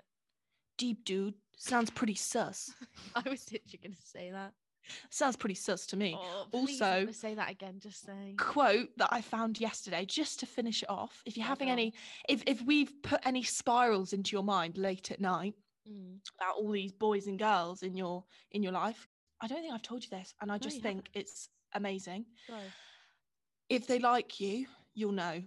deep 0.78 1.06
dude. 1.06 1.36
Sounds 1.56 1.92
pretty 1.92 2.16
sus. 2.16 2.74
I 3.16 3.30
was 3.30 3.52
literally 3.52 3.80
going 3.84 3.96
to 3.96 4.02
say 4.02 4.32
that. 4.32 4.54
Sounds 5.10 5.36
pretty 5.36 5.56
sus 5.56 5.86
to 5.88 5.98
me. 5.98 6.16
Oh, 6.18 6.48
Also- 6.52 7.08
say 7.12 7.34
that 7.36 7.50
again. 7.50 7.80
Just 7.80 8.04
saying. 8.06 8.38
quote 8.38 8.90
that 8.98 9.10
I 9.12 9.22
found 9.22 9.60
yesterday, 9.60 10.06
just 10.06 10.40
to 10.42 10.46
finish 10.46 10.84
it 10.84 10.90
off. 10.90 11.22
If 11.26 11.38
you're 11.38 11.46
having 11.48 11.70
any, 11.70 11.94
if 12.30 12.44
if 12.46 12.62
we've 12.64 12.92
put 13.02 13.22
any 13.26 13.44
spirals 13.44 14.14
into 14.14 14.36
your 14.36 14.44
mind 14.44 14.78
late 14.78 15.12
at 15.12 15.20
night 15.22 15.56
Mm. 15.90 16.20
about 16.40 16.56
all 16.56 16.72
these 16.72 16.94
boys 16.94 17.28
and 17.28 17.38
girls 17.38 17.84
in 17.84 17.96
your 17.98 18.24
in 18.52 18.64
your 18.64 18.72
life, 18.72 19.08
I 19.42 19.48
don't 19.48 19.62
think 19.62 19.74
I've 19.74 19.82
told 19.82 20.04
you 20.04 20.10
this, 20.10 20.34
and 20.42 20.50
I 20.52 20.58
just 20.58 20.78
you 20.78 20.82
think 20.82 21.10
it's 21.14 21.50
amazing. 21.74 22.26
If 23.70 23.88
they 23.88 24.00
like 24.00 24.40
you, 24.40 24.68
you'll 24.94 25.12
know. 25.12 25.44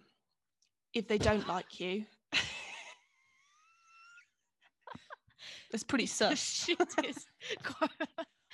If 0.92 1.08
they 1.08 1.16
don't 1.18 1.46
like 1.48 1.80
you, 1.80 2.04
it's 5.72 5.84
pretty 5.84 6.06
sus. 6.06 6.68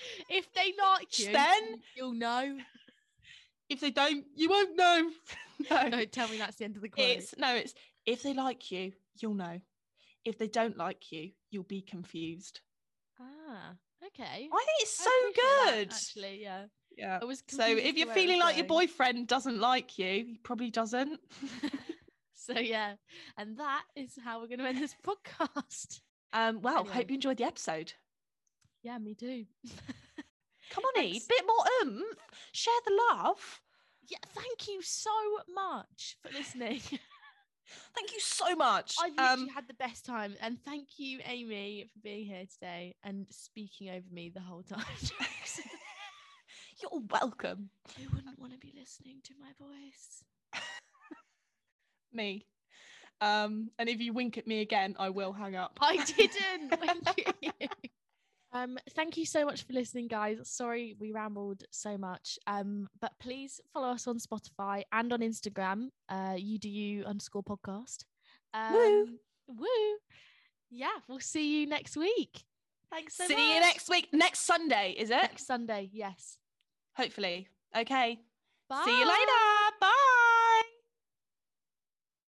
Shit 0.03 0.19
is 0.19 0.25
quite- 0.27 0.39
if 0.39 0.53
they 0.55 0.75
like 0.83 1.19
you, 1.19 1.33
Then- 1.33 1.83
you'll 1.97 2.13
know. 2.15 2.59
If 3.69 3.81
they 3.81 3.91
don't, 3.91 4.25
you 4.37 4.49
won't 4.51 4.77
know. 4.77 5.11
no, 5.71 5.89
Don't 5.91 6.13
tell 6.13 6.29
me 6.29 6.37
that's 6.39 6.57
the 6.57 6.65
end 6.65 6.77
of 6.77 6.83
the 6.83 6.89
quote. 6.89 7.09
it's 7.09 7.35
no, 7.39 7.55
it's 7.55 7.75
if 8.05 8.23
they 8.23 8.35
like 8.35 8.71
you, 8.71 8.93
you'll 9.21 9.35
know. 9.35 9.61
If 10.25 10.39
they 10.39 10.47
don't 10.49 10.77
like 10.77 11.11
you, 11.11 11.31
you'll 11.51 11.63
be 11.65 11.81
confused. 11.81 12.61
Ah, 13.21 13.73
okay. 14.07 14.23
I 14.53 14.65
think 14.65 14.79
it's 14.81 14.97
so 14.97 15.11
appreciate 15.11 15.35
that, 15.45 15.73
good. 15.75 15.93
actually, 15.93 16.43
yeah. 16.43 16.65
Yeah. 16.99 17.19
I 17.23 17.25
was 17.25 17.43
So 17.49 17.65
if 17.65 17.97
you're 17.97 18.07
to 18.07 18.11
where 18.11 18.11
it 18.11 18.15
feeling 18.21 18.41
like 18.41 18.57
your 18.59 18.67
boyfriend 18.67 19.27
doesn't 19.27 19.59
like 19.59 19.99
you, 19.99 20.07
he 20.07 20.39
probably 20.43 20.71
doesn't. 20.71 21.19
so 22.35 22.59
yeah, 22.59 22.95
and 23.39 23.57
that 23.59 23.85
is 23.97 24.13
how 24.23 24.41
we're 24.41 24.49
going 24.49 24.59
to 24.59 24.67
end 24.67 24.79
this 24.83 24.95
podcast. 25.07 26.01
um, 26.35 26.61
well, 26.61 26.81
Anyway. 26.81 26.95
hope 26.95 27.11
you 27.11 27.15
enjoyed 27.15 27.39
the 27.39 27.45
episode. 27.45 27.93
Yeah, 28.83 28.99
me 28.99 29.15
too. 29.15 29.45
Come 30.71 30.85
on, 30.85 31.03
Eve, 31.05 31.27
bit 31.29 31.45
more 31.47 31.65
oomph. 31.83 32.17
Share 32.53 32.75
the 32.87 32.99
love. 33.15 33.61
Yeah, 34.09 34.19
thank 34.35 34.69
you 34.69 34.83
so 34.83 35.11
much 35.55 36.17
for 36.23 36.33
listening. 36.33 36.81
Thank 37.95 38.13
you 38.13 38.21
so 38.21 38.55
much. 38.55 38.97
I 39.01 39.09
literally 39.09 39.33
Um, 39.33 39.49
had 39.49 39.67
the 39.69 39.75
best 39.75 40.05
time, 40.05 40.35
and 40.41 40.59
thank 40.65 40.99
you, 40.99 41.21
Amy, 41.25 41.89
for 41.93 42.01
being 42.01 42.27
here 42.27 42.45
today 42.53 42.97
and 43.03 43.27
speaking 43.31 43.89
over 43.89 44.07
me 44.11 44.29
the 44.29 44.41
whole 44.41 44.63
time. 44.63 44.85
you're 46.83 47.01
welcome. 47.11 47.71
Who 47.97 48.11
wouldn't 48.15 48.39
want 48.39 48.53
to 48.53 48.59
be 48.59 48.75
listening 48.79 49.21
to 49.25 49.33
my 49.41 49.53
voice? 49.59 50.25
Me. 52.13 52.45
Um, 53.21 53.71
and 53.79 53.89
if 53.89 54.01
you 54.01 54.13
wink 54.13 54.37
at 54.37 54.47
me 54.47 54.61
again, 54.61 54.97
I 54.99 55.09
will 55.11 55.33
hang 55.33 55.57
up. 55.57 55.79
I 55.81 55.97
didn't. 56.05 56.79
Thank 56.79 57.35
you. 57.41 57.69
Um, 58.53 58.79
thank 58.91 59.17
you 59.17 59.25
so 59.25 59.45
much 59.45 59.65
for 59.65 59.73
listening, 59.73 60.09
guys. 60.09 60.39
Sorry 60.45 60.95
we 61.01 61.13
rambled 61.13 61.65
so 61.71 61.97
much. 61.97 62.39
Um, 62.47 62.89
but 63.01 63.13
please 63.19 63.61
follow 63.73 63.89
us 63.89 64.07
on 64.07 64.19
Spotify 64.19 64.83
and 64.93 65.13
on 65.13 65.21
Instagram. 65.21 65.89
Uh, 66.09 66.37
do 66.59 66.69
underscore 67.07 67.43
podcast. 67.43 68.05
Um, 68.53 68.75
Woo. 68.75 69.07
Woo. 69.49 69.97
Yeah, 70.71 70.99
we'll 71.09 71.21
see 71.21 71.61
you 71.61 71.67
next 71.67 71.97
week. 71.97 72.45
Thanks 72.91 73.17
so 73.17 73.25
much. 73.25 73.29
See 73.29 73.35
much. 73.37 73.55
you 73.55 73.61
next 73.61 73.89
week. 73.89 74.09
Next 74.13 74.41
Sunday, 74.41 74.95
is 74.99 75.11
it? 75.11 75.17
next 75.17 75.47
Sunday. 75.47 75.89
Yes. 75.93 76.37
Hopefully. 76.97 77.49
Okay. 77.77 78.19
Bye. 78.69 78.83
See 78.85 78.99
you 78.99 79.07
later. 79.07 79.97